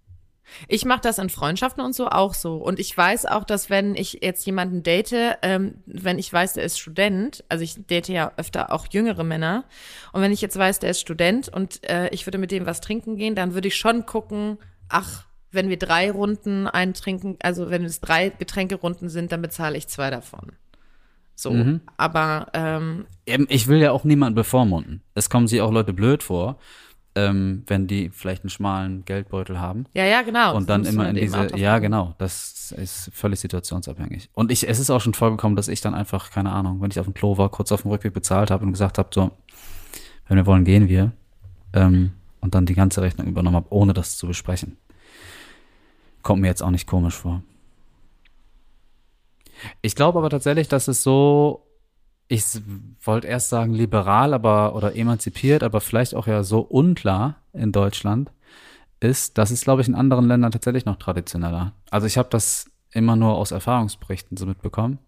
Ich 0.68 0.84
mache 0.84 1.00
das 1.00 1.18
in 1.18 1.30
Freundschaften 1.30 1.82
und 1.82 1.94
so 1.94 2.08
auch 2.08 2.34
so. 2.34 2.56
Und 2.56 2.78
ich 2.78 2.96
weiß 2.96 3.26
auch, 3.26 3.44
dass 3.44 3.70
wenn 3.70 3.94
ich 3.94 4.20
jetzt 4.22 4.44
jemanden 4.46 4.82
date, 4.82 5.36
ähm, 5.42 5.76
wenn 5.86 6.18
ich 6.18 6.32
weiß, 6.32 6.54
der 6.54 6.64
ist 6.64 6.78
Student, 6.78 7.44
also 7.48 7.64
ich 7.64 7.86
date 7.86 8.08
ja 8.08 8.32
öfter 8.36 8.72
auch 8.72 8.86
jüngere 8.90 9.24
Männer, 9.24 9.64
und 10.12 10.22
wenn 10.22 10.32
ich 10.32 10.40
jetzt 10.40 10.58
weiß, 10.58 10.78
der 10.78 10.90
ist 10.90 11.00
Student 11.00 11.48
und 11.48 11.82
äh, 11.88 12.08
ich 12.10 12.26
würde 12.26 12.38
mit 12.38 12.50
dem 12.50 12.66
was 12.66 12.80
trinken 12.80 13.16
gehen, 13.16 13.34
dann 13.34 13.54
würde 13.54 13.68
ich 13.68 13.76
schon 13.76 14.06
gucken, 14.06 14.58
ach, 14.88 15.24
wenn 15.50 15.68
wir 15.68 15.78
drei 15.78 16.10
Runden 16.10 16.66
eintrinken, 16.66 17.36
also 17.42 17.70
wenn 17.70 17.84
es 17.84 18.00
drei 18.00 18.28
Getränkerunden 18.30 19.08
sind, 19.08 19.32
dann 19.32 19.40
bezahle 19.42 19.78
ich 19.78 19.86
zwei 19.88 20.10
davon. 20.10 20.52
So, 21.36 21.50
Mhm. 21.52 21.80
aber 21.96 22.48
ähm, 22.54 23.06
Eben, 23.26 23.46
ich 23.48 23.66
will 23.66 23.78
ja 23.78 23.90
auch 23.92 24.04
niemanden 24.04 24.34
bevormunden. 24.36 25.02
Es 25.14 25.30
kommen 25.30 25.48
sich 25.48 25.60
auch 25.60 25.72
Leute 25.72 25.92
blöd 25.92 26.22
vor, 26.22 26.58
ähm, 27.16 27.62
wenn 27.66 27.86
die 27.86 28.10
vielleicht 28.10 28.42
einen 28.42 28.50
schmalen 28.50 29.04
Geldbeutel 29.04 29.60
haben. 29.60 29.86
ja, 29.94 30.04
ja, 30.04 30.22
genau. 30.22 30.56
und 30.56 30.68
dann 30.68 30.84
immer 30.84 31.08
in 31.08 31.34
auch 31.34 31.46
diese, 31.46 31.58
ja 31.58 31.78
genau, 31.78 32.14
das 32.18 32.72
ist 32.72 33.10
völlig 33.12 33.40
situationsabhängig. 33.40 34.30
Und 34.34 34.50
ich, 34.50 34.68
es 34.68 34.78
ist 34.78 34.90
auch 34.90 35.00
schon 35.00 35.14
vorgekommen, 35.14 35.54
dass 35.56 35.68
ich 35.68 35.80
dann 35.80 35.94
einfach, 35.94 36.30
keine 36.30 36.50
Ahnung, 36.50 36.80
wenn 36.80 36.90
ich 36.90 36.98
auf 36.98 37.06
dem 37.06 37.14
Klo 37.14 37.38
war, 37.38 37.50
kurz 37.50 37.70
auf 37.72 37.82
dem 37.82 37.90
Rückweg 37.90 38.12
bezahlt 38.12 38.50
habe 38.50 38.64
und 38.64 38.72
gesagt 38.72 38.98
habe, 38.98 39.10
so, 39.12 39.30
wenn 40.28 40.36
wir 40.36 40.46
wollen, 40.46 40.64
gehen 40.64 40.88
wir. 40.88 41.12
Ähm, 41.72 42.12
und 42.40 42.54
dann 42.54 42.66
die 42.66 42.74
ganze 42.74 43.00
Rechnung 43.00 43.26
übernommen 43.26 43.56
habe, 43.56 43.68
ohne 43.70 43.94
das 43.94 44.16
zu 44.16 44.26
besprechen. 44.26 44.76
Kommt 46.22 46.42
mir 46.42 46.48
jetzt 46.48 46.62
auch 46.62 46.70
nicht 46.70 46.86
komisch 46.86 47.14
vor. 47.14 47.42
Ich 49.82 49.94
glaube 49.94 50.18
aber 50.18 50.30
tatsächlich, 50.30 50.68
dass 50.68 50.88
es 50.88 51.02
so, 51.02 51.63
ich 52.34 52.44
wollte 53.02 53.26
erst 53.26 53.48
sagen 53.48 53.72
liberal, 53.72 54.34
aber 54.34 54.74
oder 54.74 54.96
emanzipiert, 54.96 55.62
aber 55.62 55.80
vielleicht 55.80 56.14
auch 56.14 56.26
ja 56.26 56.42
so 56.42 56.60
unklar 56.60 57.36
in 57.52 57.72
Deutschland 57.72 58.30
ist, 59.00 59.38
das 59.38 59.50
ist, 59.50 59.64
glaube 59.64 59.82
ich, 59.82 59.88
in 59.88 59.94
anderen 59.94 60.26
Ländern 60.26 60.52
tatsächlich 60.52 60.84
noch 60.84 60.96
traditioneller. 60.96 61.72
Also 61.90 62.06
ich 62.06 62.18
habe 62.18 62.28
das 62.30 62.70
immer 62.90 63.16
nur 63.16 63.36
aus 63.36 63.50
Erfahrungsberichten 63.50 64.36
so 64.36 64.46
mitbekommen. 64.46 64.98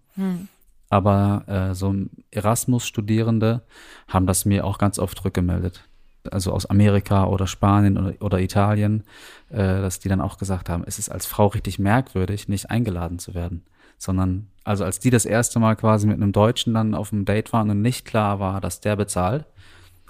Aber 0.89 1.45
äh, 1.49 1.75
so 1.75 1.95
Erasmus-Studierende 2.31 3.63
haben 4.09 4.27
das 4.27 4.45
mir 4.45 4.65
auch 4.65 4.79
ganz 4.79 4.99
oft 4.99 5.25
rückgemeldet. 5.25 5.85
Also 6.33 6.53
aus 6.53 6.67
Amerika 6.67 7.27
oder 7.27 7.47
Spanien 7.47 7.99
oder, 7.99 8.15
oder 8.21 8.41
Italien, 8.41 9.05
äh, 9.51 9.57
dass 9.57 9.99
die 9.99 10.09
dann 10.09 10.21
auch 10.21 10.39
gesagt 10.39 10.69
haben, 10.69 10.85
es 10.87 10.99
ist 10.99 11.09
als 11.09 11.27
Frau 11.27 11.47
richtig 11.49 11.79
merkwürdig, 11.79 12.49
nicht 12.49 12.71
eingeladen 12.71 13.19
zu 13.19 13.35
werden. 13.35 13.63
sondern 13.99 14.49
also 14.65 14.85
als 14.85 14.99
die 14.99 15.11
das 15.11 15.25
erste 15.25 15.59
Mal 15.59 15.77
quasi 15.77 16.07
mit 16.07 16.17
einem 16.17 16.33
Deutschen 16.33 16.75
dann 16.75 16.95
auf 16.95 17.11
dem 17.11 17.25
Date 17.25 17.53
waren 17.53 17.71
und 17.71 17.83
nicht 17.83 18.05
klar 18.05 18.41
war, 18.41 18.61
dass 18.61 18.81
der 18.81 18.97
bezahlt, 18.97 19.47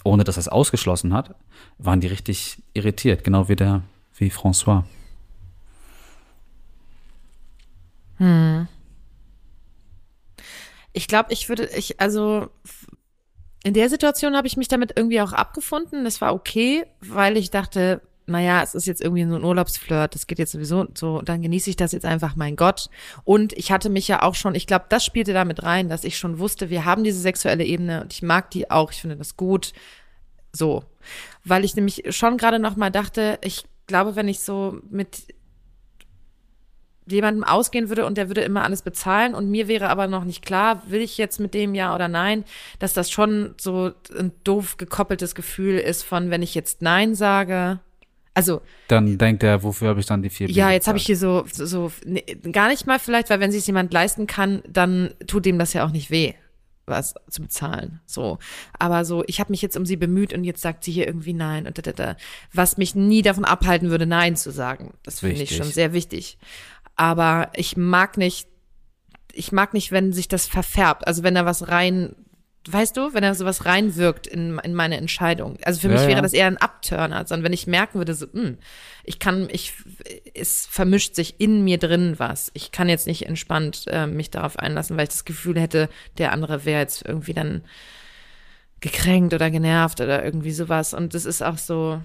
ohne 0.05 0.25
dass 0.25 0.37
er 0.37 0.41
es 0.41 0.49
ausgeschlossen 0.49 1.13
hat, 1.13 1.35
waren 1.79 2.01
die 2.01 2.07
richtig 2.07 2.63
irritiert, 2.73 3.23
genau 3.23 3.49
wie 3.49 3.57
der, 3.57 3.83
wie 4.17 4.31
François. 4.31 4.85
Ich 10.93 11.07
glaube, 11.07 11.33
ich 11.33 11.49
würde, 11.51 11.69
ich, 11.77 12.01
also 12.01 12.49
in 13.65 13.75
der 13.75 13.89
Situation 13.89 14.37
habe 14.37 14.47
ich 14.47 14.57
mich 14.57 14.69
damit 14.69 14.93
irgendwie 14.97 15.21
auch 15.21 15.33
abgefunden. 15.33 16.05
Das 16.05 16.21
war 16.21 16.35
okay, 16.35 16.85
weil 17.01 17.37
ich 17.37 17.51
dachte, 17.51 18.01
naja, 18.27 18.63
es 18.63 18.75
ist 18.75 18.87
jetzt 18.87 19.01
irgendwie 19.01 19.25
so 19.25 19.37
ein 19.37 19.45
Urlaubsflirt, 19.45 20.15
das 20.15 20.27
geht 20.27 20.39
jetzt 20.39 20.53
sowieso 20.53 20.87
so, 20.95 21.23
dann 21.23 21.43
genieße 21.43 21.71
ich 21.71 21.77
das 21.77 21.93
jetzt 21.93 22.05
einfach, 22.05 22.35
mein 22.35 22.57
Gott. 22.57 22.89
Und 23.25 23.53
ich 23.53 23.71
hatte 23.71 23.89
mich 23.89 24.09
ja 24.09 24.23
auch 24.23 24.35
schon, 24.35 24.55
ich 24.55 24.67
glaube, 24.67 24.87
das 24.89 25.05
spielte 25.05 25.33
damit 25.33 25.63
rein, 25.63 25.89
dass 25.89 26.05
ich 26.05 26.19
schon 26.19 26.39
wusste, 26.39 26.69
wir 26.71 26.85
haben 26.85 27.05
diese 27.05 27.21
sexuelle 27.21 27.65
Ebene 27.65 28.03
und 28.03 28.13
ich 28.13 28.23
mag 28.23 28.51
die 28.51 28.71
auch, 28.71 28.91
ich 28.91 29.01
finde 29.01 29.17
das 29.17 29.37
gut. 29.37 29.73
So. 30.53 30.85
Weil 31.45 31.65
ich 31.65 31.77
nämlich 31.77 32.03
schon 32.11 32.37
gerade 32.37 32.59
noch 32.59 32.77
mal 32.77 32.91
dachte, 32.91 33.39
ich 33.43 33.65
glaube, 33.87 34.17
wenn 34.17 34.27
ich 34.27 34.41
so 34.41 34.81
mit 34.91 35.35
jemandem 37.07 37.45
ausgehen 37.45 37.89
würde 37.89 38.07
und 38.07 38.19
der 38.19 38.29
würde 38.29 38.43
immer 38.43 38.65
alles 38.65 38.83
bezahlen 38.83 39.35
und 39.35 39.51
mir 39.51 39.69
wäre 39.69 39.89
aber 39.89 40.07
noch 40.07 40.25
nicht 40.25 40.45
klar, 40.45 40.83
will 40.89 41.01
ich 41.01 41.19
jetzt 41.19 41.41
mit 41.41 41.55
dem 41.55 41.75
ja 41.75 41.95
oder 41.95 42.09
nein, 42.09 42.45
dass 42.79 42.93
das 42.93 43.11
schon 43.11 43.55
so 43.59 43.93
ein 44.19 44.33
doof 44.45 44.77
gekoppeltes 44.77 45.35
Gefühl 45.35 45.79
ist 45.79 46.03
von, 46.03 46.31
wenn 46.31 46.43
ich 46.43 46.55
jetzt 46.55 46.83
nein 46.83 47.15
sage, 47.15 47.81
also 48.35 48.61
Dann 48.89 49.17
denkt 49.17 49.43
er, 49.43 49.63
wofür 49.63 49.89
habe 49.89 50.01
ich 50.01 50.05
dann 50.05 50.23
die 50.23 50.29
vier 50.29 50.51
ja, 50.51 50.71
jetzt 50.71 50.89
habe 50.89 50.99
ich 50.99 51.07
hier 51.07 51.17
so 51.17 51.47
so 51.51 51.91
nee, 52.05 52.23
gar 52.53 52.69
nicht 52.69 52.87
mal 52.87 52.99
vielleicht, 52.99 53.31
weil 53.31 53.41
wenn 53.41 53.51
sich 53.51 53.67
jemand 53.67 53.93
leisten 53.95 54.27
kann, 54.27 54.63
dann 54.69 55.15
tut 55.27 55.47
dem 55.47 55.59
das 55.59 55.73
ja 55.73 55.87
auch 55.87 55.91
nicht 55.91 56.11
weh 56.11 56.35
was 56.87 57.15
zu 57.29 57.43
bezahlen. 57.43 58.01
So, 58.07 58.39
aber 58.79 59.05
so, 59.05 59.25
ich 59.27 59.41
habe 59.41 59.51
mich 59.51 59.61
jetzt 59.61 59.77
um 59.77 59.85
sie 59.85 59.97
bemüht 59.97 60.33
und 60.33 60.45
jetzt 60.45 60.63
sagt 60.63 60.85
sie 60.85 60.93
hier 60.93 61.07
irgendwie 61.07 61.33
nein 61.33 61.67
und 61.67 61.77
da, 61.79 61.83
da, 61.83 61.93
da, 61.93 62.17
was 62.53 62.77
mich 62.77 62.95
nie 62.95 63.23
davon 63.23 63.45
abhalten 63.45 63.91
würde, 63.91 64.07
nein 64.07 64.37
zu 64.37 64.51
sagen. 64.51 64.95
Das 65.03 65.21
finde 65.21 65.43
ich 65.43 65.57
schon 65.57 65.67
sehr 65.67 65.93
wichtig. 65.93 66.39
Aber 66.97 67.51
ich 67.55 67.77
mag 67.77 68.17
nicht, 68.17 68.49
ich 69.33 69.53
mag 69.53 69.75
nicht, 69.75 69.93
wenn 69.93 70.13
sich 70.13 70.29
das 70.29 70.47
verfärbt. 70.47 71.07
Also 71.07 71.23
wenn 71.23 71.35
da 71.35 71.45
was 71.45 71.69
rein, 71.69 72.17
weißt 72.69 72.97
du, 72.97 73.15
wenn 73.15 73.23
da 73.23 73.35
sowas 73.35 73.65
reinwirkt 73.67 74.27
in, 74.27 74.59
in 74.65 74.75
meine 74.75 74.97
Entscheidung. 74.97 75.59
Also 75.63 75.81
für 75.81 75.89
Ja, 75.89 75.93
mich 75.93 76.03
wäre 76.03 76.13
ja. 76.13 76.23
das 76.23 76.33
eher 76.33 76.47
ein 76.47 76.57
Abturner, 76.57 77.27
sondern 77.27 77.45
wenn 77.45 77.53
ich 77.53 77.67
merken 77.67 77.99
würde, 77.99 78.15
so, 78.15 78.27
mh, 78.33 78.55
ich 79.05 79.19
kann, 79.19 79.49
ich, 79.53 79.75
es 80.35 80.67
vermischt 80.67 81.15
sich 81.15 81.39
in 81.39 81.63
mir 81.63 81.79
drin 81.79 82.15
was. 82.17 82.51
Ich 82.55 82.73
kann 82.73 82.89
jetzt 82.89 83.07
nicht 83.07 83.27
entspannt 83.27 83.85
äh, 83.89 84.07
mich 84.07 84.31
darauf 84.31 84.59
einlassen, 84.59 84.97
weil 84.97 85.05
ich 85.05 85.11
das 85.11 85.25
Gefühl 85.25 85.61
hätte, 85.61 85.89
der 86.19 86.33
andere 86.33 86.65
wäre 86.65 86.81
jetzt 86.81 87.05
irgendwie 87.07 87.35
dann 87.35 87.63
gekränkt 88.81 89.33
oder 89.35 89.51
genervt 89.51 90.01
oder 90.01 90.25
irgendwie 90.25 90.53
sowas. 90.53 90.93
Und 90.95 91.15
das 91.15 91.25
ist 91.25 91.43
auch 91.43 91.59
so. 91.59 92.01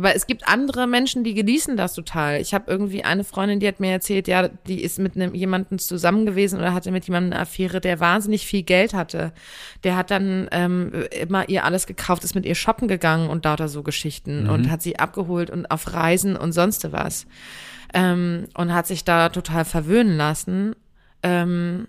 Aber 0.00 0.16
es 0.16 0.26
gibt 0.26 0.48
andere 0.48 0.86
Menschen, 0.86 1.24
die 1.24 1.34
genießen 1.34 1.76
das 1.76 1.92
total. 1.92 2.40
Ich 2.40 2.54
habe 2.54 2.70
irgendwie 2.70 3.04
eine 3.04 3.22
Freundin, 3.22 3.60
die 3.60 3.68
hat 3.68 3.80
mir 3.80 3.90
erzählt, 3.90 4.28
ja, 4.28 4.48
die 4.48 4.82
ist 4.82 4.98
mit 4.98 5.14
einem 5.14 5.34
jemanden 5.34 5.78
zusammen 5.78 6.24
gewesen 6.24 6.58
oder 6.58 6.72
hatte 6.72 6.90
mit 6.90 7.04
jemandem 7.04 7.34
eine 7.34 7.42
Affäre, 7.42 7.82
der 7.82 8.00
wahnsinnig 8.00 8.46
viel 8.46 8.62
Geld 8.62 8.94
hatte. 8.94 9.34
Der 9.84 9.96
hat 9.96 10.10
dann 10.10 10.48
ähm, 10.52 10.90
immer 11.20 11.50
ihr 11.50 11.66
alles 11.66 11.86
gekauft, 11.86 12.24
ist 12.24 12.34
mit 12.34 12.46
ihr 12.46 12.54
shoppen 12.54 12.88
gegangen 12.88 13.28
und 13.28 13.44
lauter 13.44 13.68
so 13.68 13.82
Geschichten 13.82 14.48
und 14.48 14.70
hat 14.70 14.80
sie 14.80 14.98
abgeholt 14.98 15.50
und 15.50 15.70
auf 15.70 15.92
Reisen 15.92 16.34
und 16.34 16.52
sonst 16.52 16.90
was. 16.92 17.26
Ähm, 17.92 18.46
und 18.54 18.72
hat 18.72 18.86
sich 18.86 19.04
da 19.04 19.28
total 19.28 19.66
verwöhnen 19.66 20.16
lassen. 20.16 20.74
Ähm, 21.22 21.88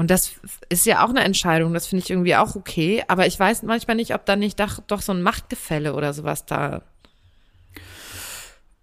und 0.00 0.10
das 0.10 0.32
ist 0.70 0.86
ja 0.86 1.04
auch 1.04 1.10
eine 1.10 1.20
Entscheidung, 1.20 1.74
das 1.74 1.86
finde 1.86 2.02
ich 2.04 2.10
irgendwie 2.10 2.34
auch 2.34 2.56
okay. 2.56 3.04
Aber 3.06 3.26
ich 3.26 3.38
weiß 3.38 3.62
manchmal 3.62 3.96
nicht, 3.96 4.14
ob 4.14 4.24
da 4.26 4.34
nicht 4.34 4.58
doch, 4.58 4.80
doch 4.86 5.02
so 5.02 5.12
ein 5.12 5.22
Machtgefälle 5.22 5.94
oder 5.94 6.12
sowas 6.14 6.46
da. 6.46 6.82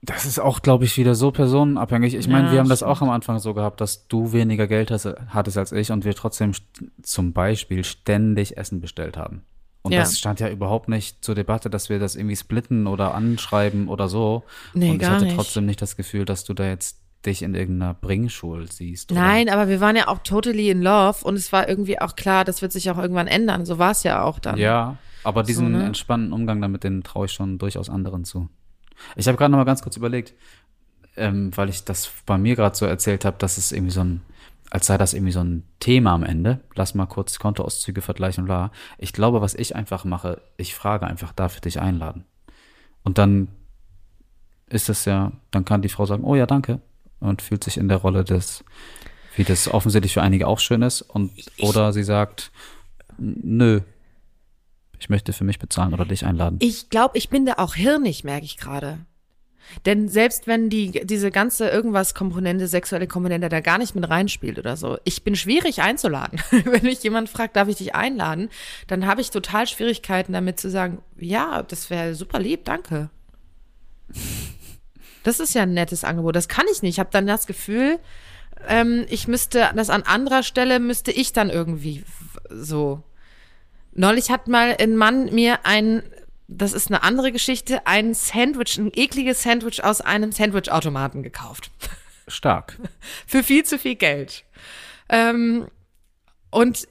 Das 0.04 0.26
ist 0.26 0.40
auch, 0.40 0.62
glaube 0.62 0.86
ich, 0.86 0.96
wieder 0.98 1.16
so 1.16 1.32
personenabhängig. 1.32 2.14
Ich 2.14 2.28
meine, 2.28 2.48
Ja, 2.48 2.54
wir 2.54 2.60
haben 2.60 2.70
das 2.70 2.80
stimmt. 2.80 2.92
auch 2.92 3.02
am 3.02 3.10
Anfang 3.10 3.40
so 3.40 3.54
gehabt, 3.54 3.82
dass 3.82 4.08
du 4.08 4.32
weniger 4.32 4.68
Geld 4.68 4.92
hast, 4.92 5.06
hattest 5.30 5.58
als 5.58 5.72
ich 5.72 5.92
und 5.92 6.06
wir 6.06 6.14
trotzdem 6.16 6.52
zum 7.02 7.34
Beispiel 7.34 7.84
ständig 7.84 8.56
Essen 8.58 8.80
bestellt 8.80 9.18
haben. 9.18 9.42
Und 9.82 9.94
Ja. 9.94 10.00
das 10.02 10.18
stand 10.20 10.40
ja 10.40 10.50
überhaupt 10.50 10.88
nicht 10.88 11.26
zur 11.26 11.34
Debatte, 11.34 11.70
dass 11.70 11.90
wir 11.90 11.98
das 11.98 12.16
irgendwie 12.16 12.36
splitten 12.36 12.86
oder 12.88 13.16
anschreiben 13.16 13.88
oder 13.88 14.08
so. 14.08 14.44
Nee, 14.74 14.92
und 14.92 15.02
ich 15.02 15.08
hatte 15.10 15.26
nicht. 15.26 15.36
trotzdem 15.36 15.66
nicht 15.66 15.82
das 15.82 15.96
Gefühl, 15.98 16.26
dass 16.26 16.44
du 16.44 16.54
da 16.54 16.68
jetzt 16.68 17.00
dich 17.28 17.44
in 17.44 17.54
irgendeiner 17.54 17.94
Bringschule 17.94 18.68
siehst. 18.68 19.12
Oder? 19.12 19.22
Nein, 19.22 19.50
aber 19.50 19.68
wir 19.68 19.80
waren 19.80 19.96
ja 19.96 20.08
auch 20.08 20.20
totally 20.20 20.70
in 20.70 20.82
love 20.82 21.24
und 21.24 21.36
es 21.36 21.52
war 21.52 21.70
irgendwie 21.70 22.00
auch 22.00 22.16
klar, 22.16 22.44
das 22.46 22.62
wird 22.62 22.72
sich 22.72 22.90
auch 22.90 22.98
irgendwann 22.98 23.28
ändern. 23.28 23.66
So 23.66 23.78
war 23.78 23.92
es 23.92 24.04
ja 24.04 24.24
auch 24.24 24.40
dann. 24.40 24.58
Ja, 24.58 24.98
aber 25.24 25.44
diesen 25.44 25.74
ne? 25.74 25.86
entspannten 25.86 26.34
Umgang 26.34 26.62
damit, 26.62 26.84
den 26.84 27.04
traue 27.04 27.26
ich 27.26 27.34
schon 27.34 27.58
durchaus 27.58 27.90
anderen 27.90 28.24
zu. 28.24 28.50
Ich 29.16 29.28
habe 29.28 29.38
gerade 29.38 29.52
noch 29.52 29.58
mal 29.58 29.66
ganz 29.66 29.82
kurz 29.82 29.98
überlegt, 29.98 30.34
ähm, 31.16 31.56
weil 31.56 31.70
ich 31.70 31.84
das 31.84 32.12
bei 32.26 32.38
mir 32.38 32.56
gerade 32.56 32.76
so 32.76 32.86
erzählt 32.86 33.26
habe, 33.26 33.38
dass 33.38 33.58
es 33.58 33.72
irgendwie 33.72 33.92
so 33.92 34.02
ein, 34.02 34.22
als 34.70 34.88
sei 34.88 34.98
das 34.98 35.14
irgendwie 35.14 35.34
so 35.34 35.42
ein 35.42 35.64
Thema 35.80 36.14
am 36.14 36.24
Ende. 36.24 36.62
Lass 36.76 36.96
mal 36.96 37.06
kurz 37.06 37.40
Kontoauszüge 37.40 38.02
vergleichen, 38.02 38.46
bla. 38.46 38.72
Ich 38.98 39.14
glaube, 39.14 39.42
was 39.42 39.54
ich 39.54 39.76
einfach 39.76 40.06
mache, 40.06 40.42
ich 40.58 40.76
frage 40.76 41.06
einfach, 41.06 41.34
darf 41.34 41.56
ich 41.56 41.62
dich 41.62 41.80
einladen? 41.80 42.26
Und 43.04 43.18
dann 43.18 43.50
ist 44.70 44.90
es 44.90 45.06
ja, 45.06 45.32
dann 45.52 45.66
kann 45.66 45.82
die 45.82 45.90
Frau 45.90 46.06
sagen, 46.06 46.24
oh 46.24 46.36
ja, 46.36 46.46
danke. 46.46 46.82
Und 47.20 47.42
fühlt 47.42 47.64
sich 47.64 47.78
in 47.78 47.88
der 47.88 47.98
Rolle 47.98 48.24
des, 48.24 48.64
wie 49.36 49.44
das 49.44 49.68
offensichtlich 49.68 50.14
für 50.14 50.22
einige 50.22 50.48
auch 50.48 50.60
schön 50.60 50.82
ist. 50.82 51.02
Und, 51.02 51.32
oder 51.60 51.94
sie 51.94 52.04
sagt, 52.04 52.52
nö, 53.18 53.82
ich 55.00 55.10
möchte 55.10 55.34
für 55.34 55.44
mich 55.44 55.60
bezahlen 55.60 55.94
oder 55.94 56.06
dich 56.06 56.26
einladen. 56.26 56.58
Ich 56.62 56.90
glaube, 56.90 57.18
ich 57.18 57.30
bin 57.30 57.46
da 57.46 57.54
auch 57.58 57.76
hirnig, 57.76 58.24
merke 58.24 58.46
ich 58.46 58.58
gerade. 58.58 59.00
Denn 59.86 60.08
selbst 60.08 60.48
wenn 60.48 60.70
die, 60.70 60.92
diese 61.06 61.30
ganze 61.30 61.68
irgendwas 61.68 62.14
Komponente, 62.14 62.68
sexuelle 62.68 63.08
Komponente 63.08 63.50
da 63.50 63.60
gar 63.60 63.78
nicht 63.78 63.96
mit 63.96 64.10
reinspielt 64.10 64.58
oder 64.60 64.78
so, 64.78 64.98
ich 65.04 65.24
bin 65.24 65.36
schwierig 65.36 65.82
einzuladen. 65.82 66.40
wenn 66.52 66.84
mich 66.84 67.04
jemand 67.04 67.30
fragt, 67.30 67.56
darf 67.56 67.68
ich 67.68 67.78
dich 67.78 67.96
einladen, 67.96 68.50
dann 68.88 69.06
habe 69.06 69.22
ich 69.22 69.30
total 69.30 69.68
Schwierigkeiten 69.68 70.34
damit 70.34 70.60
zu 70.60 70.70
sagen, 70.70 71.00
ja, 71.18 71.64
das 71.64 71.90
wäre 71.90 72.16
super 72.16 72.40
lieb, 72.40 72.66
danke. 72.66 73.10
Das 75.28 75.42
ist 75.42 75.54
ja 75.54 75.64
ein 75.64 75.74
nettes 75.74 76.06
Angebot. 76.06 76.38
Das 76.38 76.48
kann 76.48 76.66
ich 76.72 76.82
nicht. 76.82 76.96
Ich 76.96 77.00
habe 77.02 77.10
dann 77.12 77.28
das 77.28 77.48
Gefühl, 77.48 78.00
ähm, 78.66 79.06
ich 79.10 79.28
müsste 79.28 79.70
das 79.76 79.90
an 79.90 80.04
anderer 80.04 80.42
Stelle 80.42 80.80
müsste 80.80 81.12
ich 81.12 81.34
dann 81.34 81.50
irgendwie 81.50 82.06
so. 82.50 83.04
Neulich 83.92 84.32
hat 84.32 84.48
mal 84.48 84.78
ein 84.80 84.96
Mann 84.96 85.26
mir 85.36 85.66
ein, 85.66 86.02
das 86.48 86.72
ist 86.72 86.88
eine 86.88 87.04
andere 87.04 87.34
Geschichte, 87.34 87.86
ein 87.86 88.14
Sandwich, 88.14 88.78
ein 88.78 88.90
ekliges 88.96 89.44
Sandwich 89.44 89.84
aus 89.84 90.00
einem 90.00 90.32
Sandwichautomaten 90.32 91.24
gekauft. 91.24 91.72
Stark. 92.30 92.78
Für 93.28 93.44
viel 93.44 93.66
zu 93.66 93.78
viel 93.78 93.96
Geld. 93.96 94.46
Ähm, 95.10 95.68
und 96.52 96.88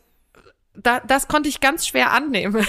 da, 0.83 1.01
das 1.01 1.29
konnte 1.29 1.49
ich 1.49 1.61
ganz 1.61 1.87
schwer 1.87 2.13
annehmen. 2.13 2.55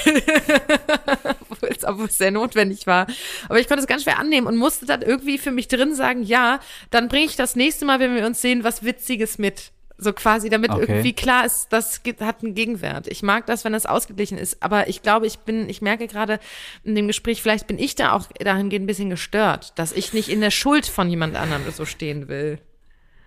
obwohl, 1.50 2.06
es, 2.06 2.18
sehr 2.18 2.32
notwendig 2.32 2.88
war. 2.88 3.08
Aber 3.50 3.60
ich 3.60 3.68
konnte 3.68 3.82
es 3.82 3.88
ganz 3.88 4.04
schwer 4.04 4.20
annehmen 4.20 4.48
und 4.48 4.58
musste 4.58 4.86
dann 4.86 5.02
irgendwie 5.02 5.38
für 5.38 5.52
mich 5.52 5.68
drin 5.68 5.94
sagen, 5.96 6.24
ja, 6.24 6.60
dann 6.90 7.08
bringe 7.08 7.26
ich 7.26 7.36
das 7.36 7.56
nächste 7.56 7.86
Mal, 7.86 8.00
wenn 8.00 8.16
wir 8.16 8.26
uns 8.26 8.42
sehen, 8.42 8.64
was 8.64 8.84
Witziges 8.84 9.38
mit. 9.38 9.72
So 10.00 10.14
quasi, 10.14 10.50
damit 10.50 10.70
Okay. 10.70 10.86
irgendwie 10.88 11.14
klar 11.14 11.44
ist, 11.44 11.70
das 11.70 12.02
hat 12.20 12.44
einen 12.44 12.54
Gegenwert. 12.54 13.08
Ich 13.08 13.24
mag 13.24 13.48
das, 13.48 13.66
wenn 13.66 13.74
das 13.74 13.88
ausgeglichen 13.88 14.38
ist, 14.38 14.62
aber 14.62 14.88
ich 14.88 15.02
glaube, 15.02 15.26
ich 15.26 15.40
bin, 15.40 15.68
ich 15.70 15.82
merke 15.82 16.06
gerade 16.06 16.40
in 16.84 16.94
dem 16.94 17.08
Gespräch, 17.08 17.42
vielleicht 17.42 17.66
bin 17.66 17.80
ich 17.80 17.96
da 17.96 18.12
auch 18.12 18.28
dahingehend 18.40 18.84
ein 18.84 18.88
bisschen 18.88 19.10
gestört, 19.10 19.74
dass 19.80 19.92
ich 19.94 20.14
nicht 20.14 20.30
in 20.30 20.40
der 20.40 20.52
Schuld 20.52 20.86
von 20.86 21.10
jemand 21.10 21.36
anderem 21.36 21.64
so 21.72 21.86
stehen 21.86 22.28
will. 22.28 22.60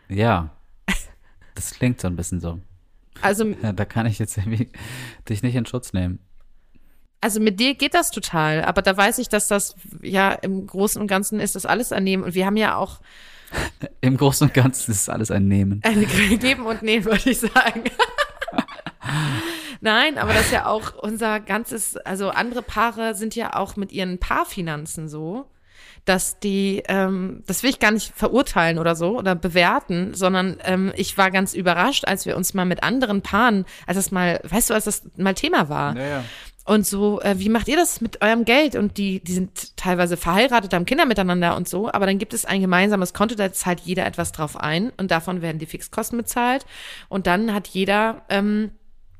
Ja. 0.08 0.50
Das 1.56 1.74
klingt 1.74 2.00
so 2.00 2.06
ein 2.06 2.14
bisschen 2.14 2.40
so. 2.40 2.60
Also 3.22 3.44
Ja, 3.62 3.72
da 3.72 3.84
kann 3.84 4.06
ich 4.06 4.18
jetzt 4.18 4.36
irgendwie 4.36 4.70
dich 5.28 5.42
nicht 5.42 5.54
in 5.54 5.66
Schutz 5.66 5.92
nehmen. 5.92 6.18
Also 7.20 7.38
mit 7.38 7.60
dir 7.60 7.74
geht 7.74 7.94
das 7.94 8.10
total, 8.10 8.64
aber 8.64 8.80
da 8.80 8.96
weiß 8.96 9.18
ich, 9.18 9.28
dass 9.28 9.46
das 9.46 9.74
ja 10.00 10.32
im 10.32 10.66
Großen 10.66 11.00
und 11.00 11.06
Ganzen 11.06 11.38
ist 11.38 11.54
das 11.54 11.66
alles 11.66 11.92
annehmen 11.92 12.24
und 12.24 12.34
wir 12.34 12.46
haben 12.46 12.56
ja 12.56 12.76
auch 12.76 13.00
Im 14.00 14.16
Großen 14.16 14.48
und 14.48 14.54
Ganzen 14.54 14.92
ist 14.92 15.08
alles 15.08 15.30
ein 15.30 15.48
Nehmen. 15.48 15.80
ein 15.84 16.06
Geben 16.38 16.66
und 16.66 16.82
Nehmen, 16.82 17.04
würde 17.04 17.30
ich 17.30 17.40
sagen. 17.40 17.84
Nein, 19.80 20.18
aber 20.18 20.34
das 20.34 20.46
ist 20.46 20.52
ja 20.52 20.66
auch 20.66 20.94
unser 20.94 21.40
ganzes, 21.40 21.96
also 21.96 22.30
andere 22.30 22.62
Paare 22.62 23.14
sind 23.14 23.34
ja 23.34 23.56
auch 23.56 23.76
mit 23.76 23.92
ihren 23.92 24.18
Paarfinanzen 24.18 25.08
so, 25.08 25.46
dass 26.04 26.38
die, 26.40 26.82
ähm, 26.88 27.42
das 27.46 27.62
will 27.62 27.70
ich 27.70 27.78
gar 27.78 27.90
nicht 27.90 28.12
verurteilen 28.14 28.78
oder 28.78 28.96
so 28.96 29.18
oder 29.18 29.34
bewerten, 29.34 30.14
sondern 30.14 30.58
ähm, 30.64 30.92
ich 30.96 31.16
war 31.18 31.30
ganz 31.30 31.54
überrascht, 31.54 32.04
als 32.06 32.26
wir 32.26 32.36
uns 32.36 32.54
mal 32.54 32.64
mit 32.64 32.82
anderen 32.82 33.22
Paaren, 33.22 33.64
als 33.86 33.96
das 33.96 34.10
mal, 34.10 34.40
weißt 34.44 34.70
du, 34.70 34.74
als 34.74 34.84
das 34.84 35.02
mal 35.16 35.34
Thema 35.34 35.68
war. 35.68 35.96
ja. 35.96 36.24
Und 36.66 36.86
so, 36.86 37.20
äh, 37.22 37.38
wie 37.38 37.48
macht 37.48 37.68
ihr 37.68 37.76
das 37.76 38.00
mit 38.00 38.22
eurem 38.22 38.44
Geld? 38.44 38.76
Und 38.76 38.96
die, 38.96 39.18
die 39.20 39.32
sind 39.32 39.76
teilweise 39.76 40.16
verheiratet, 40.16 40.72
haben 40.72 40.84
Kinder 40.84 41.06
miteinander 41.06 41.56
und 41.56 41.68
so, 41.68 41.90
aber 41.90 42.06
dann 42.06 42.18
gibt 42.18 42.34
es 42.34 42.44
ein 42.44 42.60
gemeinsames 42.60 43.12
Konto, 43.12 43.34
da 43.34 43.52
zahlt 43.52 43.80
jeder 43.80 44.06
etwas 44.06 44.30
drauf 44.30 44.56
ein 44.56 44.92
und 44.96 45.10
davon 45.10 45.42
werden 45.42 45.58
die 45.58 45.66
Fixkosten 45.66 46.18
bezahlt. 46.18 46.66
Und 47.08 47.26
dann 47.26 47.54
hat 47.54 47.66
jeder, 47.66 48.22
ähm, 48.28 48.70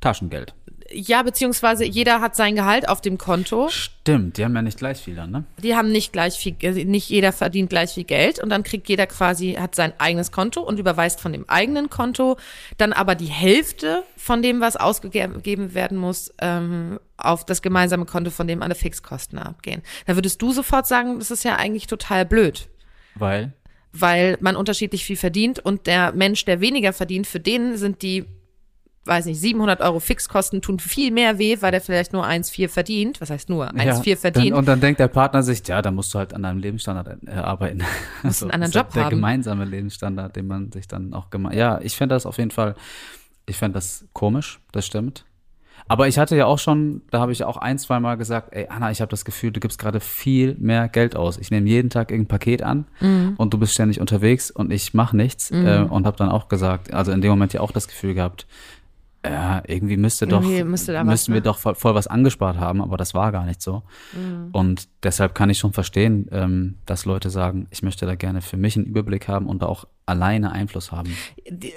Taschengeld. 0.01 0.55
Ja, 0.93 1.23
beziehungsweise 1.23 1.85
jeder 1.85 2.21
hat 2.21 2.35
sein 2.35 2.57
Gehalt 2.57 2.89
auf 2.89 3.01
dem 3.01 3.17
Konto. 3.19 3.69
Stimmt, 3.69 4.37
die 4.37 4.45
haben 4.45 4.55
ja 4.55 4.63
nicht 4.63 4.79
gleich 4.79 4.99
viel 4.99 5.15
dann, 5.15 5.31
ne? 5.31 5.45
Die 5.63 5.77
haben 5.77 5.93
nicht 5.93 6.13
gleich 6.13 6.35
viel, 6.35 6.57
äh, 6.63 6.85
nicht 6.85 7.09
jeder 7.09 7.33
verdient 7.33 7.71
gleich 7.71 7.93
viel 7.93 8.05
Geld 8.05 8.43
und 8.43 8.51
dann 8.51 8.63
kriegt 8.63 8.89
jeder 8.89 9.07
quasi, 9.07 9.55
hat 9.55 9.75
sein 9.75 9.93
eigenes 9.99 10.33
Konto 10.33 10.63
und 10.63 10.79
überweist 10.79 11.21
von 11.21 11.33
dem 11.33 11.49
eigenen 11.49 11.91
Konto 11.91 12.37
dann 12.77 12.93
aber 12.93 13.15
die 13.15 13.27
Hälfte 13.27 14.03
von 14.17 14.43
dem, 14.43 14.61
was 14.61 14.77
ausgegeben 14.77 15.75
werden 15.75 15.97
muss, 15.97 16.33
ähm, 16.41 16.99
auf 17.17 17.45
das 17.45 17.63
gemeinsame 17.63 18.07
Konto, 18.07 18.31
von 18.31 18.49
dem 18.49 18.63
alle 18.63 18.75
Fixkosten 18.75 19.39
abgehen. 19.39 19.83
Da 20.07 20.17
würdest 20.17 20.43
du 20.43 20.53
sofort 20.53 20.87
sagen, 20.87 21.19
das 21.19 21.31
ist 21.31 21.45
ja 21.45 21.57
eigentlich 21.57 21.87
total 21.87 22.27
blöd, 22.27 22.69
Weil 23.15 23.53
weil 23.93 24.39
man 24.41 24.57
unterschiedlich 24.57 25.05
viel 25.05 25.17
verdient 25.17 25.59
und 25.59 25.89
der 25.89 26.13
Mensch, 26.13 26.45
der 26.45 26.61
weniger 26.61 26.93
verdient, 26.93 27.27
für 27.27 27.41
den 27.41 27.77
sind 27.77 28.03
die 28.03 28.25
weiß 29.05 29.25
nicht, 29.27 29.41
700 29.41 29.81
Euro 29.81 29.99
Fixkosten 29.99 30.61
tun 30.61 30.79
viel 30.79 31.11
mehr 31.11 31.39
weh, 31.39 31.57
weil 31.61 31.71
der 31.73 31.81
vielleicht 31.81 32.13
nur 32.13 32.27
1,4 32.27 32.69
verdient. 32.69 33.21
Was 33.21 33.31
heißt 33.31 33.49
nur? 33.49 33.71
1,4 33.73 34.17
verdient. 34.17 34.51
Dann, 34.51 34.59
und 34.59 34.69
dann 34.69 34.81
denkt 34.81 35.01
der 35.01 35.09
Partner 35.09 35.43
sich, 35.43 35.67
ja, 35.67 35.81
da 35.81 35.91
musst 35.91 36.13
du 36.15 36.19
halt 36.19 36.35
an 36.35 36.43
deinem 36.43 36.59
Lebensstandard 36.59 37.19
äh, 37.27 37.31
arbeiten. 37.31 37.83
Musst 38.23 38.43
einen 38.43 38.51
anderen 38.53 38.73
halt 38.75 38.85
Job 38.87 38.93
der 38.93 39.05
haben. 39.05 39.11
gemeinsame 39.11 39.65
Lebensstandard, 39.65 40.37
den 40.37 40.47
man 40.47 40.71
sich 40.71 40.87
dann 40.87 41.15
auch 41.15 41.31
geme 41.31 41.55
Ja, 41.57 41.81
ich 41.83 41.97
fände 41.97 42.15
das 42.15 42.27
auf 42.27 42.37
jeden 42.39 42.51
Fall, 42.51 42.75
ich 43.47 43.57
fände 43.57 43.75
das 43.75 44.05
komisch, 44.13 44.61
das 44.73 44.85
stimmt. 44.87 45.25
Aber 45.89 46.07
ich 46.07 46.19
hatte 46.19 46.37
ja 46.37 46.45
auch 46.45 46.59
schon, 46.59 47.01
da 47.11 47.21
habe 47.21 47.33
ich 47.33 47.43
auch 47.43 47.57
ein, 47.57 47.79
zwei 47.79 47.99
Mal 48.01 48.17
gesagt, 48.17 48.51
ey 48.53 48.67
Anna, 48.69 48.91
ich 48.91 49.01
habe 49.01 49.09
das 49.11 49.25
Gefühl, 49.25 49.51
du 49.51 49.61
gibst 49.61 49.79
gerade 49.79 49.99
viel 49.99 50.55
mehr 50.61 50.89
Geld 50.89 51.17
aus. 51.17 51.39
Ich 51.39 51.51
nehme 51.51 51.69
jeden 51.69 51.89
Tag 51.89 52.11
irgendein 52.11 52.29
Paket 52.29 52.63
an 52.63 52.87
Mhm. 53.01 53.35
und 53.39 53.55
du 53.55 53.59
bist 53.59 53.73
ständig 53.73 53.99
unterwegs 53.99 54.51
und 54.51 54.71
ich 54.73 54.93
mache 54.93 55.17
nichts. 55.17 55.51
Äh, 55.51 55.87
und 55.89 56.07
habe 56.07 56.19
dann 56.19 56.29
auch 56.29 56.49
gesagt, 56.49 56.93
also 56.93 57.13
in 57.13 57.23
dem 57.23 57.31
Moment 57.31 57.55
ja 57.55 57.63
auch 57.63 57.73
das 57.73 57.89
Gefühl 57.89 58.13
gehabt, 58.15 58.47
ja, 59.25 59.63
irgendwie 59.67 59.99
müsste 59.99 60.27
doch, 60.27 60.41
Irgendwie 60.43 60.65
müsste 60.65 60.93
da 60.95 61.05
müssten 61.05 61.35
wir 61.35 61.41
ne? 61.41 61.45
doch 61.45 61.59
voll, 61.59 61.75
voll 61.75 61.95
was 61.95 62.07
angespart 62.07 62.59
haben, 62.59 62.81
aber 62.81 62.97
das 62.97 63.13
war 63.13 63.33
gar 63.33 63.45
nicht 63.45 63.61
so. 63.61 63.83
Mhm. 64.15 64.49
Und 64.53 64.89
deshalb 65.03 65.35
kann 65.35 65.51
ich 65.51 65.59
schon 65.59 65.75
verstehen, 65.75 66.27
ähm, 66.33 66.77
dass 66.87 67.05
Leute 67.05 67.29
sagen, 67.29 67.67
ich 67.71 67.83
möchte 67.83 68.07
da 68.07 68.15
gerne 68.15 68.41
für 68.41 68.57
mich 68.57 68.77
einen 68.77 68.87
Überblick 68.87 69.29
haben 69.29 69.47
und 69.47 69.61
da 69.61 69.67
auch 69.67 69.87
alleine 70.07 70.53
Einfluss 70.53 70.91
haben. 70.91 71.15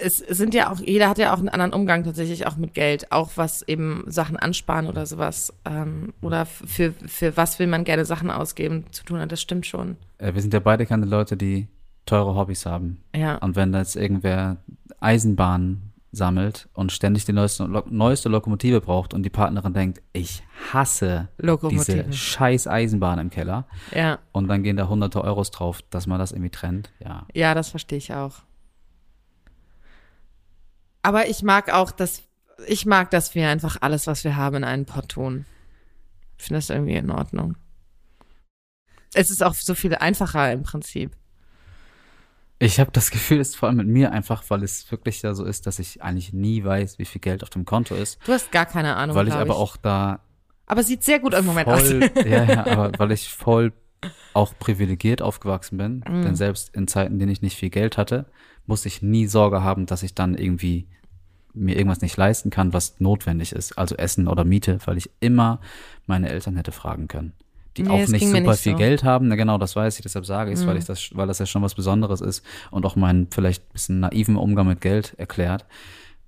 Es 0.02 0.18
sind 0.18 0.54
ja 0.54 0.72
auch, 0.72 0.80
jeder 0.80 1.10
hat 1.10 1.18
ja 1.18 1.34
auch 1.34 1.40
einen 1.40 1.50
anderen 1.50 1.74
Umgang 1.74 2.06
tatsächlich 2.06 2.48
auch 2.48 2.56
mit 2.56 2.74
Geld, 2.74 3.12
auch 3.12 3.32
was 3.36 3.62
eben 3.64 4.06
Sachen 4.08 4.38
ansparen 4.38 4.88
oder 4.88 5.06
sowas 5.06 5.54
ähm, 5.66 6.14
oder 6.22 6.46
für, 6.46 6.94
für 7.06 7.36
was 7.36 7.60
will 7.60 7.68
man 7.68 7.84
gerne 7.84 8.06
Sachen 8.06 8.32
ausgeben 8.32 8.86
zu 8.92 9.04
tun 9.04 9.20
hat, 9.20 9.32
das 9.34 9.42
stimmt 9.42 9.66
schon. 9.66 9.98
Äh, 10.18 10.34
wir 10.34 10.42
sind 10.42 10.54
ja 10.54 10.62
beide 10.62 10.86
keine 10.86 11.06
Leute, 11.06 11.36
die 11.36 11.68
teure 12.06 12.36
Hobbys 12.36 12.66
haben. 12.66 13.04
Ja. 13.14 13.36
Und 13.38 13.58
wenn 13.58 13.74
da 13.74 13.80
jetzt 13.80 13.96
irgendwer 13.96 14.58
Eisenbahnen 15.00 15.93
sammelt 16.14 16.70
und 16.74 16.92
ständig 16.92 17.26
die 17.26 17.34
neueste, 17.34 17.66
Lo 17.66 17.84
neueste 17.90 18.30
Lokomotive 18.30 18.80
braucht 18.80 19.14
und 19.14 19.24
die 19.24 19.32
Partnerin 19.32 19.74
denkt, 19.74 20.02
ich 20.14 20.44
hasse 20.72 21.28
diese 21.70 22.14
scheiß 22.14 22.68
Eisenbahn 22.68 23.18
im 23.20 23.30
Keller 23.32 23.66
Ja, 23.94 24.20
und 24.32 24.48
dann 24.48 24.62
gehen 24.64 24.78
da 24.78 24.88
hunderte 24.88 25.24
Euros 25.24 25.50
drauf, 25.52 25.82
dass 25.90 26.06
man 26.08 26.20
das 26.20 26.32
irgendwie 26.32 26.52
trennt, 26.52 26.94
ja. 27.04 27.26
ja, 27.34 27.56
das 27.56 27.70
verstehe 27.70 27.98
ich 27.98 28.14
auch. 28.14 28.44
Aber 31.02 31.28
ich 31.28 31.42
mag 31.42 31.74
auch, 31.74 31.92
dass 31.92 32.22
ich 32.68 32.86
mag, 32.86 33.10
dass 33.10 33.34
wir 33.34 33.50
einfach 33.50 33.78
alles, 33.82 34.08
was 34.08 34.24
wir 34.24 34.36
haben, 34.36 34.58
in 34.58 34.64
einen 34.64 34.86
Pott 34.86 35.10
tun. 35.10 35.46
Ich 36.38 36.46
finde 36.46 36.60
das 36.60 36.70
irgendwie 36.70 36.94
in 36.94 37.10
Ordnung. 37.10 37.58
Es 39.14 39.32
ist 39.32 39.44
auch 39.44 39.54
so 39.56 39.76
viel 39.76 39.96
einfacher 39.96 40.52
im 40.52 40.64
Prinzip. 40.64 41.16
Ich 42.64 42.80
habe 42.80 42.92
das 42.92 43.12
Gefühl, 43.12 43.40
es 43.40 43.50
ist 43.50 43.56
vor 43.58 43.68
allem 43.70 43.78
mit 43.78 43.88
mir 43.88 44.12
einfach, 44.12 44.44
weil 44.50 44.64
es 44.64 44.90
wirklich 44.92 45.22
ja 45.22 45.34
so 45.34 45.44
ist, 45.44 45.68
dass 45.68 45.80
ich 45.80 46.02
eigentlich 46.02 46.34
nie 46.34 46.64
weiß, 46.64 46.98
wie 47.00 47.06
viel 47.06 47.22
Geld 47.22 47.44
auf 47.44 47.50
dem 47.50 47.66
Konto 47.66 47.96
ist, 47.96 48.20
Du 48.26 48.32
hast 48.32 48.52
gar 48.52 48.66
keine 48.66 48.96
Ahnung. 48.96 49.16
weil 49.16 49.28
ich 49.28 49.34
aber 49.34 49.56
auch 49.58 49.78
da 49.78 50.20
Aber 50.66 50.84
sieht 50.84 51.04
sehr 51.04 51.20
gut 51.20 51.34
im 51.34 51.46
Moment 51.46 51.68
aus. 51.68 51.90
ja, 52.26 52.44
ja, 52.44 52.66
aber 52.66 52.92
weil 52.98 53.12
ich 53.12 53.30
voll 53.30 53.74
auch 54.34 54.54
privilegiert 54.60 55.22
aufgewachsen 55.22 55.78
bin, 55.78 56.04
Mhm. 56.08 56.24
denn 56.24 56.36
selbst 56.36 56.74
in 56.76 56.88
Zeiten, 56.88 57.14
in 57.14 57.20
denen 57.20 57.32
ich 57.32 57.42
nicht 57.42 57.58
viel 57.58 57.70
Geld 57.70 57.98
hatte, 57.98 58.26
musste 58.66 58.88
ich 58.88 59.02
nie 59.02 59.28
Sorge 59.28 59.62
haben, 59.64 59.86
dass 59.86 60.04
ich 60.04 60.16
dann 60.16 60.36
irgendwie 60.36 60.88
mir 61.54 61.76
irgendwas 61.78 62.02
nicht 62.02 62.18
leisten 62.18 62.50
kann, 62.50 62.74
was 62.74 63.00
notwendig 63.00 63.52
ist, 63.54 63.78
also 63.78 63.96
Essen 63.96 64.28
oder 64.28 64.44
Miete, 64.44 64.80
weil 64.86 64.98
ich 64.98 65.10
immer 65.20 65.60
meine 66.08 66.30
Eltern 66.30 66.56
hätte 66.56 66.72
fragen 66.72 67.08
können, 67.08 67.34
die 67.78 67.84
Nee, 67.84 67.90
auch 67.90 68.08
nicht 68.08 68.26
super 68.26 68.40
nicht 68.40 68.60
viel 68.60 68.72
so. 68.74 68.76
Mhm. 68.76 68.78
Geld 68.80 69.04
haben. 69.04 69.28
Na 69.28 69.36
genau, 69.36 69.58
das 69.58 69.76
weiß 69.76 69.96
ich, 69.98 70.04
deshalb 70.04 70.26
sage 70.26 70.52
ich 70.52 70.60
es, 70.60 70.68
weil 70.68 70.78
ich 70.78 70.86
das, 70.86 71.10
weil 71.16 71.28
das 71.28 71.40
ja 71.40 71.46
schon 71.46 71.62
was 71.62 71.76
Besonderes 71.76 72.22
ist 72.22 72.44
und 72.72 72.86
auch 72.86 72.96
meinen 72.96 73.28
vielleicht 73.32 73.72
bisschen 73.74 74.00
naiven 74.00 74.36
Umgang 74.36 74.68
mit 74.68 74.82
Geld 74.82 75.14
erklärt. 75.18 75.66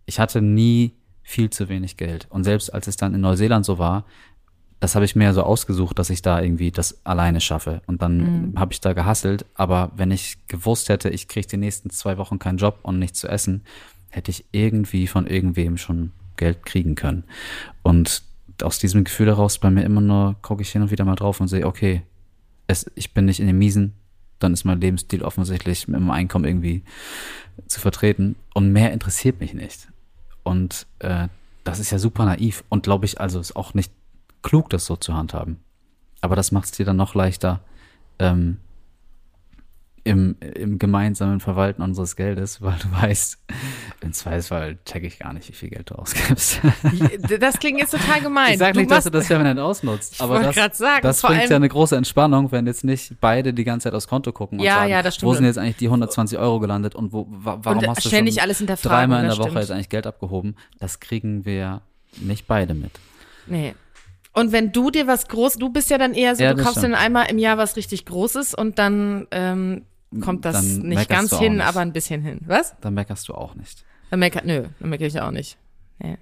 Ich 0.05 0.19
hatte 0.19 0.41
nie 0.41 0.93
viel 1.23 1.49
zu 1.49 1.69
wenig 1.69 1.97
Geld 1.97 2.27
und 2.29 2.43
selbst 2.43 2.73
als 2.73 2.87
es 2.87 2.97
dann 2.97 3.13
in 3.15 3.21
Neuseeland 3.21 3.65
so 3.65 3.77
war, 3.79 4.05
das 4.79 4.93
habe 4.93 5.05
ich 5.05 5.15
mir 5.15 5.33
so 5.33 5.41
ausgesucht, 5.41 5.97
dass 5.97 6.09
ich 6.09 6.21
da 6.21 6.41
irgendwie 6.41 6.69
das 6.69 7.03
alleine 7.05 7.41
schaffe. 7.41 7.81
Und 7.87 8.01
dann 8.01 8.17
Mhm. 8.51 8.59
habe 8.59 8.73
ich 8.73 8.81
da 8.81 8.93
gehasselt. 8.93 9.45
Aber 9.55 9.91
wenn 9.95 10.11
ich 10.11 10.37
gewusst 10.47 10.89
hätte, 10.89 11.09
ich 11.09 11.27
kriege 11.27 11.47
die 11.47 11.57
nächsten 11.57 11.89
zwei 11.89 12.17
Wochen 12.17 12.37
keinen 12.39 12.57
Job 12.57 12.79
und 12.83 12.99
nichts 12.99 13.19
zu 13.19 13.27
essen, 13.27 13.63
hätte 14.09 14.29
ich 14.31 14.45
irgendwie 14.51 15.07
von 15.07 15.25
irgendwem 15.27 15.77
schon 15.77 16.11
Geld 16.35 16.65
kriegen 16.65 16.93
können. 16.95 17.23
Und 17.83 18.21
aus 18.63 18.79
diesem 18.79 19.03
Gefühl 19.03 19.27
heraus 19.27 19.59
bei 19.59 19.69
mir 19.69 19.83
immer 19.83 20.01
nur 20.01 20.35
gucke 20.41 20.61
ich 20.61 20.71
hin 20.71 20.81
und 20.81 20.91
wieder 20.91 21.05
mal 21.05 21.15
drauf 21.15 21.39
und 21.39 21.47
sehe, 21.47 21.65
okay, 21.65 22.03
es, 22.67 22.89
ich 22.95 23.13
bin 23.13 23.25
nicht 23.25 23.39
in 23.39 23.47
den 23.47 23.57
Miesen, 23.57 23.93
dann 24.39 24.53
ist 24.53 24.65
mein 24.65 24.81
Lebensstil 24.81 25.23
offensichtlich 25.23 25.87
mit 25.87 25.99
meinem 25.99 26.11
Einkommen 26.11 26.45
irgendwie 26.45 26.83
zu 27.67 27.79
vertreten. 27.79 28.35
Und 28.53 28.71
mehr 28.71 28.91
interessiert 28.91 29.39
mich 29.39 29.53
nicht. 29.53 29.87
Und 30.43 30.87
äh, 30.99 31.27
das 31.63 31.79
ist 31.79 31.91
ja 31.91 31.99
super 31.99 32.25
naiv 32.25 32.63
und 32.69 32.83
glaube 32.83 33.05
ich, 33.05 33.19
also 33.19 33.39
ist 33.39 33.55
auch 33.55 33.73
nicht 33.73 33.91
klug, 34.43 34.69
das 34.69 34.85
so 34.85 34.95
zu 34.95 35.13
handhaben. 35.15 35.57
Aber 36.21 36.35
das 36.35 36.51
macht 36.51 36.65
es 36.65 36.71
dir 36.71 36.85
dann 36.85 36.97
noch 36.97 37.15
leichter 37.15 37.61
ähm, 38.19 38.57
im, 40.05 40.35
im 40.39 40.77
gemeinsamen 40.77 41.39
Verwalten 41.39 41.81
unseres 41.81 42.15
Geldes, 42.15 42.61
weil 42.61 42.75
du 42.79 42.91
weißt, 43.01 43.39
im 44.01 44.13
Zweifelsfall 44.13 44.77
check 44.85 45.03
ich 45.03 45.17
gar 45.17 45.33
nicht, 45.33 45.49
wie 45.49 45.53
viel 45.53 45.69
Geld 45.69 45.89
du 45.89 45.95
ausgibst. 45.95 46.61
Das 47.39 47.57
klingt 47.59 47.79
jetzt 47.79 47.89
total 47.89 48.21
gemein. 48.21 48.53
Ich 48.53 48.59
sag 48.59 48.75
nicht, 48.75 48.89
dass 48.89 49.05
du 49.05 49.09
das 49.09 49.27
permanent 49.27 49.59
ausnutzt, 49.59 50.21
aber 50.21 50.43
wollte 50.43 50.59
das, 50.59 50.77
sagen, 50.77 51.01
das 51.01 51.21
bringt 51.23 51.49
ja 51.49 51.55
eine 51.55 51.67
große 51.67 51.95
Entspannung, 51.95 52.51
wenn 52.51 52.67
jetzt 52.67 52.83
nicht 52.83 53.19
beide 53.19 53.51
die 53.51 53.63
ganze 53.63 53.85
Zeit 53.85 53.95
aufs 53.95 54.07
Konto 54.07 54.31
gucken 54.31 54.59
und 54.59 54.65
Ja, 54.65 54.75
sagen, 54.75 54.91
ja, 54.91 55.03
wo 55.21 55.33
sind 55.33 55.45
jetzt 55.45 55.57
eigentlich 55.57 55.77
die 55.77 55.87
120 55.87 56.37
Euro 56.37 56.59
gelandet 56.59 56.93
und 56.93 57.11
wo, 57.11 57.25
wa, 57.27 57.59
warum 57.63 57.79
Und 57.79 57.87
hast 57.87 58.05
du 58.05 58.09
schon 58.09 58.25
dreimal 58.25 59.23
in 59.23 59.29
der 59.29 59.37
Woche 59.39 59.49
stimmt. 59.49 59.61
jetzt 59.61 59.71
eigentlich 59.71 59.89
Geld 59.89 60.05
abgehoben? 60.05 60.55
Das 60.79 60.99
kriegen 60.99 61.45
wir 61.45 61.81
nicht 62.21 62.45
beide 62.45 62.75
mit. 62.75 62.91
Nee. 63.47 63.73
Und 64.33 64.51
wenn 64.51 64.71
du 64.71 64.91
dir 64.91 65.07
was 65.07 65.27
groß, 65.29 65.55
du 65.55 65.69
bist 65.69 65.89
ja 65.89 65.97
dann 65.97 66.13
eher 66.13 66.35
so, 66.35 66.43
Ja, 66.43 66.53
du 66.53 66.61
kaufst 66.61 66.83
dann 66.83 66.93
einmal 66.93 67.27
im 67.31 67.39
Jahr 67.39 67.57
was 67.57 67.75
richtig 67.75 68.05
Großes 68.05 68.53
und 68.53 68.77
dann 68.77 69.27
ähm, 69.31 69.85
kommt 70.21 70.45
das 70.45 70.55
Dann 70.55 70.89
nicht 70.89 71.09
ganz 71.09 71.37
hin, 71.37 71.55
nicht. 71.55 71.65
aber 71.65 71.81
ein 71.81 71.93
bisschen 71.93 72.21
hin. 72.21 72.41
Was? 72.45 72.75
Da 72.81 72.91
meckerst 72.91 73.27
du 73.27 73.33
auch 73.33 73.55
nicht. 73.55 73.85
Dann 74.09 74.19
meckert, 74.19 74.45
nö, 74.45 74.67
dann 74.79 74.89
meckere 74.89 75.07
ich 75.07 75.19
auch 75.19 75.31
nicht. 75.31 75.57
Nee. 75.99 76.17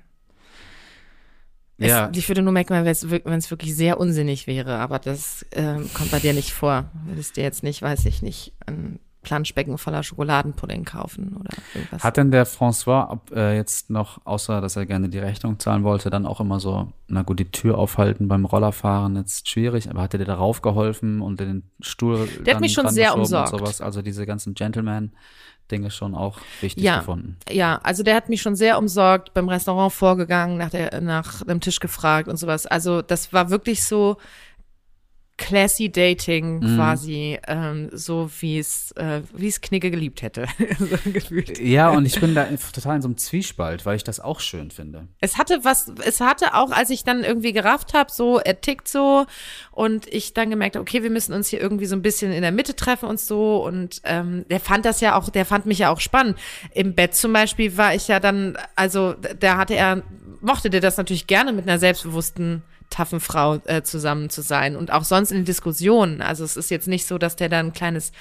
Ja. 1.77 2.09
Es, 2.09 2.17
ich 2.17 2.27
würde 2.27 2.41
nur 2.41 2.53
meckern, 2.53 2.85
wenn 2.85 2.91
es 3.37 3.51
wirklich 3.51 3.75
sehr 3.75 3.99
unsinnig 3.99 4.47
wäre, 4.47 4.77
aber 4.77 4.99
das 4.99 5.45
ähm, 5.51 5.89
kommt 5.93 6.11
bei 6.11 6.19
dir 6.19 6.33
nicht 6.33 6.53
vor. 6.53 6.89
Würdest 7.05 7.35
dir 7.35 7.43
jetzt 7.43 7.63
nicht, 7.63 7.81
weiß 7.81 8.05
ich 8.05 8.21
nicht, 8.21 8.53
ein 8.65 8.99
Planschbecken 9.23 9.77
voller 9.77 10.03
Schokoladenpudding 10.03 10.85
kaufen 10.85 11.35
oder 11.39 11.51
irgendwas. 11.73 12.03
Hat 12.03 12.17
denn 12.17 12.31
der 12.31 12.45
François 12.45 13.09
ob, 13.09 13.31
äh, 13.31 13.55
jetzt 13.55 13.89
noch, 13.89 14.19
außer 14.25 14.61
dass 14.61 14.75
er 14.75 14.85
gerne 14.85 15.09
die 15.09 15.19
Rechnung 15.19 15.59
zahlen 15.59 15.83
wollte, 15.83 16.09
dann 16.09 16.25
auch 16.25 16.39
immer 16.39 16.59
so, 16.59 16.91
na 17.07 17.23
gut, 17.23 17.39
die 17.39 17.49
Tür 17.51 17.77
aufhalten 17.77 18.27
beim 18.27 18.45
Rollerfahren 18.45 19.15
jetzt 19.15 19.49
schwierig, 19.49 19.89
aber 19.89 20.01
hat 20.01 20.13
er 20.13 20.19
dir 20.19 20.25
darauf 20.25 20.61
geholfen 20.61 21.21
und 21.21 21.39
den 21.39 21.63
Stuhl 21.79 22.27
Der 22.45 22.55
hat 22.55 22.61
mich 22.61 22.73
schon 22.73 22.89
sehr 22.89 23.15
umsorgt. 23.17 23.53
Und 23.53 23.59
sowas? 23.59 23.81
Also 23.81 24.01
diese 24.01 24.25
ganzen 24.25 24.53
Gentleman-Dinge 24.53 25.91
schon 25.91 26.15
auch 26.15 26.39
wichtig 26.61 26.83
Ja. 26.83 26.99
gefunden. 26.99 27.37
Ja, 27.49 27.79
also 27.83 28.03
der 28.03 28.15
hat 28.15 28.29
mich 28.29 28.41
schon 28.41 28.55
sehr 28.55 28.77
umsorgt, 28.77 29.33
beim 29.33 29.49
Restaurant 29.49 29.93
vorgegangen, 29.93 30.57
nach, 30.57 30.69
der, 30.69 31.01
nach 31.01 31.43
dem 31.43 31.59
Tisch 31.59 31.79
gefragt 31.79 32.27
und 32.27 32.37
sowas. 32.37 32.65
Also 32.65 33.01
das 33.01 33.33
war 33.33 33.49
wirklich 33.49 33.83
so 33.83 34.17
classy 35.37 35.91
Dating 35.91 36.59
Mhm. 36.59 36.75
quasi, 36.77 37.39
ähm, 37.47 37.89
so 37.91 38.29
wie 38.39 38.59
es 38.59 38.91
äh, 38.91 39.21
wie 39.33 39.47
es 39.47 39.61
Knigge 39.61 39.89
geliebt 39.89 40.21
hätte, 40.21 40.45
so 40.79 41.11
gefühlt. 41.11 41.59
Ja, 41.59 41.89
und 41.89 42.05
ich 42.05 42.19
bin 42.19 42.35
da 42.35 42.45
total 42.45 42.97
in 42.97 43.01
so 43.01 43.07
einem 43.07 43.17
Zwiespalt, 43.17 43.85
weil 43.85 43.95
ich 43.95 44.03
das 44.03 44.19
auch 44.19 44.39
schön 44.39 44.69
finde. 44.69 45.07
Es 45.21 45.37
hatte 45.37 45.59
was, 45.63 45.91
es 46.05 46.21
hatte 46.21 46.53
auch, 46.53 46.71
als 46.71 46.91
ich 46.91 47.03
dann 47.03 47.23
irgendwie 47.23 47.51
gerafft 47.51 47.93
habe, 47.95 48.11
so, 48.11 48.39
er 48.39 48.61
tickt 48.61 48.87
so 48.87 49.25
und 49.71 50.07
ich 50.07 50.33
dann 50.33 50.51
gemerkt 50.51 50.75
habe, 50.75 50.83
okay, 50.83 51.01
wir 51.01 51.09
müssen 51.09 51.33
uns 51.33 51.47
hier 51.47 51.59
irgendwie 51.59 51.87
so 51.87 51.95
ein 51.95 52.03
bisschen 52.03 52.31
in 52.31 52.43
der 52.43 52.51
Mitte 52.51 52.75
treffen 52.75 53.09
und 53.09 53.19
so 53.19 53.65
und 53.65 54.01
ähm, 54.03 54.45
der 54.49 54.59
fand 54.59 54.85
das 54.85 55.01
ja 55.01 55.17
auch, 55.17 55.29
der 55.29 55.45
fand 55.45 55.65
mich 55.65 55.79
ja 55.79 55.89
auch 55.89 55.99
spannend. 55.99 56.37
Im 56.73 56.93
Bett 56.93 57.15
zum 57.15 57.33
Beispiel 57.33 57.75
war 57.75 57.95
ich 57.95 58.07
ja 58.07 58.19
dann, 58.19 58.55
also 58.75 59.15
da 59.39 59.57
hatte 59.57 59.73
er, 59.75 60.03
mochte 60.41 60.69
der 60.69 60.81
das 60.81 60.97
natürlich 60.97 61.25
gerne 61.25 61.53
mit 61.53 61.67
einer 61.67 61.79
selbstbewussten 61.79 62.61
taffen 62.93 63.19
Frau 63.19 63.55
äh, 63.65 63.81
zusammen 63.81 64.29
zu 64.29 64.41
sein 64.41 64.75
und 64.75 64.91
auch 64.91 65.03
sonst 65.03 65.31
in 65.31 65.45
Diskussionen. 65.45 66.21
Also 66.21 66.43
es 66.43 66.55
ist 66.55 66.69
jetzt 66.69 66.87
nicht 66.87 67.07
so, 67.07 67.17
dass 67.17 67.35
der 67.35 67.49
da 67.49 67.59
ein 67.59 67.73
kleines 67.73 68.11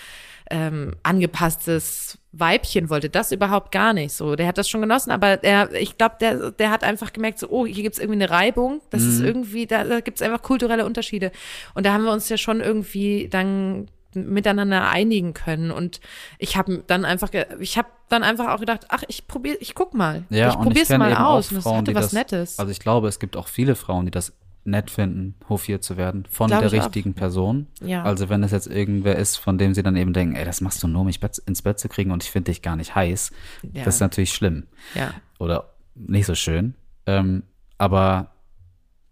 ähm, 0.51 0.95
angepasstes 1.03 2.19
Weibchen 2.33 2.89
wollte. 2.89 3.11
Das 3.11 3.33
überhaupt 3.33 3.71
gar 3.71 3.93
nicht 3.93 4.15
so. 4.15 4.35
Der 4.35 4.47
hat 4.47 4.59
das 4.59 4.69
schon 4.69 4.81
genossen, 4.81 5.11
aber 5.11 5.45
er, 5.45 5.73
ich 5.75 5.99
glaube, 5.99 6.17
der, 6.21 6.51
der 6.53 6.71
hat 6.71 6.85
einfach 6.85 7.13
gemerkt, 7.13 7.39
so, 7.39 7.49
oh, 7.51 7.67
hier 7.67 7.83
gibt's 7.83 7.99
irgendwie 7.99 8.23
eine 8.23 8.31
Reibung. 8.31 8.81
Das 8.91 9.03
ist 9.03 9.21
irgendwie, 9.21 9.67
da, 9.67 9.85
da 9.85 10.01
gibt's 10.01 10.23
einfach 10.23 10.43
kulturelle 10.43 10.87
Unterschiede. 10.87 11.33
Und 11.75 11.85
da 11.85 11.93
haben 11.93 12.05
wir 12.05 12.13
uns 12.13 12.29
ja 12.29 12.39
schon 12.39 12.61
irgendwie 12.61 13.29
dann 13.29 13.89
miteinander 14.15 14.91
einigen 14.91 15.33
können 15.33 15.71
und 15.71 16.01
ich 16.39 16.59
habe 16.59 16.85
dann 16.87 17.07
einfach 17.07 17.31
ich 17.61 17.79
habe 17.79 17.89
dann 18.11 18.23
einfach 18.23 18.49
auch 18.53 18.61
gedacht 18.61 18.85
ach 18.91 19.03
ich 19.09 19.27
probiere 19.27 19.57
ich 19.61 19.75
guck 19.75 19.95
mal 19.95 20.25
Ja, 20.29 20.51
ich 20.51 20.57
und 20.57 20.65
probier's 20.65 20.89
kenn 20.89 20.99
mal 20.99 21.17
aus 21.17 21.51
und 21.51 21.57
das 21.57 21.65
Frauen, 21.65 21.79
hatte 21.79 21.95
was 21.95 22.05
das, 22.07 22.13
Nettes 22.13 22.59
Also 22.59 22.71
ich 22.71 22.81
glaube, 22.81 23.09
es 23.09 23.19
gibt 23.19 23.39
auch 23.39 23.49
viele 23.49 23.75
Frauen, 23.75 24.05
die 24.05 24.11
das 24.11 24.35
nett 24.65 24.91
finden, 24.91 25.35
hofiert 25.49 25.83
zu 25.83 25.97
werden 25.97 26.25
von 26.31 26.49
Glaube 26.49 26.69
der 26.69 26.73
ich 26.73 26.81
auch. 26.81 26.87
richtigen 26.87 27.15
Person. 27.15 27.67
Ja. 27.81 28.05
Also 28.05 28.29
wenn 28.29 28.43
es 28.43 28.53
jetzt 28.53 28.69
irgendwer 28.69 29.17
ist, 29.17 29.37
von 29.37 29.59
dem 29.59 29.75
sie 29.75 29.83
dann 29.83 29.97
eben 29.97 30.13
denken, 30.13 30.37
ey, 30.37 30.45
das 30.45 30.61
machst 30.61 30.83
du 30.83 30.89
nur, 30.89 31.01
um 31.01 31.07
mich 31.07 31.21
ins 31.47 31.63
Bett 31.63 31.79
zu 31.79 31.89
kriegen 31.89 32.11
und 32.13 32.23
ich 32.23 32.31
finde 32.31 32.51
dich 32.51 32.63
gar 32.63 32.77
nicht 32.77 32.95
heiß. 32.95 33.33
Ja. 33.73 33.85
Das 33.85 33.97
ist 33.97 34.01
natürlich 34.01 34.33
schlimm 34.33 34.67
ja 34.95 35.13
oder 35.43 35.75
nicht 35.95 36.27
so 36.27 36.35
schön. 36.35 36.75
Ähm, 37.07 37.43
aber 37.79 38.31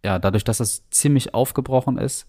ja, 0.05 0.19
dadurch, 0.19 0.45
dass 0.45 0.61
es 0.61 0.89
ziemlich 0.91 1.35
aufgebrochen 1.35 1.99
ist 1.99 2.27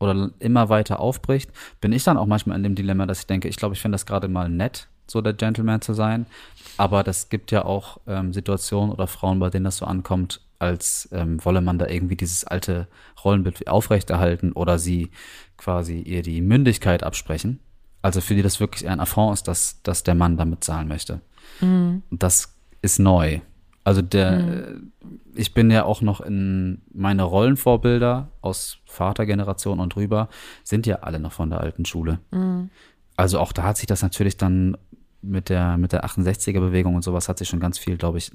oder 0.00 0.30
immer 0.38 0.68
weiter 0.70 0.98
aufbricht, 0.98 1.50
bin 1.80 1.92
ich 1.92 2.02
dann 2.02 2.16
auch 2.16 2.26
manchmal 2.26 2.56
in 2.56 2.62
dem 2.62 2.74
Dilemma, 2.74 3.06
dass 3.06 3.20
ich 3.20 3.26
denke, 3.26 3.48
ich 3.48 3.56
glaube, 3.56 3.74
ich 3.74 3.82
finde 3.82 3.94
das 3.94 4.06
gerade 4.06 4.28
mal 4.28 4.48
nett, 4.48 4.88
so 5.06 5.20
der 5.20 5.34
Gentleman 5.34 5.82
zu 5.82 5.92
sein. 5.92 6.26
Aber 6.78 7.02
das 7.04 7.28
gibt 7.28 7.50
ja 7.50 7.64
auch 7.64 7.98
ähm, 8.06 8.32
Situationen 8.32 8.90
oder 8.90 9.06
Frauen, 9.06 9.38
bei 9.38 9.50
denen 9.50 9.64
das 9.64 9.76
so 9.76 9.84
ankommt, 9.84 10.40
als 10.62 11.08
ähm, 11.12 11.44
wolle 11.44 11.60
man 11.60 11.78
da 11.78 11.88
irgendwie 11.88 12.16
dieses 12.16 12.44
alte 12.44 12.86
Rollenbild 13.24 13.66
aufrechterhalten 13.66 14.52
oder 14.52 14.78
sie 14.78 15.10
quasi 15.56 16.00
ihr 16.00 16.22
die 16.22 16.40
Mündigkeit 16.40 17.02
absprechen. 17.02 17.58
Also 18.00 18.20
für 18.20 18.34
die 18.34 18.42
das 18.42 18.60
wirklich 18.60 18.84
eher 18.84 18.92
ein 18.92 19.00
Affront 19.00 19.34
ist, 19.34 19.48
dass, 19.48 19.82
dass 19.82 20.04
der 20.04 20.14
Mann 20.14 20.36
damit 20.36 20.62
zahlen 20.62 20.88
möchte. 20.88 21.20
Und 22.10 22.22
das 22.22 22.54
ist 22.80 23.00
neu. 23.00 23.40
Also 23.84 24.02
der, 24.02 24.38
äh, 24.38 24.74
ich 25.34 25.52
bin 25.52 25.70
ja 25.70 25.84
auch 25.84 26.00
noch 26.00 26.20
in 26.20 26.82
meine 26.92 27.24
Rollenvorbilder 27.24 28.28
aus 28.40 28.78
Vatergeneration 28.86 29.80
und 29.80 29.94
drüber, 29.94 30.28
sind 30.62 30.86
ja 30.86 30.96
alle 30.96 31.18
noch 31.18 31.32
von 31.32 31.50
der 31.50 31.60
alten 31.60 31.84
Schule. 31.84 32.20
Also 33.16 33.40
auch 33.40 33.52
da 33.52 33.64
hat 33.64 33.76
sich 33.76 33.86
das 33.86 34.02
natürlich 34.02 34.36
dann 34.36 34.76
mit 35.22 35.48
der, 35.48 35.76
mit 35.76 35.92
der 35.92 36.04
68er 36.04 36.60
Bewegung 36.60 36.94
und 36.94 37.02
sowas 37.02 37.28
hat 37.28 37.38
sich 37.38 37.48
schon 37.48 37.60
ganz 37.60 37.78
viel, 37.78 37.96
glaube 37.96 38.18
ich, 38.18 38.30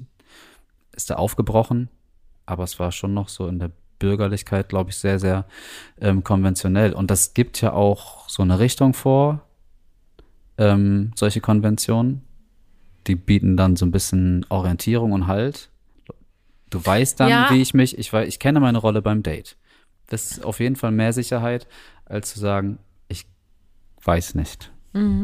ist 0.94 1.10
da 1.10 1.14
aufgebrochen. 1.14 1.88
Aber 2.48 2.64
es 2.64 2.78
war 2.78 2.92
schon 2.92 3.12
noch 3.12 3.28
so 3.28 3.46
in 3.46 3.58
der 3.58 3.70
Bürgerlichkeit, 3.98 4.68
glaube 4.70 4.90
ich, 4.90 4.96
sehr, 4.96 5.18
sehr 5.18 5.44
ähm, 6.00 6.24
konventionell. 6.24 6.92
Und 6.94 7.10
das 7.10 7.34
gibt 7.34 7.60
ja 7.60 7.72
auch 7.72 8.28
so 8.28 8.42
eine 8.42 8.58
Richtung 8.58 8.94
vor, 8.94 9.42
ähm, 10.56 11.12
solche 11.14 11.40
Konventionen. 11.40 12.22
Die 13.06 13.16
bieten 13.16 13.56
dann 13.56 13.76
so 13.76 13.84
ein 13.86 13.90
bisschen 13.90 14.46
Orientierung 14.48 15.12
und 15.12 15.26
Halt. 15.26 15.70
Du 16.70 16.84
weißt 16.84 17.20
dann, 17.20 17.28
Ja. 17.28 17.46
wie 17.50 17.60
ich 17.60 17.74
mich, 17.74 17.98
ich, 17.98 18.12
wei- 18.12 18.26
ich 18.26 18.38
kenne 18.38 18.60
meine 18.60 18.78
Rolle 18.78 19.02
beim 19.02 19.22
Date. 19.22 19.56
Das 20.06 20.30
ist 20.32 20.44
auf 20.44 20.60
jeden 20.60 20.76
Fall 20.76 20.90
mehr 20.90 21.12
Sicherheit, 21.12 21.66
als 22.06 22.32
zu 22.32 22.40
sagen, 22.40 22.78
ich 23.08 23.26
weiß 24.04 24.34
nicht, 24.36 24.72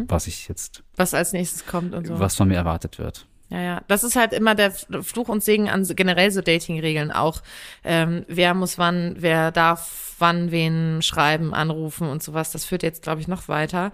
was 0.09 0.27
ich 0.27 0.47
jetzt, 0.49 0.83
was 0.97 1.15
als 1.15 1.33
nächstes 1.33 1.67
kommt 1.67 1.95
und 1.95 2.07
so 2.07 2.19
was 2.21 2.37
von 2.37 2.49
mir 2.49 2.55
erwartet 2.57 2.99
wird. 2.99 3.27
Ja, 3.51 3.61
ja. 3.61 3.83
Das 3.89 4.05
ist 4.05 4.17
halt 4.17 4.33
immer 4.33 4.55
der 4.55 4.71
Fluch 4.71 5.29
und 5.29 5.43
Segen 5.45 5.69
an 5.69 5.85
generell 5.95 6.31
so 6.31 6.41
Dating-Regeln 6.41 7.13
auch. 7.13 7.43
Ähm, 7.85 8.25
wer 8.29 8.55
muss 8.55 8.79
wann, 8.79 9.17
wer 9.19 9.53
darf 9.53 10.15
wann 10.19 10.51
wen 10.51 11.03
schreiben, 11.03 11.55
anrufen 11.55 12.09
und 12.09 12.23
sowas. 12.23 12.53
Das 12.53 12.65
führt 12.65 12.83
jetzt, 12.83 13.03
glaube 13.03 13.21
ich, 13.21 13.29
noch 13.29 13.49
weiter. 13.49 13.93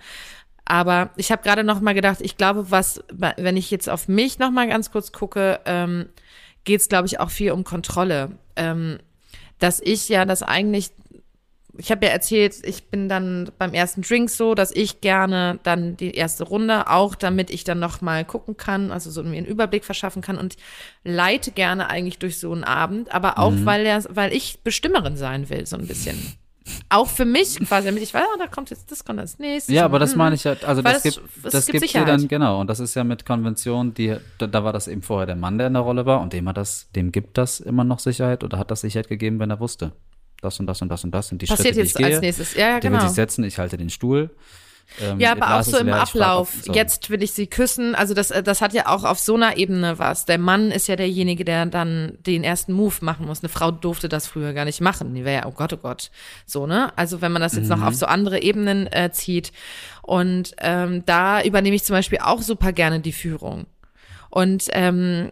Aber 0.65 1.11
ich 1.17 1.33
habe 1.33 1.43
gerade 1.43 1.65
noch 1.65 1.81
mal 1.81 1.95
gedacht, 1.95 2.19
ich 2.21 2.37
glaube, 2.37 2.71
was, 2.71 3.03
wenn 3.11 3.57
ich 3.57 3.71
jetzt 3.71 3.89
auf 3.89 4.07
mich 4.07 4.39
noch 4.39 4.51
mal 4.51 4.69
ganz 4.69 4.93
kurz 4.93 5.11
gucke, 5.11 5.61
ähm, 5.65 6.09
geht 6.65 6.81
es, 6.81 6.89
glaube 6.89 7.07
ich, 7.07 7.19
auch 7.19 7.31
viel 7.31 7.53
um 7.53 7.65
Kontrolle. 7.65 8.39
Ähm, 8.57 8.99
dass 9.59 9.81
ich 9.81 10.09
ja 10.09 10.25
das 10.25 10.43
eigentlich 10.43 10.91
ich 11.81 11.91
habe 11.91 12.07
ja 12.07 12.13
erzählt, 12.13 12.55
ich 12.65 12.85
bin 12.91 13.09
dann 13.09 13.51
beim 13.59 13.73
ersten 13.75 14.03
Drink 14.03 14.31
so, 14.31 14.55
dass 14.55 14.71
ich 14.71 15.01
gerne 15.01 15.59
dann 15.63 15.97
die 15.97 16.13
erste 16.15 16.45
Runde, 16.45 16.89
auch 16.89 17.15
damit 17.15 17.51
ich 17.51 17.65
dann 17.65 17.79
noch 17.81 18.01
mal 18.01 18.25
gucken 18.25 18.57
kann, 18.57 18.93
also 18.93 19.11
so 19.11 19.23
mir 19.23 19.37
einen 19.39 19.47
Überblick 19.47 19.85
verschaffen 19.85 20.23
kann 20.23 20.39
und 20.39 20.57
leite 21.05 21.51
gerne 21.51 21.89
eigentlich 21.91 22.19
durch 22.19 22.39
so 22.39 22.53
einen 22.53 22.65
Abend, 22.65 23.13
aber 23.15 23.39
auch 23.39 23.53
weil 23.65 23.85
der, 23.85 24.05
weil 24.11 24.33
ich 24.33 24.61
Bestimmerin 24.63 25.17
sein 25.17 25.49
will, 25.51 25.67
so 25.67 25.77
ein 25.77 25.87
bisschen. 25.87 26.17
Auch 26.89 27.09
für 27.09 27.25
mich 27.25 27.59
quasi, 27.61 27.87
damit 27.89 28.03
ich 28.03 28.15
weiß, 28.15 28.23
ah, 28.23 28.39
da 28.39 28.47
kommt 28.47 28.71
jetzt, 28.71 28.93
das 28.93 29.05
kommt 29.05 29.19
als 29.19 29.39
nächstes. 29.39 29.75
Ja, 29.75 29.85
aber 29.87 29.99
das 29.99 30.13
Mhm. 30.13 30.19
meine 30.19 30.35
ich 30.37 30.45
ja, 30.45 30.55
also 30.65 30.85
Weil 30.85 30.93
das 30.93 31.05
es- 31.05 31.15
gibt, 31.17 31.29
es 31.47 31.53
das 31.53 31.67
gibt 31.67 31.77
dir 31.77 31.81
Sicherheit. 31.81 32.09
dann, 32.09 32.29
genau, 32.29 32.61
und 32.61 32.69
das 32.69 32.79
ist 32.79 32.95
ja 32.95 33.03
mit 33.03 33.27
Konventionen, 33.27 33.95
die, 33.95 34.17
da, 34.39 34.47
da 34.47 34.63
war 34.63 34.73
das 34.73 34.87
eben 34.87 35.03
vorher 35.03 35.27
der 35.27 35.37
Mann, 35.37 35.59
der 35.59 35.67
in 35.69 35.73
der 35.73 35.83
Rolle 35.83 36.07
war 36.07 36.21
und 36.21 36.33
dem 36.33 36.47
hat 36.49 36.57
das, 36.59 36.89
dem 36.95 37.11
gibt 37.11 37.39
das 37.39 37.59
immer 37.59 37.83
noch 37.83 37.99
Sicherheit 37.99 38.45
oder 38.45 38.59
hat 38.59 38.71
das 38.71 38.83
Sicherheit 38.83 39.09
gegeben, 39.09 39.41
wenn 39.41 39.51
er 39.51 39.59
wusste. 39.59 39.93
Das 40.41 40.59
und 40.59 40.67
das 40.67 40.81
und 40.83 40.89
das 40.89 41.05
und 41.05 41.11
das 41.13 41.29
sind 41.29 41.43
die 41.43 41.47
Passiert 41.47 41.75
Schritte, 41.75 41.75
die 41.75 41.81
jetzt 41.81 41.91
ich 41.91 41.97
gehe. 41.97 42.07
als 42.15 42.21
nächstes. 42.21 42.55
Ja, 42.55 42.61
ja, 42.61 42.81
Der 42.81 42.91
genau. 42.91 43.03
will 43.03 43.09
sich 43.09 43.17
setzen, 43.17 43.45
ich 43.45 43.59
halte 43.59 43.77
den 43.77 43.91
Stuhl. 43.91 44.31
Ähm, 45.01 45.21
Ja, 45.21 45.33
aber 45.33 45.57
auch 45.57 45.63
so 45.63 45.79
im 45.79 45.93
Ablauf. 45.93 46.53
so. 46.65 46.73
Jetzt 46.73 47.11
will 47.11 47.23
ich 47.23 47.33
sie 47.33 47.47
küssen. 47.47 47.95
Also 47.95 48.13
das, 48.15 48.31
äh, 48.31 48.43
das 48.43 48.61
hat 48.61 48.73
ja 48.73 48.89
auch 48.89 49.05
auf 49.05 49.19
so 49.19 49.35
einer 49.37 49.57
Ebene 49.57 49.99
was. 49.99 50.25
Der 50.25 50.39
Mann 50.39 50.71
ist 50.71 50.89
ja 50.89 50.97
derjenige, 50.97 51.45
der 51.45 51.67
dann 51.67 52.19
den 52.27 52.43
ersten 52.43 52.73
Move 52.73 52.97
machen 53.03 53.27
muss. 53.27 53.41
Eine 53.43 53.51
Frau 53.51 53.71
durfte 53.71 54.09
das 54.09 54.27
früher 54.27 54.53
gar 54.53 54.65
nicht 54.65 54.81
machen. 54.81 55.15
Die 55.15 55.25
wäre 55.25 55.43
ja, 55.43 55.47
oh 55.47 55.53
Gott, 55.53 55.73
oh 55.73 55.77
Gott. 55.77 56.11
So, 56.47 56.67
ne? 56.67 56.93
Also 56.97 57.21
wenn 57.21 57.31
man 57.33 57.43
das 57.43 57.55
jetzt 57.55 57.69
noch 57.69 57.83
auf 57.83 57.95
so 57.95 58.07
andere 58.07 58.43
Ebenen 58.43 58.87
äh, 58.89 59.11
zieht. 59.13 59.53
Und 60.03 60.55
ähm, 60.59 61.05
da 61.07 61.43
übernehme 61.43 61.77
ich 61.77 61.85
zum 61.85 61.95
Beispiel 61.95 62.19
auch 62.21 62.43
super 62.43 62.73
gerne 62.73 62.99
die 63.01 63.13
Führung. 63.13 63.67
Und 64.29 64.69
ähm, 64.73 65.31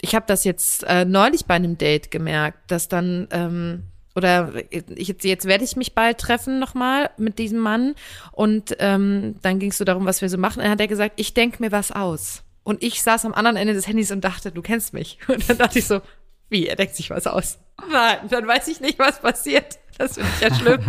ich 0.00 0.14
habe 0.14 0.24
das 0.26 0.44
jetzt 0.44 0.84
äh, 0.84 1.04
neulich 1.04 1.44
bei 1.44 1.54
einem 1.54 1.76
Date 1.78 2.10
gemerkt, 2.10 2.70
dass 2.70 2.88
dann 2.88 3.28
ähm, 3.32 3.82
oder 4.14 4.52
jetzt, 4.70 5.24
jetzt 5.24 5.44
werde 5.46 5.64
ich 5.64 5.76
mich 5.76 5.94
bald 5.94 6.18
treffen 6.18 6.58
nochmal 6.58 7.10
mit 7.16 7.38
diesem 7.38 7.58
Mann 7.58 7.94
und 8.32 8.76
ähm, 8.78 9.36
dann 9.42 9.58
ging 9.58 9.70
es 9.70 9.78
so 9.78 9.84
darum, 9.84 10.06
was 10.06 10.20
wir 10.20 10.28
so 10.28 10.38
machen. 10.38 10.58
Und 10.58 10.64
dann 10.64 10.72
hat 10.72 10.80
er 10.80 10.88
gesagt, 10.88 11.14
ich 11.16 11.34
denke 11.34 11.62
mir 11.62 11.72
was 11.72 11.92
aus. 11.92 12.42
Und 12.64 12.82
ich 12.82 13.02
saß 13.02 13.24
am 13.24 13.34
anderen 13.34 13.56
Ende 13.56 13.74
des 13.74 13.88
Handys 13.88 14.12
und 14.12 14.22
dachte, 14.22 14.52
du 14.52 14.62
kennst 14.62 14.94
mich. 14.94 15.18
Und 15.28 15.48
dann 15.48 15.58
dachte 15.58 15.80
ich 15.80 15.86
so, 15.86 16.00
wie, 16.48 16.68
er 16.68 16.76
denkt 16.76 16.94
sich 16.94 17.10
was 17.10 17.26
aus? 17.26 17.58
Nein, 17.90 18.18
dann 18.28 18.46
weiß 18.46 18.68
ich 18.68 18.80
nicht, 18.80 18.98
was 18.98 19.20
passiert. 19.20 19.78
Das 19.98 20.14
finde 20.14 20.30
ich 20.36 20.40
ja 20.40 20.54
schlimm. 20.54 20.80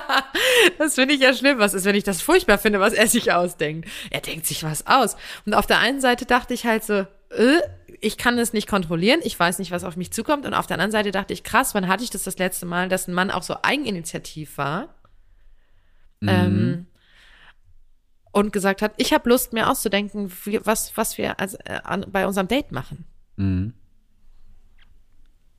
das 0.78 0.94
finde 0.94 1.14
ich 1.14 1.20
ja 1.20 1.34
schlimm. 1.34 1.58
Was 1.58 1.74
ist, 1.74 1.84
wenn 1.84 1.96
ich 1.96 2.04
das 2.04 2.22
furchtbar 2.22 2.58
finde, 2.58 2.78
was 2.78 2.92
er 2.92 3.06
sich 3.06 3.32
ausdenkt? 3.32 3.88
Er 4.10 4.20
denkt 4.20 4.46
sich 4.46 4.62
was 4.62 4.86
aus. 4.86 5.16
Und 5.44 5.54
auf 5.54 5.66
der 5.66 5.78
einen 5.78 6.00
Seite 6.00 6.24
dachte 6.26 6.54
ich 6.54 6.66
halt 6.66 6.84
so, 6.84 7.06
äh, 7.30 7.60
ich 8.02 8.18
kann 8.18 8.36
es 8.38 8.52
nicht 8.52 8.68
kontrollieren, 8.68 9.20
ich 9.22 9.38
weiß 9.38 9.60
nicht, 9.60 9.70
was 9.70 9.84
auf 9.84 9.96
mich 9.96 10.10
zukommt. 10.10 10.44
Und 10.44 10.54
auf 10.54 10.66
der 10.66 10.74
anderen 10.74 10.90
Seite 10.90 11.12
dachte 11.12 11.32
ich, 11.32 11.44
krass, 11.44 11.74
wann 11.74 11.88
hatte 11.88 12.02
ich 12.02 12.10
das 12.10 12.24
das 12.24 12.36
letzte 12.36 12.66
Mal, 12.66 12.88
dass 12.88 13.08
ein 13.08 13.14
Mann 13.14 13.30
auch 13.30 13.44
so 13.44 13.56
eigeninitiativ 13.62 14.58
war 14.58 14.94
ähm, 16.20 16.86
und 18.32 18.52
gesagt 18.52 18.82
hat, 18.82 18.94
ich 18.96 19.12
habe 19.12 19.28
Lust, 19.28 19.52
mir 19.52 19.70
auszudenken, 19.70 20.32
wie, 20.44 20.60
was, 20.64 20.96
was 20.96 21.16
wir 21.16 21.38
als, 21.38 21.54
äh, 21.54 21.80
an, 21.84 22.04
bei 22.10 22.26
unserem 22.26 22.48
Date 22.48 22.72
machen. 22.72 23.04
Mhm. 23.36 23.72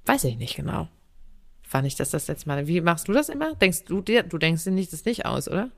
Weiß 0.05 0.25
ich 0.25 0.37
nicht 0.37 0.55
genau. 0.55 0.89
Fand 1.61 1.87
ich 1.87 1.95
das 1.95 2.11
das 2.11 2.27
letzte 2.27 2.49
Mal. 2.49 2.67
Wie 2.67 2.81
machst 2.81 3.07
du 3.07 3.13
das 3.13 3.29
immer? 3.29 3.55
Denkst 3.55 3.85
du 3.85 4.01
dir, 4.01 4.21
du 4.21 4.37
denkst 4.37 4.65
dir 4.65 4.71
nicht 4.71 4.91
das 4.91 5.05
nicht 5.05 5.25
aus, 5.25 5.47
oder? 5.47 5.69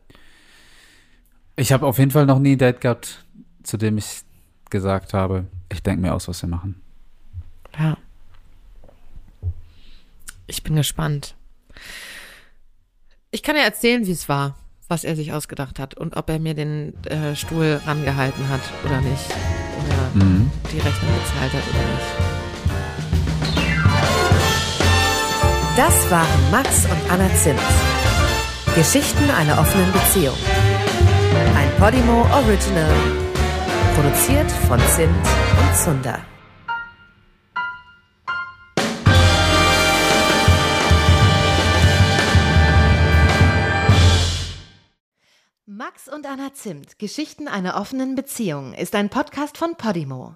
Ich 1.55 1.71
habe 1.71 1.85
auf 1.85 1.99
jeden 1.99 2.11
Fall 2.11 2.25
noch 2.25 2.39
nie 2.39 2.53
ein 2.53 2.57
Date 2.57 2.81
gehabt, 2.81 3.23
zu 3.61 3.77
dem 3.77 3.99
ich 3.99 4.23
gesagt 4.69 5.13
habe, 5.13 5.45
ich 5.71 5.81
denke 5.83 6.01
mir 6.01 6.13
aus, 6.13 6.27
was 6.27 6.41
wir 6.41 6.49
machen. 6.49 6.81
Ja. 7.77 7.97
Ich 10.47 10.63
bin 10.63 10.75
gespannt. 10.75 11.35
Ich 13.31 13.43
kann 13.43 13.55
ja 13.55 13.63
erzählen, 13.63 14.05
wie 14.05 14.11
es 14.11 14.29
war, 14.29 14.55
was 14.87 15.03
er 15.03 15.15
sich 15.15 15.33
ausgedacht 15.33 15.79
hat 15.79 15.95
und 15.95 16.15
ob 16.15 16.29
er 16.29 16.39
mir 16.39 16.53
den 16.53 16.93
äh, 17.05 17.35
Stuhl 17.35 17.81
rangehalten 17.85 18.47
hat 18.49 18.61
oder 18.85 19.01
nicht. 19.01 19.25
Oder 19.85 20.23
Mhm. 20.25 20.49
die 20.71 20.77
Rechnung 20.79 21.11
bezahlt 21.23 21.53
hat 21.53 21.63
oder 21.69 21.83
nicht. 21.93 22.35
Das 25.75 26.09
waren 26.09 26.51
Max 26.51 26.85
und 26.85 27.11
Anna 27.11 27.27
Zimt. 27.35 27.59
Geschichten 28.75 29.29
einer 29.31 29.59
offenen 29.59 29.91
Beziehung. 29.91 30.35
Ein 31.55 31.69
Podimo 31.77 32.21
Original. 32.33 32.93
Produziert 33.95 34.51
von 34.67 34.77
Zimt 34.89 35.15
und 35.15 35.77
Zunder. 35.77 36.25
Max 45.65 46.09
und 46.09 46.25
Anna 46.25 46.53
Zimt, 46.53 46.99
Geschichten 46.99 47.47
einer 47.47 47.79
offenen 47.79 48.15
Beziehung, 48.15 48.73
ist 48.73 48.95
ein 48.95 49.09
Podcast 49.09 49.57
von 49.57 49.75
Podimo. 49.77 50.35